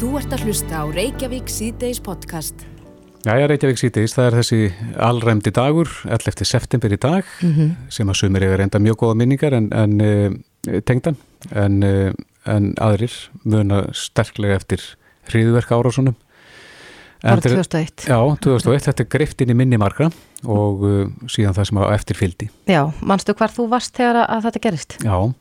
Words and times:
Þú 0.00 0.10
ert 0.16 0.32
að 0.32 0.44
hlusta 0.48 0.80
á 0.80 0.84
Reykjavík 0.88 1.50
síðdeis 1.52 1.98
podcast. 2.02 2.62
Jæja, 3.26 3.48
Reykjavík 3.50 3.80
síðdeis, 3.82 4.14
það 4.16 4.26
er 4.30 4.36
þessi 4.38 4.60
allræmdi 5.08 5.52
dagur, 5.52 5.90
11. 6.08 6.44
september 6.48 6.88
í 6.88 6.98
dag, 7.00 7.24
Mhm. 7.42 7.76
sem 7.90 8.08
að 8.08 8.16
sumir 8.16 8.42
eiga 8.42 8.56
reynda 8.56 8.78
mjög 8.80 8.96
góða 8.96 9.16
minningar 9.16 9.52
en, 9.52 9.68
en 9.72 10.00
e, 10.00 10.80
tengdan, 10.80 11.16
en, 11.52 11.82
e, 11.82 12.12
en 12.46 12.74
aðrir 12.76 13.12
muna 13.44 13.92
sterklega 13.92 14.56
eftir 14.56 14.80
hriðverk 15.28 15.68
árásunum. 15.70 16.14
Þeir- 17.22 17.42
2001. 17.42 18.06
Já, 18.08 18.16
2001, 18.40 18.80
þetta 18.88 19.00
er 19.04 19.08
greift 19.18 19.40
inn 19.42 19.50
í 19.50 19.54
minni 19.54 19.76
margra 19.76 20.10
og 20.46 20.82
uh, 20.82 21.06
síðan 21.28 21.52
það 21.52 21.66
sem 21.68 21.76
á 21.76 21.92
eftir 21.92 22.16
fyldi. 22.16 22.48
Já, 22.66 22.90
manstu 23.02 23.34
hvar 23.34 23.52
þú 23.52 23.68
varst 23.68 23.92
þegar 23.92 24.24
að, 24.24 24.30
að 24.30 24.42
þetta 24.48 24.60
gerist? 24.64 24.96
Já, 25.04 25.34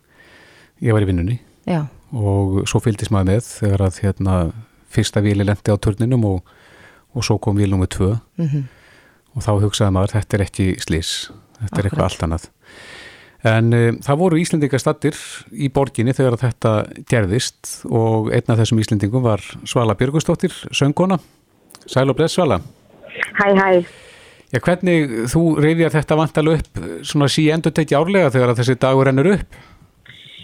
ég 0.82 0.92
var 0.92 1.02
í 1.02 1.06
vinnunni 1.08 1.40
Já, 1.66 1.88
og 2.16 2.64
svo 2.70 2.82
fylgdist 2.84 3.14
maður 3.14 3.34
með 3.34 3.44
þegar 3.48 3.86
að 3.88 4.00
hérna, 4.06 4.38
fyrsta 4.90 5.22
vili 5.26 5.46
lendi 5.46 5.74
á 5.74 5.78
turninum 5.78 6.26
og, 6.30 6.54
og 7.14 7.26
svo 7.26 7.38
kom 7.42 7.60
vil 7.60 7.70
nummið 7.74 7.92
tvö 7.98 8.12
mhm, 8.42 8.64
og 9.36 9.46
þá 9.46 9.52
hugsaði 9.66 9.96
maður 9.96 10.16
þetta 10.18 10.38
er 10.38 10.46
ekki 10.48 10.72
slís, 10.82 11.14
þetta 11.60 11.62
er 11.62 11.70
Akkurat. 11.70 11.86
eitthvað 11.92 12.08
allt 12.08 12.26
annað. 12.28 12.50
En 13.50 13.72
um, 13.72 14.00
það 14.04 14.20
voru 14.20 14.40
Íslendingar 14.42 14.82
stattir 14.84 15.16
í 15.56 15.70
borginni 15.72 16.12
þegar 16.16 16.36
að 16.36 16.42
þetta 16.44 16.74
gerðist 17.08 17.70
og 17.88 18.34
einn 18.36 18.52
af 18.52 18.60
þessum 18.60 18.82
Íslendingum 18.84 19.24
var 19.24 19.44
Svala 19.70 19.96
Björgustóttir, 19.96 20.52
söngona. 20.76 21.22
Sæl 21.88 22.10
og 22.12 22.18
bless 22.20 22.36
Svala. 22.36 22.60
Hæ, 23.40 23.48
hæ. 23.56 23.70
Já, 24.50 24.60
hvernig 24.66 25.30
þú 25.30 25.44
reyðjar 25.62 25.94
þetta 25.94 26.18
vantalega 26.18 26.60
upp 26.60 26.80
svona 27.06 27.30
sí 27.32 27.46
endur 27.54 27.74
tekið 27.78 28.00
árlega 28.00 28.32
þegar 28.34 28.52
að 28.52 28.62
þessi 28.64 28.76
dagur 28.82 29.08
rennur 29.08 29.32
upp? 29.36 29.58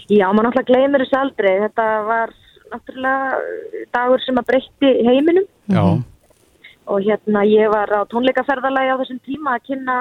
Já, 0.06 0.26
maður 0.30 0.50
náttúrulega 0.50 0.68
gleymir 0.70 1.02
þessu 1.02 1.18
aldrei. 1.18 1.54
Þetta 1.66 1.86
var 2.06 2.34
náttúrulega 2.72 3.40
dagur 3.94 4.22
sem 4.22 4.38
að 4.38 4.48
breytti 4.50 4.92
heiminum. 5.06 5.48
Já, 5.72 5.84
og 6.86 7.02
hérna 7.02 7.42
ég 7.48 7.70
var 7.72 7.90
á 7.90 8.06
tónleikaferðalagi 8.10 8.92
á 8.94 9.00
þessum 9.00 9.20
tíma 9.26 9.56
að 9.56 9.64
kynna 9.70 9.96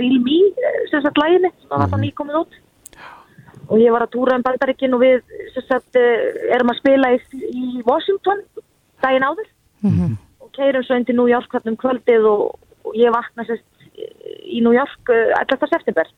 Real 0.00 0.18
Me, 0.24 0.38
eh, 0.58 0.78
sem 0.90 1.02
sagt 1.02 1.20
læginni, 1.22 1.50
sem 1.60 1.70
var 1.70 1.90
það 1.92 2.02
nýkomið 2.02 2.38
út. 2.40 2.56
Og 3.70 3.78
ég 3.80 3.94
var 3.94 4.02
að 4.04 4.12
túra 4.16 4.36
um 4.36 4.42
bandaríkin 4.42 4.94
og 4.94 5.00
við 5.00 5.22
sem 5.54 5.66
sagt 5.68 5.96
eh, 5.96 6.50
erum 6.56 6.72
að 6.74 6.80
spila 6.82 7.12
í, 7.14 7.20
í 7.54 7.82
Washington 7.86 8.42
daginn 9.04 9.28
áður. 9.28 9.48
Mhm, 9.86 10.18
og 10.40 10.50
keirum 10.58 10.82
svo 10.82 10.98
inn 10.98 11.06
til 11.06 11.16
New 11.16 11.30
York 11.30 11.48
hvernig 11.52 11.76
um 11.76 11.80
kvöldið 11.80 12.26
og, 12.26 12.58
og 12.84 12.98
ég 12.98 13.14
vakna 13.14 13.46
sérst 13.46 13.64
í 13.94 14.60
New 14.60 14.74
York 14.74 15.14
eh, 15.14 15.30
11. 15.38 15.70
september 15.70 16.10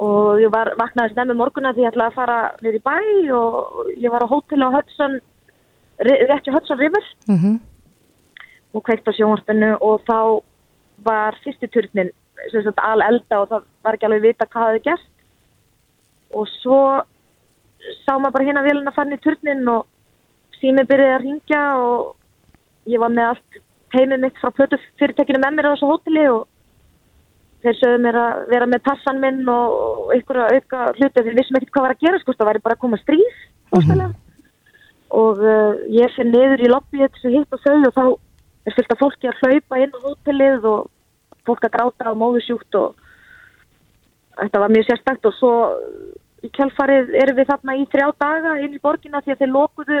og 0.00 0.40
ég 0.40 0.52
var 0.52 0.72
vaknaði 0.80 1.14
snemmi 1.14 1.36
morguna 1.36 1.74
því 1.76 1.84
ég 1.84 1.92
ætlaði 1.92 2.12
að 2.12 2.16
fara 2.16 2.38
niður 2.62 2.78
í 2.78 2.84
bæ 2.88 2.96
og 3.36 3.90
ég 3.96 4.12
var 4.14 4.24
á 4.24 4.32
hótel 4.32 4.64
á 4.64 4.74
Hudson 4.76 5.18
rétt 6.00 6.46
hjá 6.46 6.54
Hudson 6.54 6.80
River. 6.80 7.04
Mhm, 7.28 7.60
og 8.74 8.84
kveikt 8.86 9.08
á 9.08 9.12
sjónvarpinu 9.12 9.76
og 9.80 10.02
þá 10.08 10.42
var 11.04 11.36
fyrsti 11.44 11.68
turnin 11.68 12.12
sem 12.50 12.62
sagt 12.64 12.80
al 12.80 13.02
elda 13.02 13.42
og 13.42 13.48
það 13.50 13.64
var 13.84 13.96
ekki 13.96 14.06
alveg 14.08 14.22
vita 14.22 14.46
hvað 14.46 14.62
það 14.62 14.70
hefði 14.70 14.84
gert 14.88 16.36
og 16.38 16.46
svo 16.60 16.80
sá 18.04 18.12
maður 18.16 18.34
bara 18.36 18.46
hérna 18.48 18.64
vélina 18.64 18.94
fann 18.94 19.12
í 19.12 19.20
turnin 19.24 19.68
og 19.68 19.86
sími 20.60 20.86
byrjaði 20.88 21.16
að 21.16 21.24
ringja 21.24 21.62
og 21.80 22.14
ég 22.86 23.02
var 23.02 23.12
með 23.12 23.32
allt 23.32 23.60
heimið 23.94 24.24
mitt 24.24 24.40
frá 24.40 24.52
plötu 24.54 24.78
fyrirtekinu 25.00 25.40
með 25.42 25.56
mér 25.56 25.70
á 25.70 25.72
þessu 25.74 25.90
hóteli 25.90 26.26
og 26.30 26.46
þeir 27.64 27.76
sögðu 27.78 28.00
mér 28.04 28.18
að 28.20 28.40
vera 28.50 28.68
með 28.70 28.82
passan 28.86 29.20
minn 29.22 29.44
og 29.52 30.10
einhverja 30.14 30.56
auka 30.56 30.86
hluti. 30.96 31.24
Þeir 31.26 31.36
vissum 31.38 31.58
ekkert 31.58 31.74
hvað 31.74 31.86
var 31.86 31.96
að 31.96 32.04
gera 32.06 32.20
sko, 32.22 32.34
það 32.36 32.50
væri 32.50 32.64
bara 32.64 32.78
að 32.78 32.84
koma 32.84 33.00
stríð 33.02 33.38
óstæðlega 33.70 34.10
og 35.10 35.42
uh, 35.42 35.74
ég 35.90 36.12
fyrir 36.14 36.30
niður 36.30 36.62
í 36.62 36.70
lobbyið 36.70 37.14
til 37.16 37.28
að 37.30 37.36
hitta 37.36 37.58
þau 37.64 37.76
og 37.88 37.94
þá 37.96 38.04
er 38.68 38.76
fylgt 38.76 38.92
að 38.94 39.00
fólki 39.00 39.30
að 39.30 39.40
hlaupa 39.42 39.80
inn 39.82 39.94
á 39.96 40.04
hótelið 40.04 40.68
og 40.70 40.84
fólk 41.48 41.66
að 41.66 41.74
gráta 41.74 42.12
á 42.14 42.20
móðusjúkt 42.20 42.78
og 42.78 43.00
þetta 44.38 44.62
var 44.62 44.74
mjög 44.74 44.86
sérstakt. 44.86 45.26
Og 45.26 45.36
svo 45.38 45.52
í 46.46 46.50
kjálfarið 46.54 47.14
erum 47.24 47.40
við 47.40 47.50
þarna 47.50 47.76
í 47.80 47.86
þrjá 47.90 48.06
daga 48.22 48.56
inn 48.62 48.76
í 48.76 48.82
borgina 48.82 49.22
því 49.24 49.34
að 49.34 49.42
þeir 49.42 49.54
lokuðu 49.56 50.00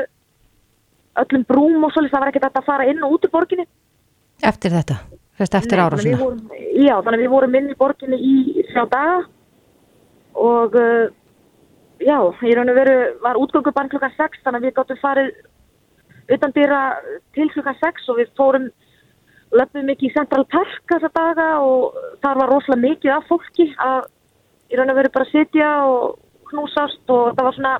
öllum 1.20 1.46
brúm 1.48 1.84
og 1.84 1.94
svolítið 1.94 2.14
það 2.14 2.22
var 2.22 2.32
ekkert 2.32 2.60
að 2.62 2.68
fara 2.70 2.90
inn 2.92 3.02
og 3.04 3.16
út 3.16 3.26
í 3.26 3.32
borginni. 3.34 3.66
Eftir 4.46 4.72
þetta, 4.72 5.00
eftir 5.60 5.80
þannig 5.80 6.00
að 6.00 6.04
við 6.06 6.18
vorum- 6.18 6.50
Já, 6.80 6.94
þannig 7.02 7.18
að 7.18 7.24
við 7.24 7.30
vorum 7.34 7.54
inn 7.60 7.70
í 7.70 7.76
borginni 7.80 8.18
í 8.20 8.64
þrjá 8.70 8.84
daga 8.90 9.16
og 10.40 10.76
uh, 10.78 11.06
já, 12.00 12.18
í 12.46 12.54
raun 12.56 12.70
og 12.72 12.78
veru 12.78 12.96
var 13.24 13.40
útgöngubann 13.40 13.90
klukkan 13.92 14.14
6 14.16 14.42
þannig 14.44 14.60
að 14.60 14.66
við 14.68 14.76
gáttum 14.78 15.00
farið 15.02 15.30
utan 16.36 16.52
dýra 16.56 16.80
til 17.34 17.48
klukkan 17.54 17.76
6 17.82 18.08
og 18.12 18.20
við 18.20 18.30
fórum 18.38 18.68
löpum 19.50 19.84
mikið 19.90 20.10
í 20.10 20.14
Central 20.14 20.44
Park 20.52 20.84
þessa 20.92 21.10
daga 21.16 21.48
og 21.66 21.96
þar 22.22 22.38
var 22.44 22.52
rosalega 22.54 22.84
mikið 22.86 23.14
af 23.16 23.26
fólki 23.28 23.66
að 23.82 24.06
í 24.70 24.78
raun 24.78 24.92
og 24.92 24.98
veru 25.00 25.10
bara 25.16 25.26
sitja 25.32 25.70
og 25.90 26.18
knúsast 26.52 27.10
og 27.10 27.32
það 27.34 27.44
var 27.48 27.56
svona 27.58 27.74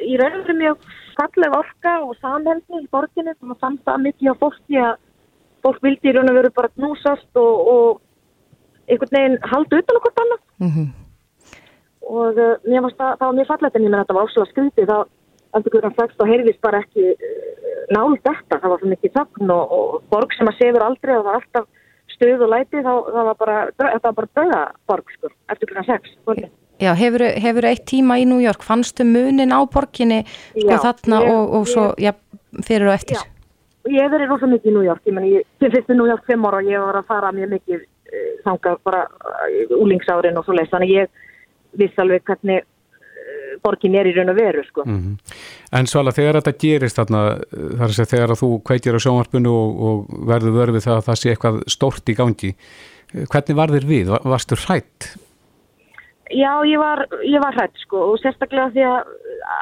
í 0.00 0.16
raun 0.20 0.38
og 0.38 0.44
veru 0.46 0.58
mjög 0.60 0.84
falleg 1.18 1.56
orka 1.58 1.96
og 2.06 2.14
samhælni 2.22 2.84
í 2.84 2.88
borginni 2.94 3.34
maður 3.42 3.58
fann 3.64 3.80
það 3.84 4.04
mikið 4.06 4.30
á 4.32 4.34
fólki 4.44 4.78
að 4.80 4.94
fólk 5.64 5.80
vildi 5.84 6.10
í 6.10 6.14
raun 6.16 6.30
og 6.32 6.36
veru 6.40 6.50
bara 6.56 6.70
knúsast 6.76 7.36
og, 7.36 7.68
og 7.74 8.00
einhvern 8.90 9.14
veginn 9.16 9.38
halda 9.52 9.82
utan 9.82 10.00
okkur 10.00 10.22
annað 10.24 10.40
Mhm, 10.60 10.86
og 12.10 12.38
uh, 12.38 12.54
mér 12.68 12.82
varst 12.84 12.98
það, 13.00 13.12
það 13.20 13.26
var 13.28 13.36
mjög 13.38 13.48
fallegt 13.50 13.76
en 13.78 13.84
ég 13.86 13.90
menn 13.92 14.00
að 14.00 14.04
þetta 14.06 14.16
var 14.18 14.28
áslega 14.28 14.50
skrítið 14.50 14.88
þá 14.90 14.96
eftir 15.58 15.72
klukkan 15.74 15.94
6 15.98 16.16
þá 16.18 16.24
heyrðist 16.30 16.60
bara 16.64 16.80
ekki 16.84 17.04
uh, 17.10 17.82
nálu 17.96 18.18
þetta, 18.24 18.58
það 18.60 18.70
var 18.72 18.80
svo 18.82 18.90
mikið 18.92 19.14
þögn 19.18 19.52
og, 19.54 19.74
og 19.76 20.02
borg 20.12 20.34
sem 20.36 20.50
að 20.50 20.58
sefur 20.60 20.84
aldrei 20.86 21.14
og 21.16 21.22
það 21.24 21.28
var 21.30 21.38
alltaf 21.40 21.68
stuð 22.14 22.44
og 22.46 22.50
læti 22.52 22.82
þá 22.84 22.92
það 23.14 23.28
var 23.30 23.38
bara, 23.44 23.56
þetta 23.80 24.10
var 24.10 24.16
bara 24.20 24.32
döða 24.40 24.62
borg 24.90 25.14
sko, 25.16 25.30
eftir 25.54 25.70
klukkan 25.70 25.88
6 25.90 26.16
kvöldið. 26.26 26.50
Já, 26.80 26.90
hefur, 26.96 27.22
hefur 27.44 27.66
eitt 27.68 27.82
tíma 27.90 28.16
í 28.20 28.24
New 28.28 28.40
York, 28.40 28.62
fannstu 28.64 29.04
munin 29.04 29.52
á 29.52 29.60
borginni 29.68 30.22
sko 30.56 30.64
Já, 30.70 30.78
þarna 30.86 31.18
ég- 31.24 31.32
og, 31.34 31.54
og 31.60 31.66
svo, 31.68 31.84
já, 32.00 32.12
fyrir 32.64 32.88
og 32.88 32.94
eftir? 32.96 33.20
Já. 33.20 33.39
Ég 33.94 34.02
hef 34.04 34.12
verið 34.14 34.30
rosa 34.32 34.48
mikið 34.50 34.70
í 34.70 34.74
New 34.76 34.86
York 34.86 35.06
ég 35.08 35.14
menn 35.16 35.28
ég, 35.30 35.46
ég 35.64 35.72
fyrst 35.74 35.90
í 35.92 35.96
New 35.98 36.08
York 36.10 36.26
5 36.28 36.46
ára 36.50 36.60
og 36.62 36.68
ég 36.70 36.84
var 36.86 36.98
að 37.00 37.08
fara 37.12 37.32
mjög 37.36 37.54
mikið 37.56 37.80
uh, 37.84 38.26
þangað 38.46 38.82
bara 38.86 39.04
úlingsárin 39.78 40.38
og 40.40 40.44
svo 40.46 40.56
leist 40.56 40.72
þannig 40.74 40.92
ég 40.96 41.24
viss 41.80 41.98
alveg 42.02 42.24
hvernig 42.26 42.62
uh, 42.64 43.56
borgin 43.64 43.94
er 44.00 44.08
í 44.10 44.14
raun 44.16 44.32
og 44.32 44.38
veru 44.40 44.62
sko. 44.66 44.84
Mhm. 44.88 45.16
En 45.78 45.86
Svala, 45.90 46.10
þegar 46.16 46.40
þetta 46.40 46.54
gerist 46.64 46.98
þarna, 46.98 47.20
þar 47.50 47.88
að 47.88 47.96
segja 47.98 48.12
þegar 48.16 48.34
að 48.34 48.40
þú 48.42 48.48
kveikir 48.66 48.96
á 48.98 49.04
sjónvarpinu 49.04 49.52
og, 49.54 49.82
og 49.90 50.22
verður 50.30 50.56
vörfið 50.58 50.86
það 50.88 50.96
að 51.00 51.06
það 51.10 51.20
sé 51.22 51.34
eitthvað 51.34 51.60
stórt 51.76 52.10
í 52.10 52.16
gangi, 52.18 52.52
hvernig 53.30 53.58
var 53.58 53.74
þér 53.76 53.86
við? 53.90 54.10
Va- 54.14 54.22
Varstu 54.34 54.58
hrætt? 54.66 55.10
Já, 56.30 56.52
ég 56.62 56.78
var, 56.78 57.00
ég 57.26 57.42
var 57.42 57.56
hrætt 57.58 57.78
sko 57.82 58.04
og 58.12 58.20
sérstaklega 58.22 58.68
því 58.70 58.84
að 58.86 59.08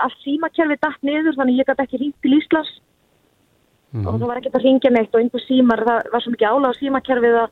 allt 0.05 0.19
símakerfi 0.21 0.77
dætt 0.83 0.99
niður 1.09 1.37
þannig 1.39 1.61
ég 1.63 1.69
gæti 1.71 1.85
ekki 1.87 2.01
hringt 2.03 2.19
til 2.25 2.35
Íslands 2.37 2.73
og 4.07 4.19
það 4.21 4.27
var 4.29 4.37
ekkert 4.41 4.55
að 4.59 4.65
ringja 4.69 4.91
neitt 4.95 5.15
og 5.15 5.21
einhver 5.23 5.43
símar, 5.47 5.83
það 5.89 6.11
var 6.13 6.21
svo 6.25 6.33
mikið 6.35 6.49
álag 6.53 6.71
á 6.71 6.79
símakerfið 6.81 7.37
að 7.43 7.51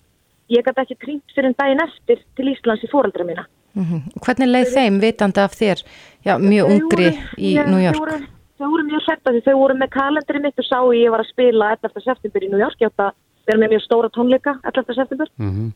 ég 0.56 0.64
gæti 0.66 0.82
ekki 0.84 0.96
hringt 1.02 1.34
fyrir 1.34 1.48
en 1.50 1.56
daginn 1.58 1.82
eftir 1.86 2.18
til 2.36 2.46
Íslands 2.52 2.84
í 2.86 2.90
fóreldra 2.92 3.24
mína. 3.26 3.44
Mhm. 3.74 4.02
Hvernig 4.24 4.48
leið 4.52 4.70
þeim 4.76 5.00
vitandi 5.02 5.40
af 5.42 5.52
þér, 5.58 5.82
já, 6.24 6.34
mjög 6.38 6.66
Þau 6.66 6.74
ungri 6.76 7.08
voru- 7.10 7.36
í 7.36 7.48
ég- 7.56 7.66
New 7.66 7.80
Þau 7.80 7.86
York? 7.86 7.98
voru, 7.98 8.18
þau 8.58 8.68
voru 8.70 8.84
mjög 8.88 9.02
hrætt 9.06 9.24
því 9.24 9.42
þau 9.44 9.56
voru 9.58 9.74
með 9.74 9.90
kalendri 9.90 10.40
mitt 10.42 10.58
og 10.58 10.64
sá 10.64 10.78
ég 10.94 11.10
var 11.10 11.20
að 11.20 11.28
spila 11.32 11.70
11. 11.76 12.00
september 12.04 12.40
í 12.40 12.48
New 12.50 12.58
York, 12.60 12.76
ég 12.80 12.88
átt 12.90 13.02
að 13.04 13.12
vera 13.46 13.58
með 13.58 13.70
mjög 13.74 13.82
stóra 13.86 14.08
tónleika 14.10 14.60
11. 14.64 14.94
september. 14.94 15.26
Mm 15.38 15.72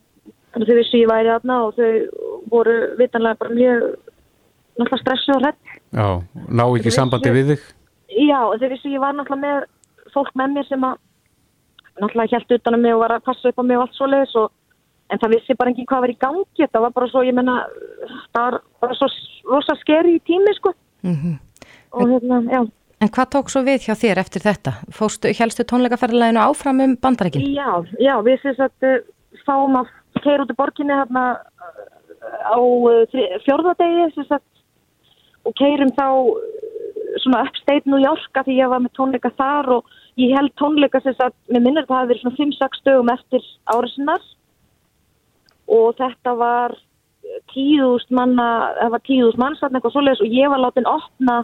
Þannig 0.50 0.66
að 0.66 0.70
þau 0.72 0.78
vissi 0.82 0.98
ég 1.04 1.08
væri 1.08 1.28
þarna 1.30 1.56
og 1.66 1.74
þau 1.76 1.90
voru 2.50 2.96
vitanlega 2.98 3.38
bara 3.38 3.50
mjög 3.54 3.96
náttúrulega 4.80 4.98
stressu 5.02 5.32
og 5.36 5.42
hrætt. 5.42 5.62
Já, 5.94 6.22
ná 6.50 6.64
ekki 6.74 6.90
sambandi 6.90 7.30
við 7.30 7.46
þig? 7.52 7.60
Já, 8.26 8.40
þau 8.58 8.68
vissi 8.72 8.90
ég 8.94 8.98
var 9.00 9.12
náttúrulega 9.14 9.44
með 9.44 9.64
fólk 10.14 10.32
með 10.38 10.54
mér 10.56 10.68
sem 10.68 10.84
að 10.86 10.96
náttúrulega 12.00 12.32
hjælt 12.34 12.56
utan 12.56 12.74
um 12.78 12.82
mig 12.86 12.94
og 12.94 13.02
var 13.04 13.16
að 13.16 13.26
passa 13.28 13.48
upp 13.52 13.60
á 13.60 13.64
mig 13.66 13.76
og 13.78 13.84
allt 13.86 13.96
svoleiðis 13.98 14.34
og 14.40 14.50
en 15.10 15.18
það 15.18 15.32
vissi 15.34 15.56
bara 15.58 15.72
ekki 15.74 15.86
hvað 15.90 16.04
var 16.04 16.12
í 16.14 16.18
gangi 16.24 16.66
það 16.70 16.84
var 16.86 16.92
bara 16.96 17.08
svo, 17.10 17.22
ég 17.26 17.34
menna 17.36 17.56
það 18.34 18.44
var 18.46 18.58
bara 18.84 18.98
svo 18.98 19.08
rosa 19.50 19.76
skeri 19.82 20.16
í 20.18 20.22
tími 20.26 20.54
sko 20.58 20.74
Mhm. 21.02 21.38
og 21.92 22.08
hérna, 22.08 22.42
já 22.50 22.60
En 23.00 23.08
hvað 23.08 23.30
tók 23.32 23.48
svo 23.48 23.62
við 23.64 23.86
hjá 23.88 23.94
þér 23.96 24.18
eftir 24.20 24.42
þetta? 24.44 24.72
Fóstu, 24.92 25.30
helstu 25.32 25.64
tónleikaferðalæginu 25.64 26.36
áfram 26.44 26.82
um 26.84 26.96
bandarækin? 27.00 27.40
Já, 27.56 27.80
já, 27.96 28.20
við 28.20 28.42
sem 28.42 28.54
sagt 28.58 28.82
uh, 28.84 29.00
fáum 29.46 29.78
að 29.80 29.88
keira 30.20 30.44
út 30.44 30.52
í 30.52 30.56
borginni 30.58 30.92
hérna 30.92 31.40
uh, 31.40 32.52
á 32.52 32.60
uh, 32.60 33.06
fjörðadegi 33.46 34.10
sem 34.14 34.26
sagt 34.28 34.44
og 35.48 35.56
keirum 35.56 35.88
þá 35.96 36.04
uh, 36.12 36.36
svona 37.24 37.46
New 37.86 38.02
York 38.04 38.36
að 38.36 38.50
því 38.50 38.58
ég 38.60 38.68
var 38.68 38.84
með 38.84 38.92
tónleika 38.98 39.32
þar 39.40 39.72
og 39.78 39.84
ég 40.18 40.34
held 40.36 40.52
tónleika 40.58 41.00
sem 41.04 41.14
sagt, 41.14 41.36
mér 41.48 41.64
minnir 41.64 41.86
það 41.88 42.00
hafi 42.00 42.12
verið 42.12 42.22
svona 42.24 42.40
5-6 42.40 42.84
dögum 42.88 43.12
eftir 43.14 43.48
áriðsinnar 43.70 44.28
og 45.70 45.88
þetta 46.00 46.34
var 46.38 46.76
tíðust 47.52 48.10
manna, 48.10 48.46
það 48.80 48.94
var 48.94 49.04
tíðust 49.06 49.40
mannsatn 49.40 49.78
eitthvað 49.78 49.96
svoleiðis 49.96 50.22
og 50.24 50.38
ég 50.38 50.52
var 50.52 50.62
látin 50.64 50.88
opna 50.90 51.40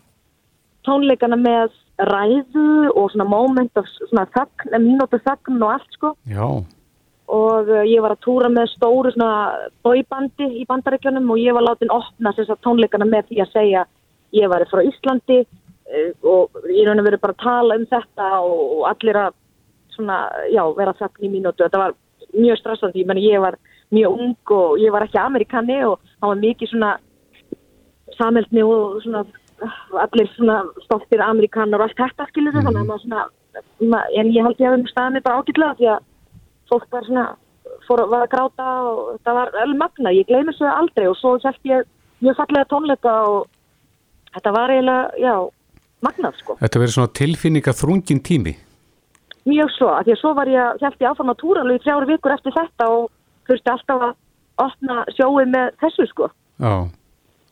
tónleikana 0.86 1.38
með 1.38 1.74
ræðu 2.10 2.92
og 2.92 3.10
svona 3.12 3.28
moment 3.28 3.78
of 3.78 3.86
svona 3.96 4.26
þögn, 4.34 4.80
mínútu 4.82 5.20
þögn 5.24 5.62
og 5.62 5.76
allt 5.76 5.94
sko. 5.96 6.12
Já, 6.28 6.46
og 7.32 7.70
uh, 7.70 7.82
ég 7.86 8.02
var 8.04 8.14
að 8.14 8.22
túra 8.22 8.50
með 8.52 8.70
stóru 8.76 9.10
svona 9.14 9.68
bóibandi 9.86 10.46
í 10.60 10.66
bandaríkjunum 10.68 11.30
og 11.34 11.40
ég 11.42 11.56
var 11.56 11.66
látin 11.66 11.92
opna 11.94 12.32
þess 12.36 12.52
að 12.54 12.62
tónleikana 12.66 13.08
með 13.08 13.30
því 13.30 13.40
að 13.42 13.54
segja 13.54 13.86
ég 14.36 14.50
var 14.52 14.66
frá 14.70 14.82
Íslandi 14.86 15.40
og 16.26 16.56
ég 16.72 16.86
raun 16.86 17.00
að 17.00 17.08
vera 17.10 17.22
bara 17.22 17.36
að 17.36 17.44
tala 17.44 17.78
um 17.78 17.86
þetta 17.90 18.28
og, 18.42 18.62
og 18.78 18.84
allir 18.90 19.20
að 19.20 19.36
svona, 19.94 20.18
já, 20.52 20.62
vera 20.76 20.96
þögn 20.98 21.26
í 21.26 21.32
mínútu. 21.32 21.64
Þetta 21.64 21.82
var 21.82 21.96
mjög 22.34 22.60
stressandi, 22.60 23.02
ég 23.02 23.08
menn 23.08 23.22
ég 23.22 23.42
var 23.42 23.56
mjög 23.94 24.20
ung 24.20 24.54
og 24.56 24.78
ég 24.82 24.92
var 24.92 25.06
ekki 25.06 25.20
amerikani 25.22 25.78
og 25.86 26.00
það 26.18 26.32
var 26.32 26.42
mikið 26.42 26.72
svona 26.72 26.92
samhældni 28.18 28.62
og 28.66 29.00
svona 29.04 29.24
allir 30.02 30.28
svona 30.34 30.60
stoltir 30.84 31.22
amerikanar 31.22 31.80
og 31.80 31.88
allt 31.88 32.00
þetta 32.00 32.28
skilur 32.30 32.56
þannig 32.56 32.80
að 32.82 32.88
maður 32.90 33.04
svona 33.04 33.24
en 34.20 34.32
ég 34.34 34.44
held 34.44 34.60
ég 34.60 34.68
að 34.68 34.76
við 34.76 34.90
staðið 34.92 35.14
mig 35.14 35.24
bara 35.24 35.40
ágætlega 35.40 35.76
því 35.78 35.90
að 35.94 36.00
fólk 36.70 36.88
var 36.92 37.06
svona 37.06 37.26
fór 37.86 38.02
að 38.02 38.16
að 38.18 38.30
gráta 38.34 38.66
og 38.90 39.20
það 39.24 39.38
var 39.38 39.52
alveg 39.62 39.80
magna, 39.80 40.12
ég 40.12 40.28
gleymi 40.28 40.52
þessu 40.52 40.68
aldrei 40.70 41.06
og 41.08 41.16
svo 41.20 41.36
sett 41.42 41.70
ég 41.70 41.86
mjög 42.24 42.38
fallega 42.40 42.68
tónleika 42.70 43.14
og 43.30 43.46
þetta 44.34 44.52
var 44.56 44.72
eiginlega, 44.74 45.10
já, 45.22 45.34
magnað 46.04 46.36
sko 46.42 46.56
þetta 46.60 46.82
verið 46.82 46.94
svona 46.96 47.12
tilfinninga 47.20 47.72
þrungin 47.72 48.20
tími. 48.26 48.56
mjög 49.46 49.70
svo, 49.76 49.88
af 49.94 50.04
því 50.06 50.12
að 50.16 50.20
svo 50.20 50.34
var 50.34 50.48
ég 50.50 50.82
held 50.82 51.00
ég 51.00 51.10
áfram 51.10 51.30
að 51.32 51.40
túra 51.42 51.60
alveg 51.64 51.80
í 51.80 51.84
þrjári 51.84 52.10
vikur 52.12 52.34
eftir 52.34 52.52
þetta 52.56 52.88
og 52.96 53.10
þurfti 53.48 53.72
alltaf 53.72 54.02
að 54.08 54.14
opna 54.66 55.04
sjóið 55.16 55.52
með 55.52 55.70
þessu 55.82 56.06
sko 56.10 56.30
Já, 56.58 56.72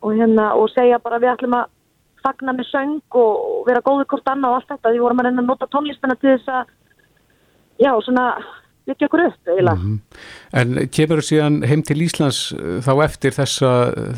og 0.04 0.10
hérna 0.18 0.50
og 0.58 0.70
segja 0.72 0.98
bara 0.98 1.18
við 1.20 1.32
ætlum 1.34 1.56
að 1.58 1.70
fagna 2.24 2.54
með 2.56 2.68
söng 2.72 3.18
og 3.20 3.66
vera 3.68 3.82
góður 3.84 4.06
hvort 4.08 4.28
annað 4.32 4.50
og 4.50 4.56
allt 4.60 4.70
þetta 4.72 4.92
því 4.94 5.00
vorum 5.04 5.20
að 5.20 5.26
reyna 5.28 5.42
að 5.44 5.48
nota 5.50 5.66
tónlistina 5.68 6.14
til 6.16 6.30
þess 6.32 6.48
að 6.48 6.70
já, 7.84 7.90
svona 8.06 8.24
byggja 8.88 9.06
okkur 9.08 9.22
upp 9.26 9.48
eiginlega. 9.48 9.76
Mhm. 9.76 10.00
en 10.60 10.88
kemur 10.92 11.20
þú 11.20 11.26
síðan 11.28 11.58
heim 11.68 11.82
til 11.82 12.00
Íslands 12.04 12.40
uh, 12.52 12.80
þá 12.84 12.92
eftir 13.04 13.36
þessa, 13.36 13.70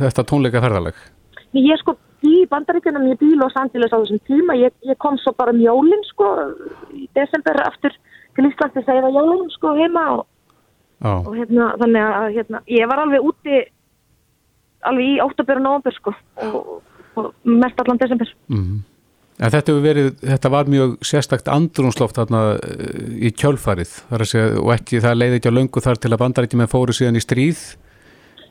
þetta 0.03 0.25
tónleika 0.27 0.63
ferðalag? 0.63 0.95
Nei, 1.53 1.63
Ég 1.67 1.79
sko 1.83 1.97
bý 2.27 2.33
í 2.43 2.49
bandaríkjunum, 2.51 3.07
ég 3.13 3.21
bý 3.21 3.31
í 3.35 3.39
Los 3.39 3.55
Angeles 3.61 3.95
á 3.95 3.99
þessum 4.03 4.23
tíma, 4.27 4.59
ég, 4.59 4.75
ég 4.89 4.99
kom 5.03 5.19
svo 5.23 5.33
bara 5.39 5.55
um 5.55 5.63
jólinn 5.63 6.03
sko 6.11 6.33
í 6.97 7.07
desember 7.15 7.63
aftur 7.63 7.95
til 8.37 8.49
Íslandi 8.51 8.83
að 8.83 8.91
segja 8.91 9.13
jólinn 9.15 9.55
sko 9.55 9.77
heima 9.79 10.05
og, 10.17 10.27
og 11.07 11.33
hérna 11.37 11.71
þannig 11.79 12.11
að 12.19 12.29
hérna, 12.41 12.63
ég 12.75 12.91
var 12.91 13.05
alveg 13.05 13.31
úti 13.31 13.63
alveg 14.87 15.15
í 15.15 15.17
óttabur 15.25 15.61
og 15.61 15.65
nóvambur 15.65 15.97
sko 15.97 16.13
og, 16.43 16.61
og 17.17 17.33
mest 17.49 17.81
allan 17.83 18.03
desember. 18.03 18.35
mhm. 18.51 18.85
En 19.37 19.53
þetta, 19.53 19.69
hefur 19.69 19.83
verið, 19.85 20.07
þetta 20.23 20.49
var 20.49 20.69
mjög 20.73 20.93
sérstakt 21.05 21.49
andrúnsloft 21.53 22.17
þarna 22.17 22.39
uh, 22.57 23.01
í 23.21 23.29
kjölfarið 23.37 23.91
þar 24.09 24.23
að 24.25 24.31
segja, 24.31 24.55
og 24.63 24.71
ekki 24.73 25.01
það 25.05 25.19
leiði 25.19 25.37
ekki 25.37 25.51
á 25.53 25.57
löngu 25.59 25.83
þar 25.85 26.01
til 26.01 26.11
að 26.15 26.23
bandarækjum 26.23 26.63
með 26.63 26.71
fóru 26.73 26.95
síðan 26.97 27.21
í 27.21 27.25
stríð 27.25 27.65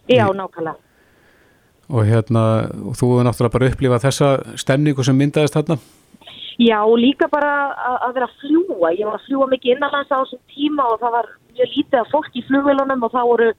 Já, 0.05 0.27
nákvæmlega. 0.29 0.77
Og 1.89 2.07
hérna, 2.07 2.43
og 2.85 2.97
þú 2.97 3.11
hefur 3.11 3.27
náttúrulega 3.27 3.55
bara 3.57 3.69
upplifað 3.71 4.05
þessa 4.07 4.31
stemningu 4.59 5.05
sem 5.05 5.17
myndaðist 5.17 5.57
þarna 5.57 5.77
Já, 6.55 6.79
líka 6.95 7.27
bara 7.27 7.51
að, 7.75 7.95
að 8.05 8.11
vera 8.15 8.27
að 8.29 8.35
fljúa. 8.39 8.91
Ég 8.95 9.07
var 9.09 9.17
að 9.17 9.25
fljúa 9.27 9.47
mikið 9.51 9.73
innanlands 9.73 10.11
á 10.11 10.17
þessum 10.21 10.41
tíma 10.53 10.85
og 10.87 11.01
það 11.01 11.15
var 11.17 11.27
mjög 11.51 11.73
lítið 11.73 11.99
af 11.99 12.11
fólk 12.13 12.37
í 12.39 12.43
flugvélunum 12.47 13.03
og 13.03 13.11
það 13.11 13.31
voru 13.31 13.49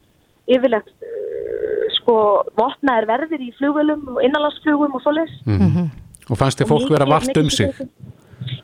yfirlegt 0.56 0.92
uh, 1.04 1.82
sko 1.98 2.16
vopnaðir 2.56 3.08
verðir 3.10 3.44
í 3.44 3.50
flugvélum 3.58 4.06
og 4.14 4.22
innanlandsflugum 4.24 4.96
og 4.96 5.04
svoleiðis. 5.04 5.36
mm. 5.44 5.90
og 6.30 6.40
fannst 6.40 6.62
þið 6.62 6.72
fólk 6.72 6.94
vera 6.94 7.08
vart 7.10 7.42
um 7.42 7.50
sig 7.52 7.84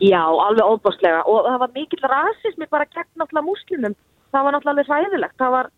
Já, 0.03 0.23
alveg 0.23 0.65
óbáslega 0.65 1.23
og 1.29 1.45
það 1.49 1.61
var 1.63 1.77
mikill 1.77 2.09
rasismi 2.09 2.69
bara 2.71 2.89
gegn 2.89 3.09
náttúrulega 3.19 3.49
múslimum. 3.49 3.95
Það 4.33 4.45
var 4.47 4.55
náttúrulega 4.55 4.73
alveg 4.73 4.91
hræðilegt. 4.91 5.37
Það 5.43 5.55
var 5.57 5.71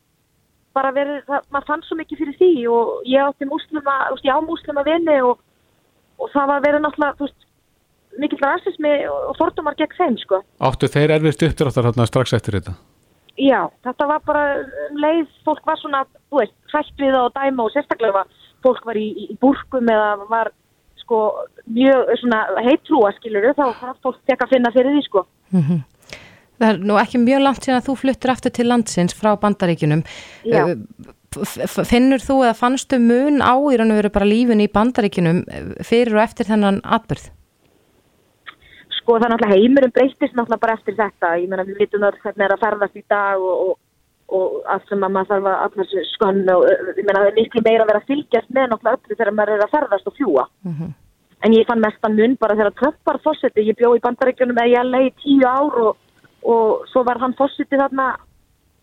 bara 0.74 0.92
verið, 0.94 1.22
það, 1.28 1.48
maður 1.54 1.68
fann 1.70 1.84
svo 1.86 1.98
mikið 1.98 2.20
fyrir 2.22 2.38
því 2.40 2.52
og 2.74 3.08
ég 3.10 3.24
átti 3.28 3.48
múslima, 3.48 3.96
þú 4.08 4.16
veist, 4.16 4.28
ég 4.28 4.38
á 4.38 4.40
múslima 4.48 4.86
vini 4.86 5.18
og, 5.24 5.42
og 6.18 6.32
það 6.34 6.50
var 6.52 6.64
verið 6.66 6.84
náttúrulega, 6.84 7.18
þú 7.18 7.28
veist, 7.28 7.46
mikill 8.22 8.42
rasismi 8.42 8.94
og 9.10 9.38
fordómar 9.38 9.78
gegn 9.78 9.96
þeim, 9.98 10.18
sko. 10.22 10.42
Áttu 10.62 10.90
þeir 10.90 11.16
erfitt 11.16 11.46
uppdráttar 11.48 11.88
þarna 11.88 12.08
strax 12.10 12.36
eftir 12.36 12.58
þetta? 12.60 12.76
Já, 13.34 13.60
þetta 13.82 14.06
var 14.06 14.20
bara 14.26 14.44
um 14.62 15.00
leið, 15.02 15.30
fólk 15.46 15.64
var 15.66 15.80
svona, 15.80 16.04
þú 16.30 16.42
veist, 16.42 16.54
hrætt 16.70 17.00
við 17.00 17.16
það 17.16 17.24
og 17.24 17.32
dæma 17.38 17.64
og 17.64 17.72
sérstaklega 17.74 18.26
fólk 18.64 18.84
var 18.86 18.98
í, 18.98 19.08
í, 19.10 19.24
í 19.34 19.38
búrkum 19.42 19.90
eða 19.90 20.12
var 20.30 20.52
sko 21.04 21.20
mjög 21.68 22.14
svona 22.22 22.40
heitrúa 22.64 23.10
skilur 23.18 23.50
þá 23.52 23.66
það 23.80 23.98
fólk 24.06 24.20
tek 24.30 24.44
að 24.44 24.54
finna 24.54 24.72
fyrir 24.74 24.94
því 24.94 25.02
sko. 25.08 25.24
Það 26.60 26.68
er 26.70 26.82
nú 26.86 26.98
ekki 27.00 27.20
mjög 27.22 27.40
langt 27.42 27.66
síðan 27.66 27.80
að 27.80 27.88
þú 27.88 27.94
fluttir 28.02 28.32
aftur 28.34 28.52
til 28.54 28.68
landsins 28.70 29.16
frá 29.18 29.32
bandaríkunum. 29.42 30.04
Já. 30.46 30.64
Eh, 30.70 31.14
Finnur 31.90 32.22
þú 32.22 32.36
eða 32.44 32.54
fannstu 32.54 33.00
mun 33.02 33.42
á 33.42 33.58
í 33.58 33.78
raun 33.78 33.90
og 33.90 33.98
veru 33.98 34.10
bara 34.14 34.28
lífun 34.28 34.62
í 34.62 34.70
bandaríkunum 34.70 35.40
eh, 35.50 35.72
fyrir 35.82 36.14
og 36.14 36.22
eftir 36.22 36.46
þennan 36.46 36.78
atbyrð? 36.84 37.30
Sko 39.00 39.18
það 39.18 39.26
er 39.26 39.32
náttúrulega 39.34 39.58
heimurum 39.58 39.94
breytist 39.96 40.36
náttúrulega 40.36 40.62
bara 40.62 40.76
eftir 40.78 40.98
þetta. 41.00 41.32
Ég 41.42 41.50
meina 41.50 41.66
við 41.66 41.80
vitum 41.82 42.06
öll 42.06 42.20
hvernig 42.22 42.46
er 42.46 42.54
að 42.54 42.62
ferðast 42.62 43.00
í 43.00 43.04
dag 43.10 43.42
og, 43.42 43.64
og, 43.64 43.80
og 44.38 44.70
allt 44.76 44.92
sem 44.92 45.02
að 45.02 45.16
maður 45.16 45.32
þarf 45.32 45.48
að 45.50 45.64
allar 45.66 45.88
þessu 45.90 46.04
skönn 46.14 46.44
og 46.54 46.68
ég 46.70 47.02
meina 47.02 47.18
það 47.18 47.30
er 47.32 47.40
miklu 47.40 47.64
meira 47.66 47.82
að 47.82 47.90
vera 47.90 48.04
að 48.04 48.12
fylgjast 48.12 48.54
með 48.54 48.70
náttúrulega 48.70 49.00
öllu 49.00 49.18
þegar 49.18 49.34
maður 49.40 49.56
er 49.56 49.66
að 49.66 49.74
ferðast 49.74 50.12
og 50.12 50.16
fljúa. 50.20 50.46
En 51.44 51.52
ég 51.52 51.66
fann 51.68 51.82
mestan 51.82 52.16
mun 52.16 52.38
bara 52.40 52.56
þegar 52.56 52.78
Trump 52.78 52.96
var 53.04 53.18
fósiti. 53.26 53.66
Ég 53.66 53.76
bjó 53.76 53.90
í 53.98 54.00
bandaríkjunum 54.06 54.56
eða 54.62 54.70
ég 54.70 54.88
leiði 54.94 55.10
tíu 55.20 55.44
ár 55.44 55.80
og, 55.82 55.98
og 56.44 56.84
svo 56.92 57.02
var 57.08 57.18
hann 57.22 57.34
fósiti 57.38 57.78
þarna 57.80 58.10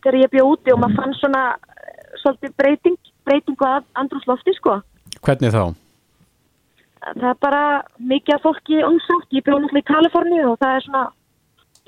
þegar 0.03 0.17
ég 0.23 0.31
bjó 0.33 0.45
úti 0.55 0.73
og 0.73 0.79
maður 0.81 0.97
fann 1.01 1.13
svona 1.19 1.43
eh, 1.53 2.15
svolítið 2.23 2.55
breyting, 2.57 2.97
breytingu 3.25 3.67
að 3.67 3.83
andrúslofti 4.01 4.53
sko. 4.57 4.79
Hvernig 5.21 5.53
þá? 5.53 5.63
Það 7.01 7.27
er 7.31 7.37
bara 7.41 7.61
mikið 7.97 8.35
af 8.35 8.43
fólki 8.45 8.81
umsátt. 8.85 9.27
Ég 9.33 9.43
bjó 9.45 9.57
náttúrulega 9.57 9.81
í 9.81 9.89
Kaliforni 9.89 10.41
og 10.45 10.57
það 10.61 10.75
er 10.77 10.83
svona 10.85 11.03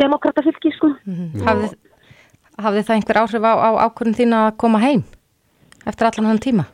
demokrata 0.02 0.42
fylki 0.46 0.72
sko. 0.74 0.90
Hafði, 1.46 1.68
hafði 2.66 2.86
það 2.88 2.96
einhver 2.98 3.20
áhrif 3.22 3.46
á, 3.46 3.54
á 3.54 3.70
ákvörðin 3.88 4.18
þín 4.18 4.34
að 4.40 4.48
koma 4.64 4.82
heim 4.82 5.04
eftir 5.86 6.08
allan 6.10 6.30
hann 6.32 6.42
tíma? 6.42 6.66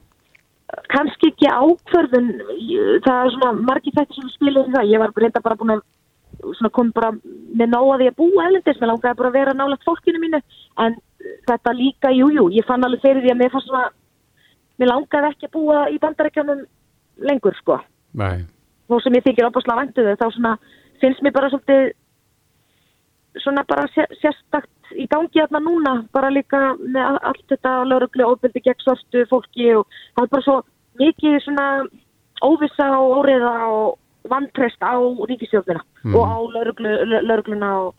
Kanski 0.94 1.32
ekki 1.34 1.50
ákvörðun, 1.50 2.28
ég- 2.62 3.00
það 3.04 3.20
er 3.26 3.32
svona 3.36 3.52
margir 3.68 3.96
þetta 3.98 4.16
sem 4.20 4.30
spilir 4.36 4.68
í 4.70 4.74
það. 4.76 4.88
Ég 4.94 5.00
var 5.04 5.12
reynda 5.18 5.42
bara 5.44 5.56
búin 5.60 5.74
að 5.76 5.82
svona 6.42 6.72
kom 6.76 6.92
bara 6.96 7.12
með 7.14 7.72
nóg 7.74 7.94
að 7.96 8.06
að 8.10 8.18
búa 8.20 8.48
elendis, 8.48 8.80
mér 8.82 8.92
langaði 8.94 9.20
bara 9.22 9.32
að 9.32 9.38
vera 9.40 9.54
nálægt 9.58 9.88
fólkinu 9.88 10.22
mínu, 10.24 10.42
en 10.86 10.98
þetta 11.48 11.74
líka, 11.76 12.12
jú, 12.16 12.30
jú, 12.36 12.48
ég 12.56 12.68
fann 12.68 12.84
alveg 12.84 13.02
fyrir 13.04 13.24
því 13.26 13.34
að 13.34 13.40
mér 13.42 13.54
fannst 13.54 13.70
svona, 13.72 13.90
mér 14.80 14.92
langaði 14.94 15.32
ekki 15.34 15.50
að 15.50 15.56
búa 15.58 15.86
í 15.92 16.00
bandarækjanum 16.00 16.66
lengur, 17.30 17.58
sko. 17.60 17.80
Nei. 18.14 18.46
Þó 18.90 19.00
sem 19.04 19.18
ég 19.20 19.26
þykir 19.28 19.50
opaslega 19.50 19.82
væntu 19.84 20.06
þau, 20.08 20.16
þá 20.22 20.28
svona 20.36 20.54
finnst 21.02 21.22
mér 21.24 21.36
bara 21.36 21.50
svolítið 21.52 21.92
svona 23.44 23.64
bara 23.68 23.88
sé- 23.94 24.10
sérstakt 24.22 24.94
í 24.98 25.06
gangi 25.08 25.38
þarna 25.38 25.62
núna, 25.62 25.94
bara 26.12 26.32
líka 26.34 26.74
með 26.80 27.20
allt 27.22 27.46
þetta 27.52 27.74
lauruglu 27.86 28.26
óbyrði 28.26 28.64
gegn 28.66 28.84
svartu 28.84 29.26
fólki 29.30 29.70
og 29.78 29.86
það 30.16 30.24
er 30.24 30.32
bara 30.34 30.46
svo 30.48 30.56
mikið 31.00 31.38
svona 31.46 31.68
óvissa 32.42 32.88
og 32.98 33.20
óriða 33.20 33.54
og 33.70 34.00
vantrest 34.28 34.82
á 34.84 34.96
ríkistjóðnina 35.00 35.82
Mm. 36.04 36.16
og 36.16 36.24
á 36.28 36.38
lauruglu, 36.56 36.92
laurugluna 37.28 37.70
og 37.84 37.96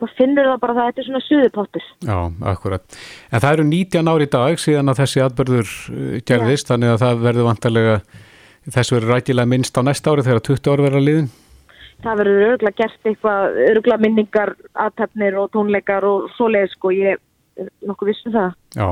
maður 0.00 0.16
finnur 0.18 0.44
það 0.50 0.60
bara 0.60 0.74
að 0.74 0.80
þetta 0.88 1.00
er 1.00 1.06
svona 1.08 1.22
suðupottur. 1.24 1.84
Já, 2.04 2.18
akkurat. 2.52 2.98
En 3.32 3.40
það 3.40 3.52
eru 3.56 3.64
19 3.64 4.08
ár 4.12 4.24
í 4.24 4.28
dag 4.28 4.58
síðan 4.60 4.92
að 4.92 5.00
þessi 5.00 5.22
atbyrður 5.24 5.70
uh, 5.94 6.20
gerðist, 6.28 6.68
þannig 6.68 6.92
að 6.92 7.00
það 7.04 7.22
verður 7.24 7.48
vantarlega, 7.48 7.94
þess 8.68 8.92
verður 8.92 9.14
rækilega 9.14 9.48
minnst 9.54 9.78
á 9.80 9.82
næsta 9.86 10.12
ári 10.12 10.26
þegar 10.26 10.44
20 10.50 10.72
ár 10.74 10.84
verða 10.84 11.00
liðin. 11.04 11.30
Það 12.04 12.18
verður 12.20 12.46
örgulega 12.50 12.76
gert 12.82 13.08
eitthvað, 13.08 13.58
örgulega 13.70 14.02
minningar, 14.04 14.54
aðtefnir 14.84 15.38
og 15.40 15.50
tónleikar 15.54 16.04
og 16.04 16.28
svoleiðis 16.36 16.74
sko, 16.76 16.92
ég 16.92 17.16
nokkuð 17.86 18.10
vissum 18.12 18.34
það. 18.34 18.54
Já. 18.76 18.88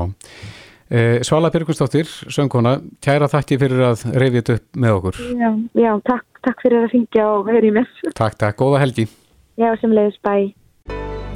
Eh, 0.93 1.19
Svala 1.25 1.49
Björgustóttir, 1.53 2.09
söngkona, 2.33 2.77
kæra 3.03 3.29
þakki 3.29 3.57
fyrir 3.61 3.85
að 3.91 4.03
reyfið 4.17 4.49
upp 4.55 4.65
með 4.77 4.97
okkur. 4.97 5.21
Já, 5.39 5.49
já 5.83 5.91
takk, 6.09 6.32
takk 6.43 6.63
fyrir 6.65 6.83
að 6.83 6.91
fingja 6.93 7.27
og 7.37 7.49
heyri 7.51 7.71
mér. 7.75 7.87
Takk, 8.17 8.35
takk, 8.39 8.57
góða 8.59 8.81
helgi. 8.83 9.07
Já, 9.59 9.69
sem 9.81 9.93
leiðis 9.93 10.19
bæ. 10.25 10.35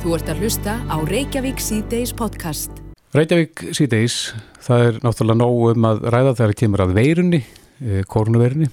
Þú 0.02 0.18
ert 0.18 0.30
að 0.32 0.44
hlusta 0.44 0.76
á 0.88 0.98
Reykjavík 1.10 1.62
C-Days 1.64 2.14
podcast. 2.18 2.84
Reykjavík 3.16 3.64
síðdeis, 3.78 4.18
það 4.64 4.84
er 4.88 5.00
náttúrulega 5.06 5.40
nóg 5.40 5.64
um 5.72 5.88
að 5.90 6.04
ræða 6.14 6.36
þegar 6.42 6.58
kemur 6.62 6.84
að 6.86 6.94
veirunni, 6.98 7.42
eh, 7.82 8.04
kórnuveirunni. 8.04 8.70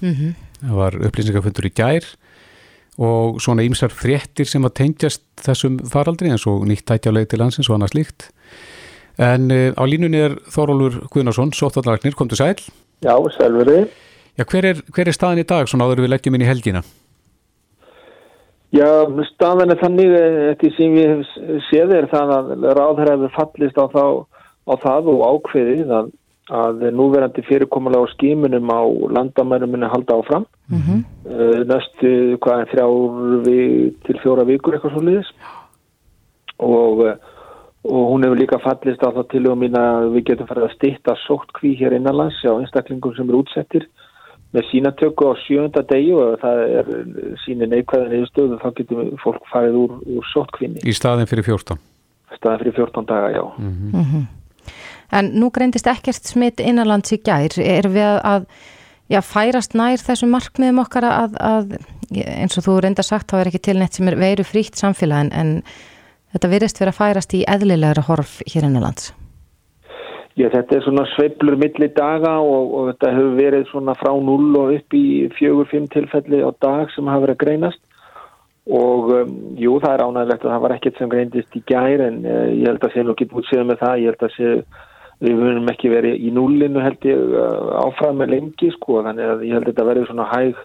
Það 0.59 0.75
var 0.81 0.99
upplýsingafundur 1.07 1.69
í 1.69 1.73
gær 1.75 2.05
og 2.95 3.41
svona 3.43 3.65
ýmsar 3.65 3.91
fréttir 3.91 4.47
sem 4.47 4.63
að 4.63 4.75
tengjast 4.79 5.23
þessum 5.43 5.79
faraldri 5.91 6.31
eins 6.31 6.45
og 6.47 6.63
nýtt 6.67 6.85
tætjáleið 6.87 7.29
til 7.29 7.39
landsins 7.41 7.69
og 7.69 7.75
annað 7.75 7.95
slíkt. 7.95 8.29
En 9.19 9.51
uh, 9.51 9.71
á 9.75 9.83
línunni 9.87 10.19
er 10.19 10.35
Þórólfur 10.51 11.07
Guðnarsson, 11.11 11.53
sóttvarnarlagnir, 11.55 12.15
kom 12.15 12.27
til 12.31 12.39
sæl. 12.39 12.59
Já, 13.03 13.15
selveri. 13.37 13.85
Já, 14.35 14.43
hver 14.43 14.65
er, 14.67 14.83
hver 14.91 15.07
er 15.07 15.15
staðin 15.15 15.45
í 15.45 15.47
dag 15.47 15.69
svona 15.71 15.87
áður 15.87 16.03
við 16.03 16.11
leggjum 16.11 16.35
inn 16.35 16.43
í 16.43 16.49
helgina? 16.49 16.81
Já, 18.75 18.89
staðan 19.29 19.71
er 19.71 19.79
þannig 19.79 20.13
eftir 20.51 20.73
sem 20.75 20.95
við 20.97 21.23
séð 21.69 21.93
er 21.95 22.07
það 22.11 22.33
að 22.35 22.49
ráðherra 22.75 23.15
hefur 23.15 23.35
fallist 23.37 23.79
á, 23.79 23.85
þá, 23.93 24.05
á 24.67 24.73
það 24.81 25.11
og 25.13 25.21
ákveðið 25.29 25.93
að, 25.95 26.09
að 26.59 26.83
núverandi 26.97 27.45
fyrirkomulega 27.47 28.03
á 28.03 28.13
skímunum 28.15 28.73
á 28.75 28.83
landamærum 29.15 29.71
minni 29.71 29.91
halda 29.93 30.19
áfram 30.19 30.47
mm 30.67 30.81
-hmm. 30.81 30.99
næstu 31.71 32.11
hvað 32.43 32.65
er 32.65 32.71
þrjár 32.73 33.47
til 34.07 34.19
fjóra 34.23 34.43
vikur 34.43 34.75
eitthvað 34.75 34.97
svo 34.97 35.05
liðis 35.07 35.31
og, 36.59 37.05
og 37.87 38.03
hún 38.11 38.27
hefur 38.27 38.41
líka 38.43 38.59
fallist 38.59 39.07
á 39.07 39.15
það 39.15 39.29
til 39.31 39.47
og 39.47 39.57
mín 39.57 39.79
að 39.79 40.11
við 40.17 40.25
getum 40.31 40.47
farið 40.47 40.67
að 40.67 40.75
stitta 40.75 41.15
sótt 41.23 41.55
kví 41.55 41.77
hér 41.79 41.95
innanlands 41.95 42.43
á 42.43 42.59
einstaklingum 42.59 43.15
sem 43.15 43.29
eru 43.29 43.45
útsettir 43.45 43.87
með 44.55 44.69
sínatöku 44.71 45.27
á 45.29 45.33
sjönda 45.43 45.83
degi 45.89 46.13
og 46.15 46.37
það 46.41 46.61
er 46.79 46.93
síni 47.43 47.67
neikvæðan 47.71 48.15
eða 48.17 48.29
stöðu 48.31 48.59
þá 48.61 48.69
getur 48.79 49.11
fólk 49.23 49.49
farið 49.51 49.79
úr, 49.81 49.97
úr 50.15 50.29
sótkvinni. 50.31 50.83
Í 50.85 50.95
staðin 50.95 51.29
fyrir 51.29 51.47
14? 51.47 51.81
Staðin 52.37 52.63
fyrir 52.63 52.77
14 52.79 53.09
daga, 53.11 53.33
já. 53.35 53.43
Mm 53.57 53.73
-hmm. 53.73 53.95
Mm 53.95 54.05
-hmm. 54.11 54.25
En 55.11 55.31
nú 55.39 55.51
greindist 55.51 55.87
ekkert 55.87 56.25
smitt 56.25 56.59
innanlands 56.59 57.13
í 57.13 57.21
gær. 57.21 57.53
Er 57.59 57.87
við 57.87 58.21
að 58.23 58.45
já, 59.07 59.21
færast 59.21 59.73
nær 59.73 59.97
þessum 59.97 60.33
markmiðum 60.33 60.79
okkar 60.79 61.03
að, 61.03 61.35
að 61.39 61.77
eins 62.11 62.57
og 62.57 62.65
þú 62.67 62.79
reynda 62.83 63.03
sagt 63.03 63.31
þá 63.31 63.41
er 63.41 63.51
ekki 63.51 63.61
til 63.67 63.77
neitt 63.79 63.93
sem 63.93 64.07
er 64.07 64.17
veiru 64.19 64.43
fríkt 64.43 64.79
samfélagin 64.79 65.31
en 65.33 65.63
þetta 66.33 66.51
virðist 66.51 66.81
verið 66.81 66.93
að 66.93 66.99
færast 67.01 67.33
í 67.37 67.45
eðlilegra 67.47 68.01
horf 68.09 68.41
hér 68.45 68.67
innanlands? 68.67 69.13
Já, 70.35 70.49
þetta 70.51 70.75
er 70.75 70.83
svona 70.83 71.05
sveiblur 71.13 71.55
milli 71.55 71.87
daga 71.95 72.33
og, 72.43 72.73
og 72.75 72.87
þetta 72.89 73.11
hefur 73.15 73.35
verið 73.37 73.69
svona 73.69 73.93
frá 73.95 74.09
0 74.11 74.47
og 74.59 74.71
upp 74.75 74.95
í 74.97 75.03
fjögur, 75.37 75.67
fimm 75.71 75.85
tilfelli 75.93 76.41
á 76.43 76.51
dag 76.59 76.89
sem 76.91 77.07
hafa 77.07 77.23
verið 77.23 77.37
að 77.37 77.43
greinast. 77.45 77.79
Og 78.65 79.13
um, 79.15 79.31
jú, 79.61 79.77
það 79.79 79.93
er 79.93 80.03
ánægilegt 80.03 80.43
að 80.43 80.51
það 80.51 80.63
var 80.65 80.73
ekkert 80.75 80.99
sem 80.99 81.11
greindist 81.13 81.55
í 81.55 81.61
gær 81.69 82.03
en 82.03 82.17
uh, 82.27 82.49
ég 82.51 82.67
held 82.67 82.83
að 82.83 82.91
sé 82.91 83.05
nú 83.05 83.13
ekki 83.15 83.29
útsöðu 83.31 83.67
með 83.69 83.79
það, 83.83 84.01
ég 84.01 84.11
held 84.11 84.25
að 84.27 84.33
sé 84.35 84.51
við 85.23 85.37
vunum 85.39 85.71
ekki 85.71 85.91
verið 85.93 86.25
í 86.27 86.31
núlinu 86.35 86.83
held 86.83 87.07
ég 87.07 87.21
uh, 87.39 87.69
áfram 87.85 88.19
með 88.19 88.33
lengi 88.33 88.71
sko. 88.73 88.97
Þannig 89.05 89.31
að 89.31 89.45
ég 89.47 89.55
held 89.55 89.69
að 89.69 89.71
þetta 89.71 89.85
verið 89.91 90.09
svona 90.09 90.25
hæg 90.33 90.63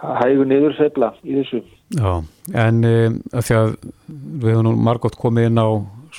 hægu 0.00 0.44
niður 0.48 0.76
sveibla 0.76 1.10
í 1.24 1.38
þessu. 1.38 1.62
Já, 1.96 2.12
en 2.66 2.84
að 2.84 3.48
því 3.48 3.56
að 3.56 3.72
við 4.10 4.52
hefum 4.52 4.68
nú 4.68 4.76
margótt 4.80 5.18
komið 5.20 5.48
inn 5.48 5.60
á 5.60 5.68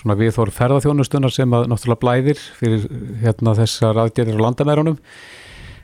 svona 0.01 0.17
viðþór 0.19 0.51
ferðarþjónustunar 0.55 1.33
sem 1.33 1.53
að 1.53 1.69
náttúrulega 1.71 2.01
blæðir 2.01 2.41
fyrir 2.57 2.87
hérna 3.21 3.53
þessar 3.59 4.01
aðgerðir 4.05 4.41
á 4.41 4.45
landamærunum 4.47 4.97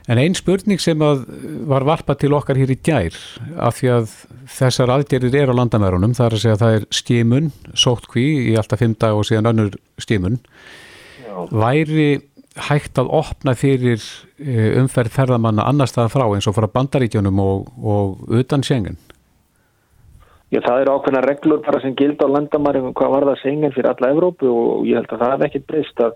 en 0.08 0.20
einn 0.22 0.36
spurning 0.36 0.80
sem 0.80 1.02
að 1.04 1.24
var 1.68 1.84
varpa 1.86 2.16
til 2.18 2.32
okkar 2.36 2.58
hér 2.58 2.72
í 2.72 2.78
gær 2.80 3.16
af 3.60 3.78
því 3.78 3.90
að 3.94 4.14
þessar 4.56 4.94
aðgerðir 4.96 5.42
er 5.42 5.52
á 5.52 5.58
landamærunum 5.58 6.16
það 6.16 6.26
er 6.26 6.36
að 6.36 6.44
segja 6.44 6.56
að 6.56 6.64
það 6.64 6.78
er 6.78 6.86
skimun 7.00 7.50
sóttkví 7.76 8.26
í 8.48 8.56
alltaf 8.58 8.82
fimm 8.82 8.96
dag 8.98 9.18
og 9.18 9.28
síðan 9.28 9.52
önnur 9.52 9.76
skimun 10.00 10.40
Já. 11.22 11.34
væri 11.52 12.08
hægt 12.68 12.98
að 12.98 13.12
opna 13.14 13.54
fyrir 13.54 14.00
e, 14.40 14.72
umferð 14.80 15.14
ferðamanna 15.14 15.68
annar 15.68 15.90
staða 15.90 16.10
frá 16.10 16.24
eins 16.26 16.48
og 16.50 16.56
frá 16.56 16.66
bandaríkjunum 16.72 17.44
og, 17.44 17.68
og 17.78 18.32
utan 18.40 18.64
sengen 18.66 18.98
Já, 20.48 20.62
það 20.64 20.82
eru 20.82 20.92
ákveðna 20.96 21.20
reglur 21.26 21.60
bara 21.64 21.80
sem 21.82 21.94
gild 21.96 22.22
á 22.24 22.26
landamæringum 22.32 22.94
hvað 22.96 23.10
var 23.12 23.26
það 23.28 23.40
sengen 23.42 23.74
fyrir 23.74 23.90
alla 23.90 24.12
Evrópu 24.14 24.48
og 24.48 24.86
ég 24.88 24.96
held 24.96 25.10
að 25.12 25.20
það 25.20 25.32
hef 25.34 25.42
ekkert 25.48 25.66
breyst 25.68 26.00
að, 26.00 26.14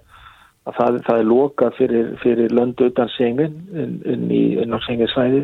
að 0.65 0.79
það, 0.79 0.97
það 1.09 1.21
er 1.21 1.29
lokað 1.29 1.77
fyrir, 1.77 2.07
fyrir 2.23 2.55
löndu 2.57 2.89
utan 2.89 3.13
sengen 3.13 3.59
inn, 3.77 3.99
inn, 4.09 4.25
í, 4.33 4.45
inn 4.63 4.73
á 4.73 4.79
senginsvæði 4.87 5.43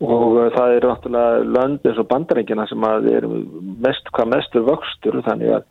og 0.00 0.38
uh, 0.38 0.46
það 0.54 0.78
eru 0.78 0.94
náttúrulega 0.94 1.44
lönd 1.58 1.84
eins 1.90 2.00
og 2.00 2.08
bandarækina 2.08 2.66
sem 2.70 2.88
að 2.88 3.10
er 3.12 3.28
mest, 3.84 4.08
hvað 4.16 4.32
mestur 4.32 4.64
vöxtur 4.70 5.20
þannig 5.28 5.52
að, 5.58 5.68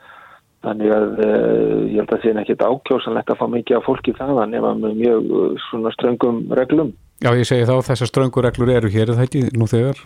þannig 0.68 0.94
að 1.00 1.10
uh, 1.26 1.82
ég 1.90 1.98
held 1.98 2.06
að 2.06 2.14
það 2.14 2.24
sé 2.28 2.36
nekkit 2.38 2.68
ákjósanlegt 2.70 3.34
að 3.34 3.42
fá 3.42 3.46
mikið 3.56 3.80
af 3.80 3.90
fólki 3.90 4.14
þaðan 4.22 4.54
ef 4.60 4.70
að 4.70 4.86
með 4.86 5.02
mjög 5.02 5.34
uh, 5.34 5.50
svona 5.66 5.98
ströngum 5.98 6.46
reglum. 6.62 6.94
Já, 7.26 7.34
ég 7.34 7.50
segi 7.50 7.66
þá 7.66 7.76
þessar 7.90 8.14
ströngur 8.14 8.46
reglur 8.46 8.76
eru 8.78 8.94
hér, 8.94 9.10
er 9.10 9.18
það 9.18 9.26
ekki 9.32 9.46
nú 9.58 9.66
þegar? 9.68 10.06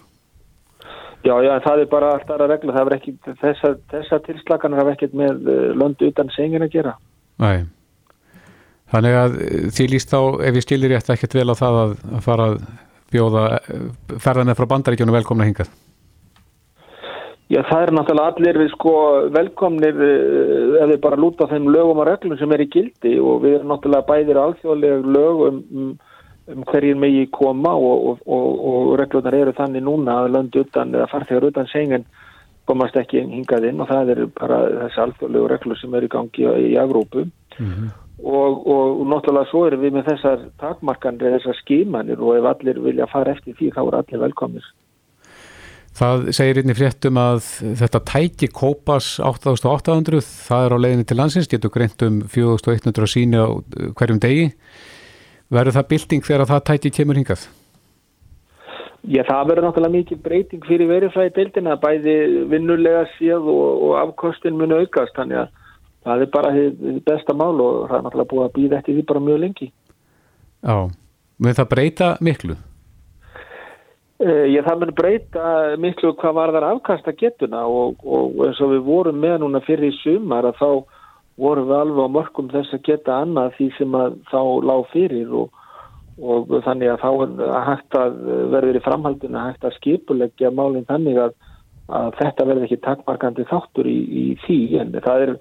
Já, 1.23 1.37
já, 1.39 1.53
það 1.63 1.81
er 1.81 1.87
bara 1.91 2.09
alltaf 2.17 2.41
að 2.41 2.49
regla, 2.51 2.73
það 2.75 2.89
er 2.89 2.95
ekki, 2.97 3.13
þessar 3.39 3.77
þessa 3.93 4.19
tilslakanar 4.25 4.81
hafa 4.81 4.95
ekkert 4.97 5.13
með 5.15 5.45
eh, 5.53 5.69
löndu 5.79 6.09
utan 6.11 6.31
sengin 6.35 6.65
að 6.65 6.73
gera. 6.73 6.97
Næ, 7.39 7.51
þannig 8.91 9.15
að 9.21 9.37
eh, 9.45 9.69
því 9.77 9.87
líst 9.93 10.11
þá, 10.11 10.19
ef 10.43 10.59
ég 10.59 10.65
stilir 10.65 10.91
rétt 10.91 11.13
ekkert 11.15 11.37
vel 11.39 11.47
á 11.47 11.55
það 11.55 11.79
að, 11.83 11.95
fara 12.27 12.49
að 12.51 12.59
bjóða 13.15 13.45
eh, 13.55 13.87
ferðan 14.19 14.51
með 14.51 14.59
frá 14.59 14.69
bandaríkjónu 14.73 15.15
velkomna 15.15 15.47
hingað? 15.47 15.71
Já, 17.53 17.61
það 17.69 17.85
er 17.85 17.93
náttúrulega 17.95 18.33
allir 18.33 18.71
sko 18.73 18.93
velkomnir 19.31 20.03
ef 20.03 20.87
við 20.89 20.99
bara 21.03 21.19
lúta 21.19 21.47
þeim 21.47 21.69
lögum 21.71 21.99
og 22.01 22.07
reglum 22.09 22.39
sem 22.39 22.51
er 22.55 22.63
í 22.65 22.71
gildi 22.73 23.15
og 23.21 23.43
við 23.43 23.59
erum 23.59 23.71
náttúrulega 23.71 24.07
bæðir 24.09 24.39
alþjóðlega 24.41 25.13
lög 25.15 25.43
um, 25.47 25.91
um 26.51 26.63
hverjir 26.67 26.97
megi 26.99 27.27
koma 27.31 27.71
og, 27.75 28.03
og, 28.09 28.27
og, 28.27 28.65
og 28.67 28.91
reglunar 28.99 29.35
eru 29.37 29.55
þannig 29.55 29.83
núna 29.85 30.19
að 30.23 30.33
löndu 30.35 30.63
utan 30.65 30.93
eða 30.95 31.07
farþegar 31.11 31.49
utan 31.51 31.69
sengen 31.71 32.05
komast 32.67 32.95
ekki 32.99 33.23
hingað 33.27 33.69
inn 33.69 33.81
og 33.83 33.89
það 33.91 34.13
eru 34.15 34.29
bara 34.35 34.59
þessi 34.83 35.03
alþjóðlegu 35.05 35.49
reglur 35.51 35.79
sem 35.79 35.97
eru 35.97 36.09
í 36.09 36.13
gangi 36.13 36.45
í 36.71 36.75
Agrópu 36.79 37.25
mm 37.25 37.71
-hmm. 37.71 37.89
og 38.23 39.03
náttúrulega 39.07 39.49
svo 39.49 39.65
erum 39.67 39.81
við 39.81 39.97
með 39.97 40.07
þessar 40.11 40.45
takmarkanri, 40.59 41.33
þessar 41.37 41.59
skímanir 41.59 42.19
og 42.19 42.37
ef 42.37 42.45
allir 42.51 42.79
vilja 42.79 43.07
fara 43.07 43.31
eftir 43.31 43.55
því 43.59 43.71
þá 43.75 43.81
eru 43.87 43.97
allir 43.97 44.19
velkomir. 44.19 44.63
Það 45.93 46.31
segir 46.33 46.57
einni 46.57 46.73
fréttum 46.73 47.17
að 47.21 47.41
þetta 47.77 47.99
tæki 47.99 48.47
kópas 48.49 49.19
8800, 49.19 50.21
það 50.47 50.65
er 50.65 50.73
á 50.73 50.77
leginni 50.81 51.05
til 51.05 51.17
landsins, 51.17 51.47
getur 51.47 51.69
greint 51.69 52.01
um 52.01 52.21
4100 52.25 53.07
síni 53.07 53.37
á 53.37 53.47
hverjum 53.93 54.19
degi 54.19 54.53
Verður 55.53 55.77
það 55.77 55.89
bilding 55.91 56.25
þegar 56.25 56.49
það 56.49 56.63
tæti 56.69 56.91
kemur 56.93 57.19
hingað? 57.19 57.43
Já, 59.03 59.19
það 59.27 59.49
verður 59.49 59.65
náttúrulega 59.67 59.95
mikið 59.97 60.19
breyting 60.23 60.65
fyrir 60.65 60.87
verifræði 60.87 61.33
deildina, 61.35 61.75
bæði 61.75 62.13
vinnulega 62.49 63.03
séð 63.17 63.49
og, 63.51 63.81
og 63.83 63.95
afkostin 63.99 64.55
muni 64.55 64.77
aukast, 64.79 65.11
þannig 65.17 65.41
að 65.41 65.49
það 66.07 66.23
er 66.23 66.29
bara 66.31 66.51
besta 67.09 67.35
mál 67.35 67.59
og 67.59 67.89
það 67.89 67.97
er 67.97 68.05
náttúrulega 68.05 68.31
búið 68.31 68.45
að 68.45 68.53
býða 68.55 68.79
eftir 68.79 68.97
því 68.97 69.03
bara 69.11 69.23
mjög 69.27 69.41
lengi. 69.43 69.67
Já, 70.63 70.77
mun 71.43 71.57
það 71.59 71.69
breyta 71.75 72.09
miklu? 72.23 72.55
Uh, 74.23 74.45
já, 74.47 74.61
það 74.63 74.81
mun 74.85 74.95
breyta 74.95 75.53
miklu 75.83 76.13
hvað 76.21 76.37
var 76.39 76.55
þar 76.55 76.69
afkasta 76.71 77.15
getuna 77.19 77.65
og, 77.67 77.99
og 78.07 78.39
eins 78.47 78.63
og 78.63 78.71
við 78.71 78.85
vorum 78.87 79.19
með 79.19 79.41
núna 79.43 79.61
fyrir 79.67 79.91
í 79.91 79.97
sumar 79.99 80.47
að 80.47 80.61
þá 80.63 80.69
vorum 81.39 81.69
við 81.69 81.79
alveg 81.79 82.05
á 82.05 82.15
mörgum 82.17 82.51
þess 82.51 82.75
að 82.75 82.85
geta 82.87 83.17
annað 83.23 83.55
því 83.57 83.69
sem 83.77 83.97
þá 84.29 84.41
lág 84.69 84.85
fyrir 84.91 85.33
og, 85.33 85.63
og 86.21 86.53
þannig 86.65 86.93
að 86.93 87.01
þá 87.01 87.09
er 87.25 87.65
hægt 87.69 87.97
að 87.97 88.21
verður 88.53 88.79
í 88.79 88.83
framhaldinu 88.85 89.41
hægt 89.41 89.65
að 89.65 89.75
skipuleggja 89.79 90.53
málinn 90.53 90.87
þannig 90.89 91.19
að, 91.25 91.35
að 91.89 92.15
þetta 92.21 92.47
verður 92.49 92.67
ekki 92.67 92.81
takkmarkandi 92.85 93.47
þáttur 93.49 93.89
í, 93.89 93.99
í 94.03 94.25
því. 94.45 94.59
En 94.83 94.95
það 94.99 95.27
er 95.27 95.35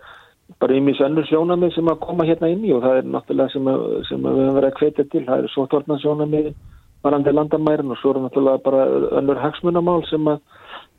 bara 0.61 0.77
ymis 0.77 1.01
önnur 1.05 1.29
sjónamið 1.29 1.75
sem 1.77 1.89
að 1.93 2.03
koma 2.07 2.29
hérna 2.29 2.51
inn 2.53 2.65
í 2.65 2.73
og 2.77 2.85
það 2.85 3.01
er 3.01 3.11
náttúrulega 3.13 3.55
sem, 3.55 3.69
að, 3.73 3.85
sem 4.09 4.25
að 4.25 4.39
við 4.39 4.47
höfum 4.47 4.59
verið 4.59 4.71
að 4.71 4.81
hvetja 4.81 5.09
til, 5.13 5.25
það 5.29 5.45
er 5.45 5.53
sótvortna 5.53 6.01
sjónamið 6.03 6.53
varandi 7.03 7.33
landamærin 7.35 7.93
og 7.93 8.01
svo 8.01 8.13
er 8.15 8.25
náttúrulega 8.25 8.65
bara 8.65 8.83
önnur 9.21 9.41
hagsmunamál 9.43 10.03
sem 10.09 10.29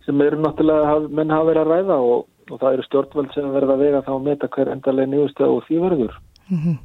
sem 0.05 0.21
eru 0.21 0.39
náttúrulega 0.43 1.09
menn 1.09 1.31
hafa 1.31 1.50
verið 1.50 1.62
að 1.63 1.71
ræða 1.71 1.97
og 2.12 2.25
og 2.51 2.62
það 2.62 2.77
eru 2.77 2.85
stjórnvöld 2.88 3.33
sem 3.35 3.51
verða 3.53 3.75
að 3.75 3.83
vega 3.85 4.05
þá 4.05 4.13
að 4.15 4.23
meta 4.27 4.50
hver 4.53 4.71
endarlega 4.73 5.12
nýðustöð 5.12 5.53
og 5.57 5.67
því 5.67 5.79
verður. 5.83 6.15
Mm 6.50 6.59
-hmm. 6.63 6.77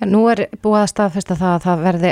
ja, 0.00 0.06
nú 0.06 0.20
er 0.30 0.46
búið 0.62 0.80
að 0.80 0.92
staðfesta 0.92 1.34
það 1.34 1.54
að 1.54 1.64
það 1.66 1.84
verði 1.86 2.10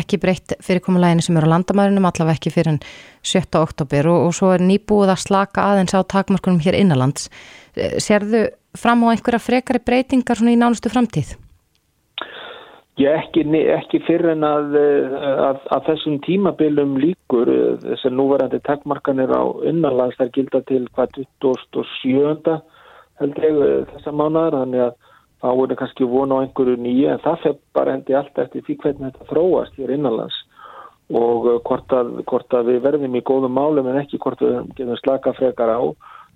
ekki 0.00 0.20
breytt 0.22 0.54
fyrirkomuleginu 0.66 1.22
sem 1.22 1.36
eru 1.36 1.50
á 1.50 1.52
landamærunum, 1.54 2.08
allavega 2.10 2.36
ekki 2.36 2.54
fyrir 2.54 2.72
en 2.72 2.80
7. 3.22 3.58
oktober 3.58 4.08
og, 4.08 4.26
og 4.26 4.34
svo 4.34 4.52
er 4.52 4.60
nýbúið 4.60 5.14
að 5.14 5.24
slaka 5.26 5.62
aðeins 5.62 5.94
á 5.94 6.00
takmarkunum 6.02 6.60
hér 6.60 6.74
innanlands. 6.74 7.30
Eh, 7.76 7.98
Serðu 7.98 8.48
fram 8.74 9.04
á 9.06 9.12
einhverja 9.12 9.38
frekari 9.38 9.78
breytingar 9.78 10.38
í 10.42 10.56
nánustu 10.56 10.88
framtíð? 10.88 11.36
Ég 12.98 13.14
ekki, 13.14 13.44
ekki 13.70 14.00
fyrir 14.08 14.32
en 14.32 14.42
að, 14.42 14.72
að, 14.74 15.58
að 15.70 15.84
þessum 15.86 16.16
tímabilum 16.24 16.96
líkur 16.98 17.50
þessar 17.84 18.14
núverandi 18.16 18.58
takkmarkanir 18.66 19.30
á 19.30 19.46
innanlands 19.70 20.18
þær 20.18 20.32
gilda 20.34 20.60
til 20.66 20.80
hvað 20.96 21.20
2007 21.44 22.56
held 23.20 23.38
ég 23.44 23.60
þessa 23.92 24.14
mánar 24.14 24.56
þannig 24.56 24.82
að 24.88 24.96
þá 25.38 25.48
er 25.52 25.60
það 25.62 25.76
kannski 25.82 26.08
vona 26.10 26.38
á 26.38 26.42
einhverju 26.42 26.76
nýja 26.82 27.14
en 27.14 27.22
það 27.22 27.40
fyrir 27.44 27.58
bara 27.78 27.94
hendi 27.94 28.18
allt 28.18 28.42
eftir 28.42 28.66
því 28.66 28.78
hvernig 28.82 29.12
þetta 29.12 29.30
þróast 29.30 29.78
hér 29.78 29.94
innanlands. 29.94 30.38
Og 31.08 31.46
hvort 31.64 31.94
að, 31.94 32.10
hvort 32.28 32.54
að 32.58 32.72
við 32.72 32.82
verðum 32.84 33.14
í 33.16 33.24
góðum 33.30 33.54
málum 33.56 33.86
en 33.88 34.02
ekki 34.02 34.18
hvort 34.20 34.42
við 34.42 34.58
getum 34.74 34.98
slaka 34.98 35.32
frekar 35.38 35.70
á 35.70 35.80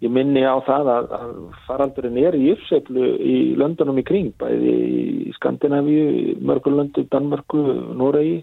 Ég 0.03 0.11
minni 0.11 0.43
á 0.43 0.59
það 0.67 0.89
að, 0.91 1.11
að 1.15 1.35
faraldurinn 1.69 2.17
er 2.19 2.35
í 2.35 2.49
uppseflu 2.51 3.11
í 3.23 3.37
löndunum 3.59 4.01
í 4.03 4.07
kring, 4.07 4.33
bæði 4.41 4.73
í 4.75 5.35
Skandinavíu, 5.37 6.39
Mörgurlöndu, 6.43 7.05
Danmörku, 7.13 7.61
Noregi 7.95 8.41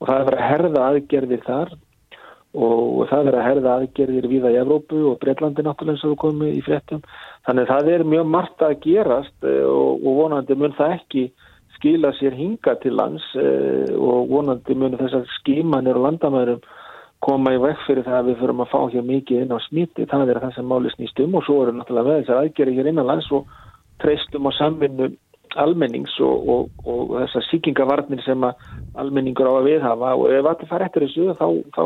og 0.00 0.08
það 0.08 0.18
er 0.18 0.26
verið 0.28 0.42
að 0.42 0.50
herða 0.50 0.82
aðgerðir 0.90 1.46
þar 1.46 1.72
og 2.50 3.04
það 3.10 3.28
er 3.30 3.36
að 3.38 3.46
herða 3.46 3.74
aðgerðir 3.78 4.26
viða 4.30 4.50
í 4.50 4.58
Evrópu 4.60 5.02
og 5.12 5.20
Breitlandi 5.22 5.62
náttúrulega 5.62 6.02
og 6.08 6.12
við 6.12 6.20
komum 6.24 6.48
í 6.48 6.64
fréttum. 6.66 7.04
Þannig 7.46 7.70
það 7.70 7.90
er 7.94 8.04
mjög 8.12 8.32
margt 8.34 8.64
að 8.66 8.76
gerast 8.82 9.46
eh, 9.46 9.62
og, 9.64 10.02
og 10.02 10.18
vonandi 10.24 10.56
mun 10.58 10.74
það 10.78 10.96
ekki 10.98 11.24
skila 11.78 12.10
sér 12.18 12.36
hinga 12.36 12.74
til 12.82 12.96
lands 12.98 13.24
eh, 13.38 13.94
og 13.94 14.28
vonandi 14.32 14.76
mun 14.76 14.98
þessar 14.98 15.24
skímanir 15.38 16.00
og 16.00 16.08
landamærum 16.08 16.60
koma 17.24 17.52
í 17.52 17.58
vekk 17.60 17.82
fyrir 17.86 18.06
það 18.06 18.18
að 18.18 18.28
við 18.30 18.38
förum 18.42 18.62
að 18.64 18.70
fá 18.72 18.78
hér 18.94 19.08
mikið 19.08 19.42
inn 19.44 19.52
á 19.52 19.58
smíti. 19.66 20.06
Það 20.08 20.32
er 20.32 20.40
það 20.44 20.54
sem 20.56 20.70
máli 20.70 20.92
snýst 20.94 21.20
um 21.24 21.36
og 21.36 21.44
svo 21.46 21.58
eru 21.64 21.74
náttúrulega 21.76 22.08
með 22.08 22.22
þessar 22.22 22.40
aðgerðir 22.44 22.78
hér 22.80 22.90
innan 22.92 23.10
lands 23.10 23.28
og 23.36 23.50
treystum 24.00 24.48
á 24.48 24.52
samvinnu 24.56 25.10
almennings 25.58 26.14
og, 26.22 26.48
og, 26.48 26.82
og 26.86 27.14
þessar 27.18 27.46
síkingavarnir 27.50 28.22
sem 28.24 28.44
almenningur 28.46 29.50
á 29.50 29.52
að 29.58 29.68
viðhafa 29.68 30.14
og 30.16 30.26
ef 30.32 30.50
allir 30.52 30.70
fara 30.70 30.86
eftir 30.86 31.06
þessu 31.06 31.36
þá, 31.40 31.46
þá 31.74 31.84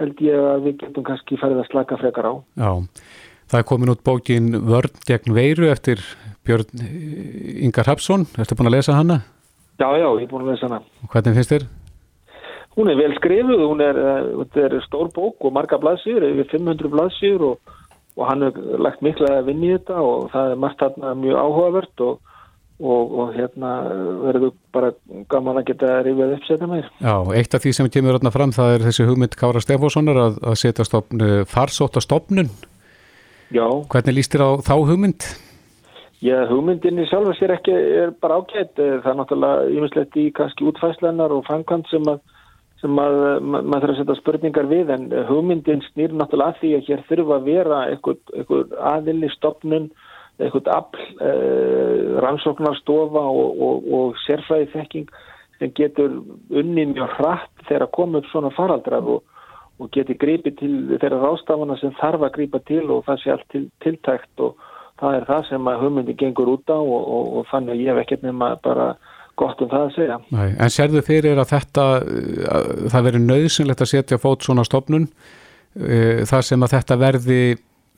held 0.00 0.22
ég 0.26 0.46
að 0.52 0.64
við 0.66 0.78
getum 0.84 1.06
kannski 1.06 1.40
farið 1.40 1.62
að 1.62 1.70
slaka 1.70 2.00
frekar 2.00 2.28
á. 2.28 2.34
Já, 2.58 2.72
það 3.52 3.62
er 3.62 3.68
komin 3.70 3.94
út 3.94 4.04
bókin 4.06 4.52
Vörn 4.66 5.04
gegn 5.08 5.36
veiru 5.36 5.70
eftir 5.70 6.02
Björn 6.46 6.84
Ingar 7.60 7.88
Hapsson. 7.90 8.26
Ertu 8.40 8.58
búin 8.58 8.72
að 8.72 8.80
lesa 8.80 8.96
hana? 8.96 9.22
Já, 9.80 9.88
já, 9.96 10.08
ég 10.08 10.26
er 10.26 10.32
búin 10.32 10.48
að 10.48 10.54
lesa 10.54 10.68
hana. 10.68 10.82
Hvernig 11.12 11.38
finnst 11.38 11.54
þér? 11.54 11.68
Hún 12.78 12.90
er 12.90 12.98
vel 13.00 13.14
skrifuð, 13.18 13.66
hún 13.66 13.82
er, 13.82 13.98
uh, 13.98 14.56
er 14.62 14.78
stór 14.86 15.10
bók 15.14 15.42
og 15.42 15.54
marga 15.56 15.80
blaðsýr, 15.82 16.22
yfir 16.30 16.50
500 16.52 16.92
blaðsýr 16.92 17.44
og, 17.48 17.76
og 18.16 18.26
hann 18.28 18.46
hefur 18.46 18.82
lagt 18.86 19.02
mikla 19.02 19.40
að 19.40 19.50
vinna 19.50 19.68
í 19.68 19.72
þetta 19.74 20.02
og 20.06 20.28
það 20.34 20.52
er 20.52 20.60
margt 20.64 20.84
þarna 20.84 21.14
mjög 21.18 21.40
áhugavert 21.44 22.04
og 22.06 22.18
og, 22.80 23.12
og 23.20 23.34
hérna 23.36 23.74
verður 24.24 24.54
bara 24.72 24.90
gaman 25.30 25.60
að 25.60 25.66
geta 25.70 25.98
rifjað 26.04 26.34
uppsetja 26.38 26.68
meir. 26.70 26.88
Já, 27.02 27.14
eitt 27.36 27.54
af 27.56 27.64
því 27.64 27.74
sem 27.76 27.90
kemur 27.92 28.16
hérna 28.16 28.32
fram 28.34 28.54
það 28.56 28.74
er 28.76 28.86
þessi 28.88 29.06
hugmynd 29.08 29.36
Kára 29.40 29.62
Stefánssonar 29.64 30.20
að, 30.24 30.40
að 30.48 30.58
setja 30.62 30.86
stopn, 30.88 31.24
farsóta 31.50 32.02
stopnun. 32.04 32.50
Já. 33.52 33.66
Hvernig 33.92 34.16
líst 34.16 34.34
þér 34.34 34.46
á 34.46 34.50
þá 34.64 34.74
hugmynd? 34.78 35.28
Já, 36.24 36.36
hugmyndinni 36.50 37.06
sjálf 37.08 37.32
sér 37.38 37.54
ekki 37.56 37.72
er 37.74 38.12
bara 38.20 38.40
ágætt. 38.40 38.76
Það 38.76 39.12
er 39.12 39.18
náttúrulega 39.20 39.70
yfirslegt 39.76 40.20
í 40.20 40.26
kannski 40.36 40.68
útfæslenar 40.68 41.32
og 41.36 41.46
framkvæmt 41.48 41.88
sem 41.92 42.04
að 42.12 42.20
sem 42.80 43.00
að 43.00 43.16
maður 43.44 43.74
þarf 43.74 43.90
að 43.92 43.98
setja 44.00 44.16
spurningar 44.18 44.68
við 44.70 44.92
en 44.94 45.10
hugmyndin 45.28 45.82
snýr 45.90 46.14
náttúrulega 46.16 46.54
að 46.54 46.60
því 46.62 46.70
að 46.76 46.86
hér 46.88 47.02
þurfa 47.08 47.36
að 47.36 47.50
vera 47.50 47.80
einhver 47.90 48.78
aðili 48.92 49.30
stopnun 49.34 49.90
eitthvað 50.40 50.70
afl 50.72 51.02
eh, 51.20 52.14
rannsóknarstofa 52.24 53.24
og, 53.28 53.60
og, 53.66 53.90
og 53.98 54.22
sérfræði 54.24 54.70
þekking 54.72 55.10
sem 55.60 55.74
getur 55.76 56.16
unni 56.48 56.86
mjög 56.94 57.12
hratt 57.18 57.66
þegar 57.66 57.86
að 57.86 57.94
koma 57.98 58.20
upp 58.22 58.30
svona 58.30 58.52
faraldrar 58.56 59.04
og, 59.04 59.22
og 59.80 59.92
geti 59.92 60.16
grípið 60.16 60.56
til 60.62 60.72
þeirra 60.96 61.20
rástafana 61.26 61.76
sem 61.80 61.92
þarf 62.00 62.24
að 62.24 62.34
grípa 62.38 62.62
til 62.64 62.86
og 62.88 63.04
það 63.08 63.22
sé 63.22 63.34
allt 63.34 63.48
til, 63.52 63.66
tiltækt 63.84 64.44
og 64.46 64.68
það 65.00 65.18
er 65.18 65.28
það 65.28 65.46
sem 65.50 65.70
að 65.72 65.84
hugmyndi 65.84 66.16
gengur 66.20 66.54
út 66.56 66.72
á 66.72 66.80
og 66.80 67.44
þannig 67.52 67.76
að 67.76 67.84
ég 67.84 67.92
hef 67.92 68.02
ekkert 68.04 68.24
nema 68.24 68.54
bara 68.64 68.94
gott 69.40 69.64
um 69.64 69.72
það 69.72 69.86
að 69.86 69.96
segja. 69.96 70.20
Nei, 70.36 70.48
en 70.52 70.72
serðu 70.74 71.02
fyrir 71.06 71.40
að 71.40 71.52
þetta, 71.54 71.86
að 72.54 72.70
það 72.92 73.08
veri 73.08 73.24
nöðsynlegt 73.24 73.84
að 73.84 73.92
setja 73.94 74.20
fót 74.20 74.46
svona 74.46 74.66
stofnun 74.68 75.08
eh, 75.08 76.22
þar 76.28 76.46
sem 76.46 76.66
að 76.66 76.76
þetta 76.76 77.00
verði 77.00 77.42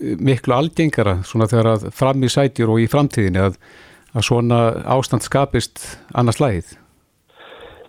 miklu 0.03 0.57
algengara 0.57 1.19
svona 1.27 1.49
þegar 1.51 1.73
að 1.77 1.89
fram 1.95 2.23
í 2.25 2.31
sætjur 2.33 2.75
og 2.75 2.83
í 2.83 2.89
framtíðinni 2.91 3.43
að, 3.43 3.59
að 4.17 4.29
svona 4.29 4.61
ástand 4.97 5.25
skapist 5.27 5.85
annars 6.19 6.41
lægið? 6.43 6.77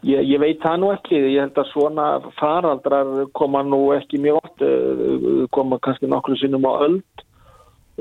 Ég, 0.04 0.20
ég 0.28 0.40
veit 0.42 0.60
það 0.64 0.82
nú 0.82 0.90
ekki, 0.92 1.16
ég 1.32 1.46
held 1.46 1.60
að 1.62 1.70
svona 1.72 2.08
faraldrar 2.36 3.12
koma 3.38 3.64
nú 3.64 3.86
ekki 3.96 4.20
mjög 4.20 4.42
oft, 4.42 4.66
eh, 4.66 5.46
koma 5.56 5.80
kannski 5.84 6.10
nokkru 6.12 6.36
sinnum 6.40 6.68
á 6.68 6.74
öll 6.84 7.00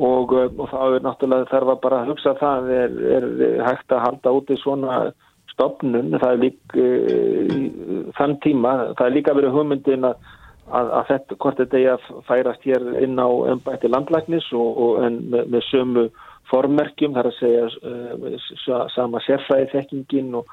og, 0.02 0.32
eh, 0.34 0.48
og 0.50 0.66
það 0.72 0.96
er 0.96 1.06
náttúrulega 1.06 1.50
þarf 1.52 1.74
að 1.74 1.82
bara 1.84 2.04
hugsa 2.08 2.34
það 2.40 2.72
er, 2.78 2.96
er 3.18 3.28
hægt 3.68 3.94
að 3.94 4.04
halda 4.06 4.34
úti 4.34 4.58
svona 4.58 4.96
stopnun, 5.62 6.14
það 6.18 6.32
er 6.34 6.42
líka 6.42 6.84
eh, 6.84 8.12
þann 8.18 8.38
tíma, 8.42 8.76
það 8.98 9.08
er 9.08 9.16
líka 9.20 9.36
verið 9.38 9.54
hugmyndin 9.56 10.10
að 10.10 10.30
að, 10.70 10.90
að 10.98 11.08
þetta, 11.10 11.38
hvort 11.42 11.60
þetta 11.60 11.80
er 11.80 11.88
að 11.94 12.10
færast 12.28 12.66
hér 12.68 12.84
inn 13.02 13.20
á 13.20 13.28
ennbætti 13.52 13.90
landlæknis 13.90 14.48
og, 14.56 14.82
og 14.84 15.00
með, 15.32 15.48
með 15.52 15.66
sömu 15.68 16.06
formerkjum, 16.50 17.16
þar 17.16 17.30
að 17.30 17.38
segja 17.38 17.66
uh, 17.88 18.86
sama 18.94 19.22
sérfræði 19.26 19.70
þekkingin 19.72 20.32
og 20.40 20.50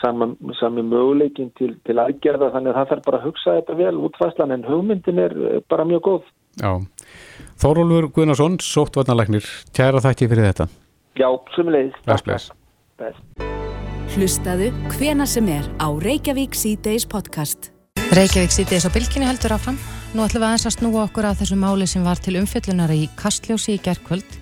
sama, 0.00 0.30
sami 0.58 0.84
möguleikin 0.86 1.50
til, 1.58 1.74
til 1.86 1.98
aðgerða, 2.00 2.52
þannig 2.54 2.72
að 2.72 2.78
það 2.78 2.92
þarf 2.92 3.08
bara 3.08 3.20
að 3.20 3.26
hugsa 3.28 3.56
þetta 3.58 3.78
vel 3.80 3.96
útfæslan 4.08 4.56
en 4.56 4.68
hugmyndin 4.68 5.24
er 5.26 5.36
bara 5.70 5.88
mjög 5.88 6.06
góð. 6.08 6.30
Já, 6.60 6.72
Þórólfur 7.62 8.10
Guðnarsson, 8.12 8.58
sóttvarnalæknir, 8.60 9.48
kæra 9.76 10.04
þakki 10.04 10.28
fyrir 10.32 10.50
þetta. 10.50 10.68
Já, 11.16 11.28
sumulegis. 11.56 11.98
Bless, 12.06 12.52
bless. 13.00 13.61
Hlustaðu 14.12 14.66
hvena 14.92 15.24
sem 15.24 15.46
er 15.48 15.64
á 15.80 15.88
Reykjavík 15.88 16.52
C-Days 16.52 17.06
podcast. 17.08 17.70
Reykjavík 18.12 18.52
sýtiðis 18.52 18.84
á 18.84 18.92
bylkinu 18.92 19.24
heldur 19.24 19.54
áfram. 19.56 19.78
Nú 20.12 20.20
ætlum 20.26 20.42
við 20.42 20.48
aðeins 20.50 20.66
að 20.68 20.74
snúa 20.74 21.04
okkur 21.06 21.28
að 21.30 21.38
þessu 21.40 21.56
máli 21.56 21.86
sem 21.88 22.04
var 22.04 22.20
til 22.20 22.34
umfjöllunar 22.36 22.92
í 22.92 23.06
Kastljósi 23.16 23.78
í 23.78 23.80
gerðkvöld 23.80 24.34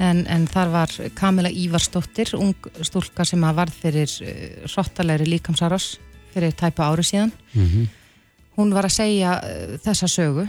en, 0.00 0.22
en 0.24 0.46
þar 0.48 0.72
var 0.72 0.94
Kamila 1.18 1.50
Ívarsdóttir, 1.52 2.32
ung 2.38 2.56
stúlka 2.80 3.26
sem 3.28 3.44
að 3.44 3.60
varð 3.60 3.76
fyrir 3.82 4.16
hróttalegri 4.72 5.28
uh, 5.28 5.32
líkamsaros 5.34 5.90
fyrir 6.32 6.56
tæpa 6.56 6.88
ári 6.88 7.04
síðan. 7.04 7.34
Mm 7.52 7.66
-hmm. 7.66 7.92
Hún 8.56 8.72
var 8.72 8.88
að 8.88 8.96
segja 9.02 9.36
uh, 9.36 9.76
þessa 9.84 10.08
sögu 10.08 10.48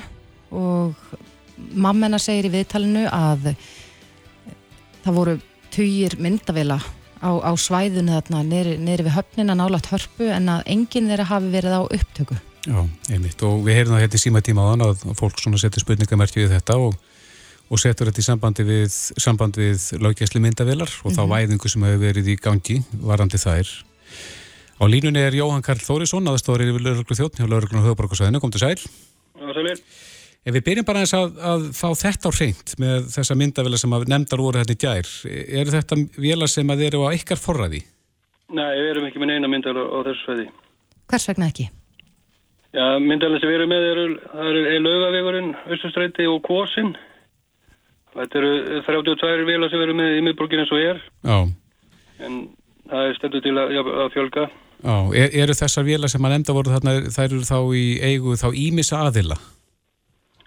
og 0.55 0.95
mammena 1.75 2.19
segir 2.19 2.47
í 2.47 2.55
viðtalinu 2.55 3.03
að 3.11 3.51
það 5.03 5.13
voru 5.19 5.37
týjir 5.75 6.15
myndavila 6.23 6.79
á, 7.21 7.31
á 7.41 7.51
svæðinu 7.53 8.17
þarna 8.17 8.41
neyri 8.43 9.05
við 9.05 9.13
höfnina 9.15 9.55
nálagt 9.57 9.91
hörpu 9.93 10.29
en 10.33 10.49
að 10.49 10.65
enginn 10.73 11.09
þeirra 11.11 11.29
hafi 11.29 11.51
verið 11.53 11.77
á 11.77 11.81
upptöku. 11.85 12.37
Já, 12.65 12.81
einmitt 13.09 13.41
og 13.45 13.63
við 13.65 13.79
heyrðum 13.79 13.95
það 13.95 14.03
hérna 14.03 14.19
í 14.19 14.21
síma 14.21 14.41
tíma 14.45 14.65
á 14.65 14.69
þann 14.71 14.85
að 14.85 15.05
fólk 15.17 15.39
svona 15.41 15.61
setur 15.61 15.81
spurningamerkju 15.81 16.43
við 16.43 16.53
þetta 16.57 16.77
og, 16.77 16.97
og 17.69 17.81
setur 17.81 18.09
þetta 18.09 18.21
í 18.21 18.27
sambandi 18.27 18.65
við, 18.67 18.97
samband 19.17 19.57
við 19.57 19.87
löggjæsli 20.01 20.41
myndavilar 20.43 20.91
og 20.91 21.09
mm 21.09 21.09
-hmm. 21.09 21.17
þá 21.17 21.23
mhm. 21.23 21.33
væðingu 21.33 21.71
sem 21.73 21.87
hefur 21.87 22.03
verið 22.05 22.29
í 22.29 22.37
gangi 22.37 22.77
varandi 23.01 23.41
þær. 23.41 23.73
Á 24.81 24.83
línunni 24.89 25.21
er 25.21 25.37
Jóhann 25.37 25.61
Karl 25.61 25.81
Þórisson, 25.81 26.25
aðstóður 26.25 26.69
yfir 26.69 26.81
Lörglu 26.81 27.17
þjótt 27.17 27.37
hjá 27.37 27.45
Lörglu 27.45 27.77
og 27.77 27.85
Höfuborgarsvæðinu, 27.85 28.39
kom 28.41 28.51
til 28.51 28.61
sæl. 28.61 28.81
Ef 30.41 30.55
við 30.55 30.63
byrjum 30.65 30.85
bara 30.87 31.03
að, 31.05 31.35
að 31.37 31.65
fá 31.77 31.87
þetta 31.99 32.29
á 32.29 32.31
hreint 32.33 32.71
með 32.81 33.03
þessa 33.13 33.35
myndavila 33.37 33.77
sem 33.77 33.91
nefndar 34.09 34.41
voru 34.41 34.57
hérna 34.57 34.73
í 34.73 34.79
djær, 34.81 35.09
eru 35.61 35.75
þetta 35.75 35.97
vila 36.17 36.47
sem 36.49 36.73
að 36.73 36.81
eru 36.87 37.03
á 37.05 37.13
ykkar 37.13 37.37
forræði? 37.37 37.83
Nei, 38.49 38.71
við 38.79 38.89
erum 38.95 39.05
ekki 39.05 39.21
með 39.21 39.35
neina 39.35 39.51
myndavila 39.51 39.85
á 39.85 39.99
þessu 40.07 40.25
sveiði. 40.25 40.47
Hvers 41.13 41.29
vegna 41.29 41.51
ekki? 41.51 41.67
Já, 42.71 42.85
myndalega 43.03 43.43
sem 43.43 43.51
við 43.51 43.59
erum 43.59 43.71
með 43.75 43.87
eru, 43.91 44.07
það 44.31 44.59
er 44.71 44.83
laugavegurinn, 44.87 45.53
Östustræti 45.75 46.27
og 46.31 46.41
Kvosin. 46.47 46.91
Þetta 48.17 48.41
eru 48.41 48.81
32 48.89 49.47
vila 49.47 49.69
sem 49.69 49.77
við 49.77 49.87
erum 49.89 50.01
með 50.01 50.17
í 50.17 50.25
miðborgin 50.25 50.65
eins 50.65 50.73
og 50.73 50.81
ég 50.81 50.95
er. 50.95 51.05
Já. 51.21 51.37
En 52.25 52.43
það 52.89 53.11
er 53.11 53.17
stendur 53.19 53.45
til 53.45 53.57
að, 53.61 53.77
að 53.77 54.13
fjölga. 54.17 54.49
Já, 54.81 54.95
er, 55.21 55.33
eru 55.45 55.61
þessar 55.61 55.85
vila 55.85 56.09
sem 56.09 56.25
að 56.25 56.39
enda 56.39 56.55
voru 56.57 56.73
þarna, 56.73 56.99
þær 57.13 57.27
eru 57.29 57.45
þá 57.45 57.57
í 57.77 57.87
eigu 58.09 58.39
þá 58.41 58.47
ímissa 58.57 59.05
aðila? 59.05 59.37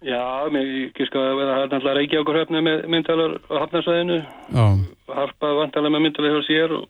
Já, 0.05 0.25
mér 0.53 0.71
gíska 0.93 1.17
að 1.17 1.38
það 1.38 1.51
er 1.55 1.61
náttúrulega 1.64 1.97
Reykjavíkur 1.99 2.38
höfni 2.43 2.61
með 2.64 2.87
myndalar 2.93 3.38
á 3.49 3.55
hafnarsæðinu. 3.62 4.21
Já. 4.53 4.67
Harpa 5.14 5.53
vantalega 5.61 5.95
með 5.95 6.05
myndalega 6.07 6.40
hjá 6.40 6.49
sér 6.49 6.75
og 6.77 6.88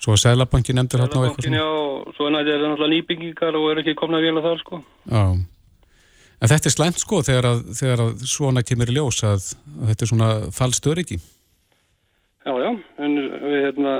Svo 0.00 0.14
að 0.16 0.22
Sælabankin 0.22 0.78
nefndur 0.78 1.02
hérna 1.02 1.20
á 1.20 1.22
eitthvað 1.28 1.44
svona? 1.44 1.60
Já, 1.60 2.12
svo 2.16 2.28
er 2.28 2.36
það 2.36 2.62
náttúrulega 2.64 2.92
nýbyggingar 2.94 3.56
og 3.58 3.66
er 3.68 3.80
ekki 3.82 3.96
komna 3.98 4.20
að 4.20 4.24
vila 4.24 4.42
þar 4.46 4.62
sko. 4.62 4.78
Já, 5.12 5.24
en 6.40 6.52
þetta 6.52 6.70
er 6.70 6.74
slæmt 6.74 7.02
sko 7.02 7.20
þegar 7.26 7.48
að, 7.50 7.60
þegar 7.76 8.02
að 8.06 8.24
svona 8.30 8.62
kemur 8.64 8.92
í 8.92 8.96
ljós 8.96 9.20
að, 9.28 9.50
að 9.76 9.90
þetta 9.92 10.06
er 10.06 10.12
svona 10.12 10.30
fallstöður 10.56 11.02
ekki? 11.04 11.20
Já, 12.48 12.52
já, 12.64 12.70
en 13.04 13.18
við 13.44 13.58
hérna, 13.66 13.94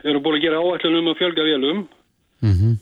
erum 0.00 0.24
búin 0.24 0.38
að 0.38 0.46
gera 0.46 0.62
áætlun 0.64 0.98
um 1.02 1.12
að 1.12 1.20
fjölga 1.20 1.46
vilum 1.50 1.84
mm 1.84 2.54
-hmm. 2.54 2.80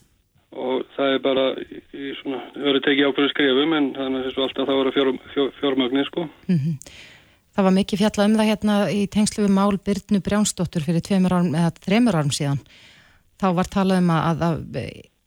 Og 0.53 0.85
það 0.97 1.15
er 1.15 1.23
bara 1.25 1.47
í 1.61 2.13
svona, 2.21 2.43
við 2.55 2.69
höfum 2.69 2.85
tekið 2.87 3.09
ákveðin 3.09 3.33
skrifum 3.33 3.75
en 3.79 3.89
þannig 3.97 4.29
að 4.29 4.43
alltaf 4.47 4.69
það 4.69 4.81
voru 4.81 4.95
fjör, 4.97 5.11
fjör, 5.35 5.51
fjármagnir 5.61 6.09
sko. 6.11 6.29
Mm 6.49 6.59
-hmm. 6.59 6.93
Það 7.53 7.65
var 7.65 7.75
mikið 7.77 8.01
fjalla 8.01 8.25
um 8.25 8.37
það 8.39 8.51
hérna 8.51 8.75
í 8.89 9.01
tengslu 9.13 9.45
við 9.45 9.53
Mál 9.53 9.77
Byrnu 9.77 10.21
Brjánsdóttur 10.25 10.85
fyrir 10.87 11.03
árum 11.29 11.55
eða 11.55 11.73
þreimur 11.85 12.17
árum 12.17 12.33
síðan. 12.33 12.61
Þá 13.41 13.49
var 13.59 13.69
talað 13.69 13.99
um 13.99 14.11
að, 14.11 14.45
að 14.49 14.57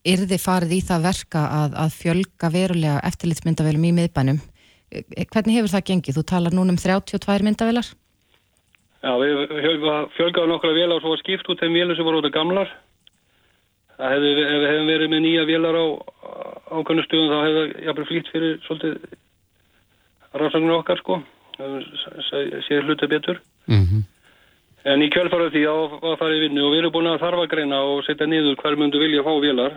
yrði 0.05 0.37
farið 0.41 0.71
í 0.77 0.81
það 0.85 1.05
verka 1.09 1.41
að, 1.59 1.77
að 1.83 1.93
fjölga 1.99 2.49
verulega 2.53 3.03
eftirlitsmyndavelum 3.09 3.85
í 3.85 3.91
miðbænum. 3.99 4.39
Hvernig 5.33 5.57
hefur 5.57 5.73
það 5.73 5.87
gengið? 5.89 6.17
Þú 6.17 6.23
talar 6.31 6.55
núna 6.55 6.73
um 6.73 6.81
32 6.81 7.45
myndavelar? 7.45 7.87
Já, 9.05 9.11
við 9.21 9.33
fjölgaðum 10.17 10.49
nokkra 10.49 10.73
velar 10.73 10.97
og 10.97 11.03
svo 11.03 11.13
var 11.13 11.21
skipt 11.21 11.49
út 11.51 11.61
þeim 11.61 11.77
velar 11.77 11.97
sem 11.97 12.07
voru 12.07 12.21
út 12.21 12.29
af 12.29 12.33
gamlar. 12.33 12.71
Það 13.95 14.11
hefði, 14.11 14.31
ef 14.43 14.57
við 14.59 14.67
hefum 14.69 14.89
verið 14.91 15.09
með 15.13 15.21
nýja 15.23 15.45
velar 15.47 15.75
á, 15.79 15.85
á 16.69 16.75
ákvæmnu 16.79 17.05
stuðum 17.05 17.31
þá 17.31 17.37
hefði 17.45 17.61
það 17.61 17.85
jafnvel 17.85 18.07
flýtt 18.09 18.31
fyrir 18.33 18.57
svolítið 18.65 18.95
rannsóknir 20.35 20.75
okkar 20.75 20.99
sko 20.99 21.21
séð 22.67 22.83
hluta 22.89 23.07
betur 23.07 23.39
Mm 23.65 23.81
-hmm. 23.85 24.01
en 24.85 25.01
í 25.01 25.09
kjölfarað 25.09 25.53
því 25.55 25.61
á 25.65 25.75
að 26.05 26.17
fara 26.19 26.35
í 26.35 26.41
vinnu 26.43 26.61
og 26.65 26.71
við 26.73 26.79
erum 26.79 26.91
búin 26.91 27.07
að 27.09 27.23
þarfa 27.23 27.47
greina 27.47 27.79
og 27.81 28.03
setja 28.05 28.27
niður 28.27 28.55
hver 28.61 28.75
myndu 28.77 28.99
vilja 28.99 29.23
fá 29.23 29.33
vélar 29.41 29.71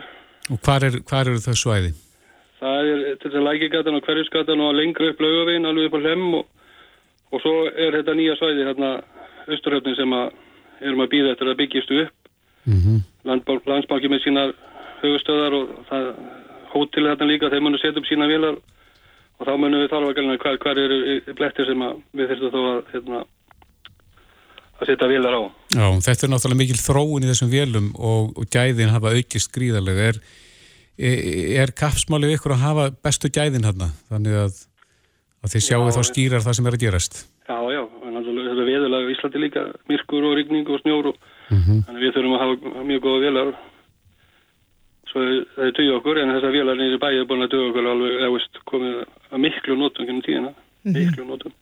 Og 0.49 0.59
hvar, 0.61 0.83
er, 0.83 0.93
eru 1.27 1.39
þau 1.39 1.55
svæði? 1.55 1.93
það 2.59 2.85
er 2.91 3.15
til 3.15 3.31
þess 3.31 3.39
að 3.39 3.47
lækigatan 3.47 3.95
og 3.95 4.03
hverjusgatan 4.05 4.61
og 4.61 4.75
lengra 4.75 5.09
upp 5.09 5.21
laugavegin 5.21 5.65
alveg 5.65 5.85
upp 5.85 5.97
á 5.97 6.03
hlem 6.03 6.33
og, 6.33 6.45
og 7.31 7.41
svo 7.41 7.53
er 7.65 7.91
þetta 7.97 8.13
nýja 8.13 8.35
svæði 8.35 8.67
hérna 8.67 9.01
austurhjöfnin 9.47 9.95
sem 9.95 10.13
að 10.13 10.31
erum 10.81 11.03
að 11.03 11.11
býða 11.13 11.31
eftir 11.31 11.47
að 11.47 11.59
byggistu 11.61 12.01
upp 12.03 12.13
Mm 12.65 12.79
-hmm. 12.83 12.97
Landsbanki 13.29 14.11
með 14.11 14.23
sínar 14.25 14.53
höfustöðar 15.03 15.55
og 15.55 15.73
það 15.89 16.11
hótelið 16.73 17.13
þarna 17.13 17.31
líka 17.31 17.49
þeir 17.51 17.65
munu 17.65 17.79
setja 17.81 18.01
upp 18.01 18.07
sína 18.09 18.27
vélar 18.29 18.57
og 19.39 19.47
þá 19.47 19.51
munum 19.55 19.83
við 19.83 19.91
þarfa 19.93 20.15
gæluna 20.17 20.39
hver, 20.43 20.57
hver 20.63 20.81
eru 20.83 21.35
blettir 21.37 21.69
sem 21.69 21.85
við 22.17 22.33
þurfum 22.33 22.53
þó 22.53 22.61
að 22.69 22.93
hérna, 22.93 23.21
að 24.79 24.91
setja 24.91 25.09
vélar 25.11 25.37
á 25.39 25.41
Já, 25.69 25.85
þetta 26.09 26.25
er 26.27 26.33
náttúrulega 26.33 26.61
mikil 26.63 26.79
þróun 26.81 27.25
í 27.25 27.31
þessum 27.31 27.51
vélum 27.53 27.89
og, 27.95 28.31
og 28.35 28.49
gæðin 28.51 28.93
hafa 28.93 29.13
aukist 29.15 29.51
gríðarlega. 29.55 30.11
Er, 30.11 30.21
er, 30.97 31.19
er 31.63 31.73
kapsmálið 31.77 32.35
ykkur 32.37 32.55
að 32.55 32.63
hafa 32.65 32.87
bestu 33.05 33.31
gæðin 33.33 33.67
hérna? 33.69 33.91
Þannig 34.09 34.39
að, 34.43 34.63
að 35.45 35.53
þið 35.55 35.65
sjáu 35.67 35.83
Já, 35.85 35.93
þá 35.97 36.01
skýrar 36.09 36.45
það 36.45 36.57
sem 36.57 36.69
er 36.69 36.77
að 36.77 36.85
gerast. 36.85 37.21
Já, 37.49 37.57
já, 37.73 37.83
en 37.85 38.17
náttúrulega 38.17 38.55
þetta 38.55 38.67
veðulega 38.71 39.08
í 39.08 39.08
Íslandi 39.19 39.43
líka 39.43 39.67
myrkur 39.91 40.25
og 40.31 40.39
rigning 40.39 40.71
og 40.71 40.81
snjór 40.81 41.11
og 41.11 41.19
Mm 41.49 41.83
þannig 41.85 42.03
við 42.03 42.15
þurfum 42.15 42.35
að 42.35 42.41
hafa 42.43 42.83
mjög 42.85 43.03
góða 43.05 43.21
vélar. 43.25 43.51
Svo 45.09 45.21
það 45.55 45.63
er 45.65 45.71
dugja 45.77 45.95
okkur 45.97 46.19
en 46.21 46.33
þessar 46.35 46.53
vélar 46.53 46.77
nýri 46.77 46.99
bæði 47.01 47.21
er 47.21 47.29
búin 47.29 47.45
að 47.45 47.53
dugja 47.53 47.69
okkur 47.71 47.87
alveg, 47.89 48.17
eða 48.19 48.33
veist, 48.35 48.59
komið 48.69 48.99
að 49.33 49.41
miklu 49.45 49.77
notum 49.79 50.05
gennum 50.05 50.25
tíðina, 50.27 50.51
miklu 50.85 51.25
notum. 51.25 51.55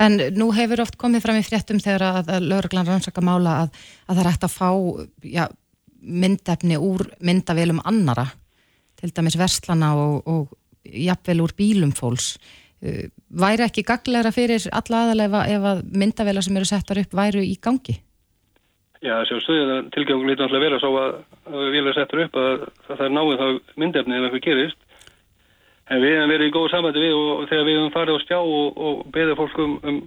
En 0.00 0.16
nú 0.38 0.48
hefur 0.56 0.82
oft 0.82 0.96
komið 0.98 1.26
fram 1.26 1.38
í 1.38 1.44
fréttum 1.44 1.82
þegar 1.84 2.06
að, 2.08 2.32
að 2.38 2.48
lauruglan 2.48 2.88
rannsaka 2.88 3.24
mála 3.24 3.58
að, 3.64 3.76
að 4.08 4.16
það 4.16 4.22
er 4.24 4.30
hægt 4.30 4.48
að 4.48 4.56
fá 4.56 4.70
já, 5.36 5.44
myndefni 6.24 6.80
úr 6.80 7.06
myndavélum 7.20 7.84
annara, 7.84 8.26
til 9.00 9.12
dæmis 9.12 9.36
verslana 9.38 9.92
og, 10.00 10.24
og 10.24 10.88
jafnvel 10.88 11.44
úr 11.44 11.54
bílum 11.58 11.92
fólks. 11.92 12.38
Uh, 12.84 13.06
Væri 13.34 13.64
ekki 13.64 13.82
gaglegra 13.88 14.30
fyrir 14.34 14.66
alla 14.70 15.04
aðalega 15.06 15.44
ef 15.50 15.68
að 15.70 15.78
myndavélar 15.96 16.44
sem 16.44 16.56
eru 16.60 16.68
settar 16.68 17.00
upp 17.00 17.14
væru 17.16 17.40
í 17.42 17.54
gangi? 17.62 17.96
Já, 19.04 19.18
sjálfsögðu, 19.28 19.64
það 19.68 19.88
tilgjöngum 19.92 20.28
lítið 20.30 20.44
alltaf 20.46 20.62
vera 20.62 20.80
svo 20.80 20.90
að, 20.96 21.16
að 21.50 21.64
við 21.64 21.78
erum 21.80 21.96
settur 21.96 22.22
upp 22.24 22.36
að, 22.40 22.62
að 22.86 22.92
það 22.92 23.04
er 23.04 23.14
náið 23.14 23.40
þá 23.40 23.74
myndefni 23.82 24.16
ef 24.16 24.26
eitthvað 24.28 24.44
gerist. 24.46 24.78
En 25.92 26.00
við 26.00 26.14
hefum 26.14 26.32
verið 26.32 26.48
í 26.48 26.54
góð 26.54 26.68
samvætti 26.72 27.02
við 27.02 27.16
og, 27.18 27.26
og 27.34 27.48
þegar 27.50 27.66
við 27.68 27.76
hefum 27.78 27.94
farið 27.98 28.16
á 28.16 28.24
stjá 28.24 28.38
og, 28.40 28.78
og 28.86 29.02
beðið 29.12 29.40
fólk 29.40 29.58
um, 29.64 29.74
um, 29.84 29.98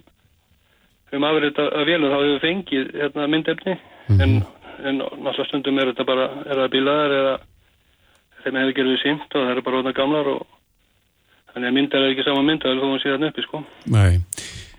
um 1.13 1.27
afrið 1.29 1.61
að 1.67 1.85
vélu 1.91 2.09
þá 2.09 2.15
hefur 2.15 2.31
við 2.31 2.41
fengið 2.47 2.89
hérna, 2.97 3.27
myndefni 3.35 3.75
en, 4.17 4.33
en 4.81 5.01
náttúrulega 5.03 5.47
stundum 5.51 5.81
er 5.81 5.91
þetta 5.91 6.07
bara, 6.09 6.27
er 6.47 6.63
það 6.63 6.73
bílaðar 6.77 7.17
eða 7.19 7.35
þeim 8.41 8.59
hefur 8.63 8.77
gerðið 8.79 9.03
sínt 9.03 9.27
og 9.27 9.43
það 9.43 9.53
eru 9.53 9.65
bara 9.67 9.83
ótaf 9.83 9.97
gamlar 10.01 10.31
og 10.33 10.56
þannig 11.57 11.71
að 11.71 11.75
myndar 11.79 12.05
er 12.05 12.13
ekki 12.13 12.27
sama 12.27 12.45
myndar 12.45 12.77
þó 12.77 12.85
hún 12.85 13.01
sé 13.01 13.11
þarna 13.11 13.33
uppi 13.33 13.43
sko. 13.47 13.63
Nei. 13.89 14.21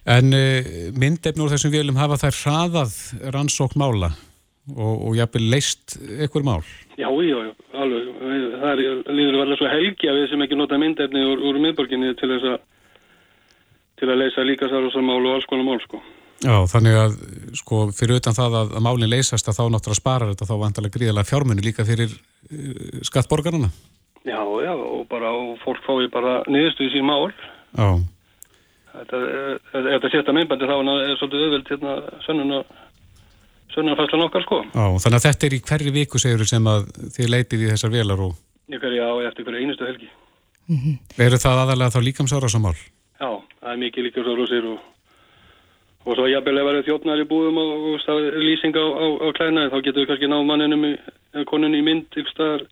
En 0.09 0.33
uh, 0.33 0.73
myndefni 0.97 1.45
úr 1.45 1.53
þessum 1.53 1.75
vélum 1.75 2.01
hafa 2.01 2.21
þær 2.23 2.41
hraðað 2.41 2.97
rannsókn 3.35 3.83
mála 3.83 4.14
og, 4.77 4.95
og 5.11 5.17
jafnvel 5.19 5.49
leist 5.53 5.99
ykkur 5.99 6.47
mál? 6.47 6.62
Já, 6.99 7.09
já, 7.09 7.38
já, 7.45 7.53
alveg. 7.83 8.09
Það 8.23 8.71
er 8.71 8.83
líður 9.19 9.41
varlega 9.43 9.61
svo 9.61 9.73
helgi 9.73 10.11
að 10.11 10.21
við 10.21 10.31
sem 10.33 10.45
ekki 10.47 10.59
nota 10.59 10.81
myndefni 10.81 11.25
úr, 11.27 11.43
úr 11.51 11.61
miðborginni 11.62 12.14
til 12.19 12.31
þess 12.35 12.53
að 12.55 12.59
til 13.99 14.07
að 14.12 14.21
leysa 14.23 14.47
líka 14.47 14.69
sárósamál 14.71 15.19
og 15.25 15.33
alls 15.35 15.47
konar 15.51 15.67
mál, 15.67 15.81
sko. 15.83 15.99
Já, 16.38 16.55
þannig 16.71 16.95
að 16.95 17.14
sko 17.59 17.79
fyrir 17.91 18.21
utan 18.21 18.37
það 18.37 18.57
að, 18.61 18.75
að 18.79 18.85
málinn 18.87 19.11
leysast 19.11 19.49
að 19.51 19.57
þá 19.59 19.64
náttúrulega 19.75 19.99
sparar 19.99 20.31
þetta 20.31 20.47
þá 20.47 20.53
vantarlega 20.61 20.95
gríðarlega 20.95 21.31
fjármunni 21.33 21.64
líka 21.67 21.87
fyrir 21.88 22.12
uh, 22.14 23.01
skattborgarna. 23.09 23.73
Já, 24.29 24.41
já, 24.64 24.73
og 24.77 25.07
bara, 25.09 25.31
og 25.33 25.57
fólk 25.64 25.81
fái 25.87 26.09
bara 26.12 26.43
niðurstuði 26.53 26.93
sín 26.93 27.07
mál. 27.09 27.31
Já. 27.79 27.88
Þetta, 28.99 29.17
er- 29.17 29.61
ef 29.79 29.87
þetta 30.03 30.11
sést 30.12 30.29
að 30.29 30.37
myndbandi 30.38 30.69
þá 30.69 30.75
er 30.75 31.09
er 31.09 31.17
svolítið 31.21 31.45
auðveld 31.47 31.69
hérna 31.73 31.93
sönnuna, 32.27 32.59
sönnunarfæslan 33.75 34.25
okkar, 34.27 34.43
sko. 34.45 34.59
Já, 34.75 34.87
þannig 35.05 35.19
að 35.21 35.27
þetta 35.29 35.47
er 35.49 35.55
í 35.57 35.61
hverju 35.71 35.93
viku 35.95 36.19
segur 36.23 36.49
sem 36.51 36.64
að 36.67 36.87
þið 37.17 37.31
leitið 37.35 37.64
í 37.64 37.71
þessar 37.73 37.93
vélar 37.95 38.21
og 38.29 38.37
Ég 38.69 38.81
hverja 38.83 39.07
á 39.09 39.14
eftir 39.31 39.45
hverja 39.47 39.61
einustu 39.64 39.87
helgi. 39.88 40.09
eru 41.25 41.38
það 41.41 41.61
aðalega 41.62 41.95
þá 41.95 42.01
líkamsárasamál? 42.05 42.77
Já, 43.21 43.31
það 43.62 43.71
er 43.73 43.79
mikið 43.81 44.05
líka 44.09 44.25
svo 44.27 44.35
rúsir 44.37 44.67
og, 44.69 44.79
og 46.05 46.17
svo 46.19 46.27
jafnvel 46.29 46.59
ef 46.61 46.67
það 46.69 46.75
eru 46.75 46.83
þjófnar 46.88 47.23
í 47.23 47.29
búðum 47.31 47.61
og, 47.62 47.71
og 47.95 48.03
er 48.29 48.37
lýsing 48.45 48.77
á, 48.77 48.85
á, 48.85 49.07
á 49.25 49.29
klænaði 49.38 49.73
þá 49.73 49.79
getur 49.87 50.03
við 50.05 50.11
kannski 50.11 50.29
náð 50.29 50.45
manninum 50.51 50.85
í, 50.85 50.93
eða 51.33 51.49
konunni 51.49 51.81
í 51.81 51.87
mynd 51.88 52.12
ykkur 52.12 52.35
staðar 52.35 52.67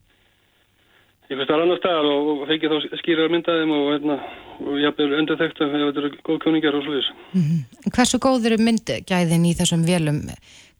ykkur 1.26 1.46
staðar 1.46 1.64
annar 1.64 1.80
staðar 1.80 2.08
og, 2.10 2.44
fengið 2.50 2.72
þá 2.74 3.00
skýrar 3.00 3.32
myndaðum 3.32 3.74
og, 3.76 3.88
hérna, 3.94 4.16
og 4.62 4.78
jafnvel 4.82 5.18
endur 5.18 5.40
þekkt 5.40 5.64
ef 5.64 5.74
þetta 5.74 6.02
eru 6.02 6.12
góð 6.28 6.40
kjóningar 6.44 6.78
og 6.78 6.86
slúðis. 6.86 7.10
En 7.34 7.94
Hversu 7.96 8.20
góður 8.22 8.56
er 8.56 8.64
myndgæðin 8.66 9.48
í 9.50 9.54
þessum 9.58 9.84
vélum? 9.88 10.22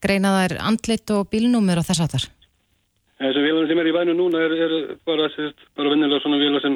Greina 0.02 0.34
þær 0.36 0.58
andlit 0.70 1.14
og 1.16 1.28
bílnúmur 1.32 1.82
og 1.82 1.88
þess 1.88 2.04
að 2.04 2.16
þar? 2.16 2.26
Þessi 3.16 3.42
vélar 3.46 3.68
sem 3.70 3.78
er 3.80 3.88
í 3.88 3.94
vænu 3.96 4.14
núna 4.16 4.42
er, 4.44 4.54
er 4.66 4.72
bara, 5.08 5.30
sérst, 5.32 5.62
bara 5.76 5.92
vinnilega 5.94 6.20
svona 6.20 6.40
vélar 6.40 6.60
sem, 6.60 6.74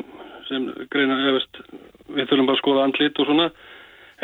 sem 0.49 0.71
greina, 0.93 1.19
eða 1.21 1.35
veist, 1.37 1.61
við 2.09 2.31
þurfum 2.31 2.49
bara 2.49 2.57
að 2.57 2.63
skoða 2.63 2.87
andlit 2.87 3.21
og 3.21 3.29
svona 3.29 3.51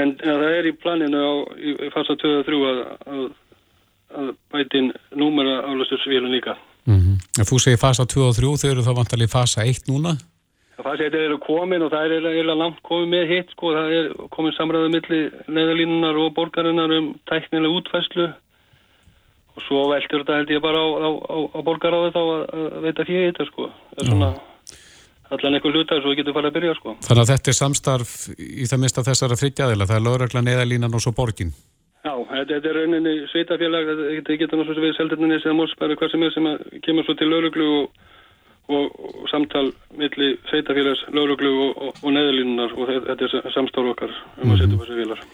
en, 0.01 0.15
það 0.23 0.47
er 0.49 0.69
í 0.71 0.77
planinu 0.81 1.21
á, 1.21 1.33
fasa 1.93 2.17
2-3 2.23 2.63
að, 2.71 2.81
að, 3.13 3.27
að 4.17 4.33
bætin 4.55 4.91
númera 5.13 5.59
aflöstursvélun 5.69 6.33
líka. 6.33 6.57
-hmm. 7.37 7.49
Þú 7.51 7.61
segir 7.61 7.83
fasa 7.83 8.07
2 8.07 8.25
og 8.29 8.35
3, 8.37 8.57
þau 8.61 8.71
eru 8.71 8.87
þá 8.87 8.93
vantarlega 8.97 9.31
í 9.31 9.37
fasa 9.37 9.65
1 9.65 9.87
núna? 9.91 10.17
Það 10.77 10.85
fannst 10.85 11.03
þetta 11.03 11.21
eru 11.25 11.39
komin 11.41 11.83
og 11.83 11.93
það 11.93 12.05
er 12.05 12.27
eiginlega 12.31 12.63
langt 12.63 12.81
komið 12.85 13.09
með 13.13 13.31
hitt 13.33 13.53
sko, 13.55 13.71
það 13.73 13.93
er 13.99 14.11
komin 14.35 14.57
samræðið 14.57 14.91
milli 14.97 15.21
neðalínunar 15.57 16.19
og 16.21 16.35
borgarinnar 16.37 16.93
um 16.99 17.07
tæknilega 17.31 17.77
útfæslu 17.79 18.27
og 19.57 19.65
svo 19.65 19.87
veldur 19.89 20.21
þetta 20.21 20.37
held 20.37 20.53
ég 20.53 20.61
bara 20.61 20.83
á, 20.85 20.89
á, 21.01 21.09
á, 21.33 21.37
á 21.57 21.59
borgaráði 21.65 22.13
þá 22.13 22.21
að, 22.21 22.43
að 22.77 22.85
veita 22.85 23.09
fyrir 23.09 23.31
þetta 23.31 23.49
sko. 23.49 23.71
Það 23.95 24.05
er 24.05 24.11
svona 24.13 24.31
allan 25.33 25.57
eitthvað 25.57 25.79
hlutar 25.79 26.03
svo 26.03 26.13
við 26.13 26.21
getum 26.21 26.37
farið 26.37 26.51
að 26.51 26.59
byrja 26.59 26.75
sko. 26.77 26.97
Þannig 27.07 27.23
að 27.23 27.33
þetta 27.33 27.51
er 27.53 27.59
samstarf 27.61 28.13
í 28.37 28.69
það 28.69 28.83
minnst 28.83 29.01
af 29.01 29.09
þessara 29.09 29.41
þryggjaðila, 29.41 29.89
það 29.89 29.99
er 29.99 30.07
lögregla 30.07 30.45
neðalínan 30.45 30.99
og 30.99 31.03
svo 31.03 31.15
borgin. 31.17 31.55
Já, 32.07 32.13
þetta, 32.31 32.59
er 32.61 32.77
rauninni 32.77 33.13
sveitafélag, 33.33 33.89
þetta 33.99 34.35
getur 34.39 34.61
náttúrulega 34.61 34.85
við 34.85 34.99
seldurninni 34.99 35.39
sem 35.43 35.57
Mórsberg, 35.59 35.99
hvað 35.99 36.13
sem 36.13 36.23
er 36.23 36.35
sem 36.35 36.47
að 36.47 36.65
kemur 36.85 37.07
svo 37.07 37.17
til 37.19 37.27
lauruglu 37.33 37.67
og, 37.81 38.03
og, 38.71 38.99
og 39.09 39.25
samtal 39.33 39.73
milli 39.99 40.29
sveitafélags, 40.51 41.03
lauruglu 41.17 41.51
og, 41.65 41.81
og, 41.97 42.05
neðalínunar 42.15 42.77
og 42.77 42.93
þetta, 42.93 43.17
er 43.27 43.55
samstáð 43.57 43.91
okkar 43.95 44.13
um 44.39 44.53
að 44.55 44.61
setja 44.61 44.77
upp 44.77 44.85
þessi 44.85 44.99
vélar. 45.01 45.25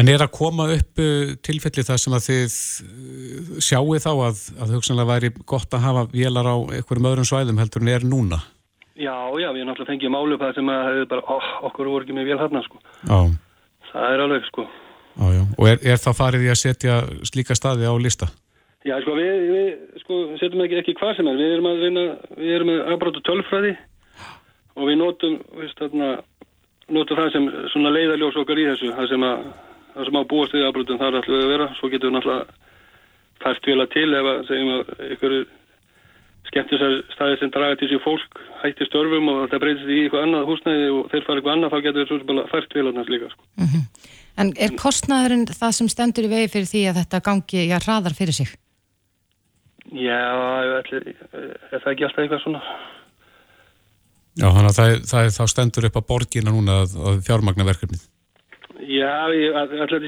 En 0.00 0.08
er 0.08 0.24
að 0.24 0.34
koma 0.36 0.66
upp 0.72 1.00
uh, 1.04 1.32
tilfelli 1.48 1.84
það 1.88 2.02
sem 2.04 2.16
að 2.18 2.26
þið 2.26 2.58
uh, 2.58 3.54
sjáu 3.64 3.96
þá 4.04 4.12
að, 4.12 4.44
að 4.64 4.74
hugsanlega 4.76 5.12
væri 5.14 5.32
gott 5.54 5.78
að 5.78 5.86
hafa 5.86 6.04
vélar 6.12 6.48
á 6.48 6.56
einhverjum 6.76 7.08
öðrum 7.12 7.28
svæðum 7.28 7.60
heldur 7.62 7.86
en 7.86 7.92
er 7.94 8.04
núna? 8.08 8.42
Já, 9.00 9.16
já, 9.40 9.48
við 9.48 9.64
náttúrulega 9.64 9.94
fengið 9.94 10.12
málu 10.12 10.36
upp 10.36 10.44
það 10.44 10.60
sem 10.60 10.68
að 10.68 10.84
hefur 10.90 11.10
bara, 11.14 11.24
ó, 11.24 11.36
okkur 11.70 11.92
voru 11.94 12.04
ekki 12.04 12.16
með 12.16 12.28
vél 12.28 12.40
hérna, 12.42 12.64
sko. 12.68 12.84
Já, 13.08 13.20
Það 13.92 14.14
er 14.14 14.22
alveg, 14.24 14.46
sko. 14.48 14.64
Já, 15.16 15.26
já. 15.36 15.42
Og 15.58 15.68
er, 15.68 15.78
er 15.92 16.00
það 16.00 16.18
farið 16.18 16.46
í 16.46 16.50
að 16.52 16.60
setja 16.62 16.96
slíka 17.28 17.56
staði 17.58 17.88
á 17.88 17.94
lista? 18.00 18.28
Já, 18.82 18.96
sko, 19.04 19.14
við, 19.14 19.44
við 19.52 20.02
sko, 20.02 20.20
setjum 20.40 20.64
ekki, 20.64 20.80
ekki 20.80 20.96
hvað 20.98 21.16
sem 21.18 21.30
er. 21.30 21.38
Við 21.38 21.54
erum 21.56 21.70
að 21.70 21.84
reyna, 21.86 22.04
við 22.34 22.54
erum 22.56 22.70
með 22.72 22.80
afbrátu 22.94 23.22
tölfræði 23.28 23.74
og 24.72 24.88
við 24.88 24.98
notum, 24.98 25.38
veist, 25.60 25.78
þarna, 25.78 26.10
notum 26.90 27.20
það 27.20 27.30
sem 27.36 27.48
svona 27.74 27.92
leiðaljós 27.94 28.38
okkar 28.42 28.58
í 28.58 28.66
þessu, 28.72 28.90
það 28.96 29.10
sem 29.12 29.26
að, 29.28 29.46
það 29.94 30.08
sem 30.08 30.18
á 30.18 30.30
búast 30.32 30.56
við 30.56 30.66
afbrátum 30.66 31.00
þar 31.02 31.18
ætlum 31.20 31.38
við 31.38 31.46
að 31.46 31.52
vera. 31.54 31.68
Svo 31.78 31.90
getum 31.92 32.10
við 32.10 32.16
náttúrulega 32.18 32.70
fært 33.42 33.68
vila 33.70 33.86
til 33.92 34.08
ef 34.18 34.30
að, 34.32 34.40
segjum 34.50 34.72
að 34.74 35.12
ykkur 35.16 35.36
skemmtisar 36.50 36.96
staði 37.14 37.38
sem 37.40 37.52
draga 37.54 37.78
til 37.78 37.88
sér 37.92 38.02
fólk 38.02 38.40
hætti 38.62 38.86
störfum 38.88 39.30
og 39.30 39.44
það 39.52 39.62
breytist 39.62 39.92
í 39.92 40.00
eitthvað 40.04 40.26
annað 40.26 40.48
húsnæði 40.50 40.88
og 40.90 41.06
þeir 41.12 41.26
fara 41.26 41.40
eitthvað 41.40 41.54
annað, 41.54 41.72
þá 41.72 41.86
getur 41.86 42.02
við 42.02 42.10
svo 42.10 42.18
sem 42.18 42.30
bara 42.32 42.44
fært 42.50 42.76
vilarnas 42.76 43.12
líka, 43.12 43.30
sko. 43.32 43.46
En 44.40 44.52
er 44.56 44.72
kostnaðurinn 44.80 45.44
það 45.52 45.74
sem 45.76 45.88
stendur 45.92 46.24
í 46.24 46.30
vegi 46.32 46.48
fyrir 46.54 46.68
því 46.70 46.82
að 46.90 47.00
þetta 47.02 47.20
gangi 47.26 47.66
já, 47.68 47.76
hraðar 47.84 48.14
fyrir 48.16 48.36
sig? 48.36 48.54
Já, 49.92 50.20
ætli, 50.78 51.02
er 51.36 51.82
það 51.82 51.90
ekki 51.92 52.06
alltaf 52.06 52.22
eitthvað 52.24 52.42
svona? 52.46 52.62
Já, 54.40 54.46
þannig 54.48 54.70
að 54.70 54.78
það, 54.78 54.94
það 55.10 55.28
þá 55.36 55.42
stendur 55.52 55.86
upp 55.90 55.98
á 56.00 56.08
borgina 56.08 56.54
núna 56.54 56.78
að, 56.86 56.94
að 57.10 57.18
fjármagna 57.26 57.66
verkefnið. 57.68 58.06
Já, 58.88 59.12
ég, 59.36 59.52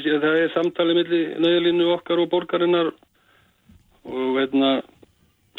sé- 0.01 0.19
það 0.23 0.39
er 0.41 0.53
samtalið 0.55 0.97
milli 1.03 1.21
nöðlinu 1.45 1.91
okkar 1.99 2.23
og 2.25 2.31
borgarinnar 2.33 2.89
og 4.09 4.31
veitna, 4.39 4.71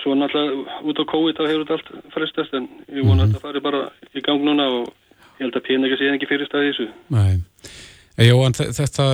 svo 0.02 0.18
náttúrulega 0.18 0.82
út 0.90 1.00
á 1.00 1.06
COVID 1.14 1.38
þá 1.38 1.44
hefur 1.46 1.64
þetta 1.68 1.78
allt 1.78 2.12
frestast 2.18 2.58
en 2.58 2.66
ég 2.90 3.06
vona 3.06 3.24
að 3.28 3.36
þetta 3.36 3.46
fari 3.46 3.62
bara 3.64 3.84
í 4.18 4.26
gang 4.26 4.42
núna 4.44 4.66
og 4.82 4.90
ég 5.38 5.46
held 5.46 5.60
að 5.62 5.68
peninga 5.70 6.00
sé 6.02 6.10
ekki 6.12 6.32
fyrir 6.34 6.50
staði 6.50 6.74
þessu. 6.74 6.90
Nei. 7.14 7.38
Jó, 8.16 8.36
en 8.46 8.54
þetta 8.56 9.06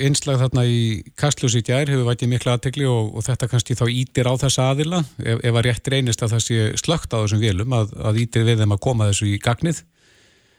einslag 0.00 0.38
þarna 0.40 0.62
í 0.64 0.78
Kastljósi 1.20 1.60
gær 1.66 1.90
hefur 1.90 2.06
vætið 2.06 2.30
mikla 2.32 2.54
aðtegli 2.56 2.86
og, 2.88 3.10
og 3.18 3.26
þetta 3.26 3.48
kannski 3.50 3.76
þá 3.76 3.84
ítir 3.92 4.30
á 4.30 4.34
þessa 4.40 4.70
aðila 4.72 5.02
ef, 5.20 5.42
ef 5.44 5.52
að 5.52 5.66
rétt 5.66 5.90
reynist 5.92 6.24
að 6.24 6.32
það 6.36 6.44
sé 6.46 6.70
slögt 6.80 7.12
á 7.12 7.20
þessum 7.20 7.42
vilum 7.44 7.76
að, 7.76 7.92
að 8.08 8.22
ítir 8.24 8.48
við 8.48 8.62
þeim 8.62 8.72
að 8.78 8.84
koma 8.86 9.10
þessu 9.10 9.28
í 9.28 9.36
gagnið? 9.44 9.82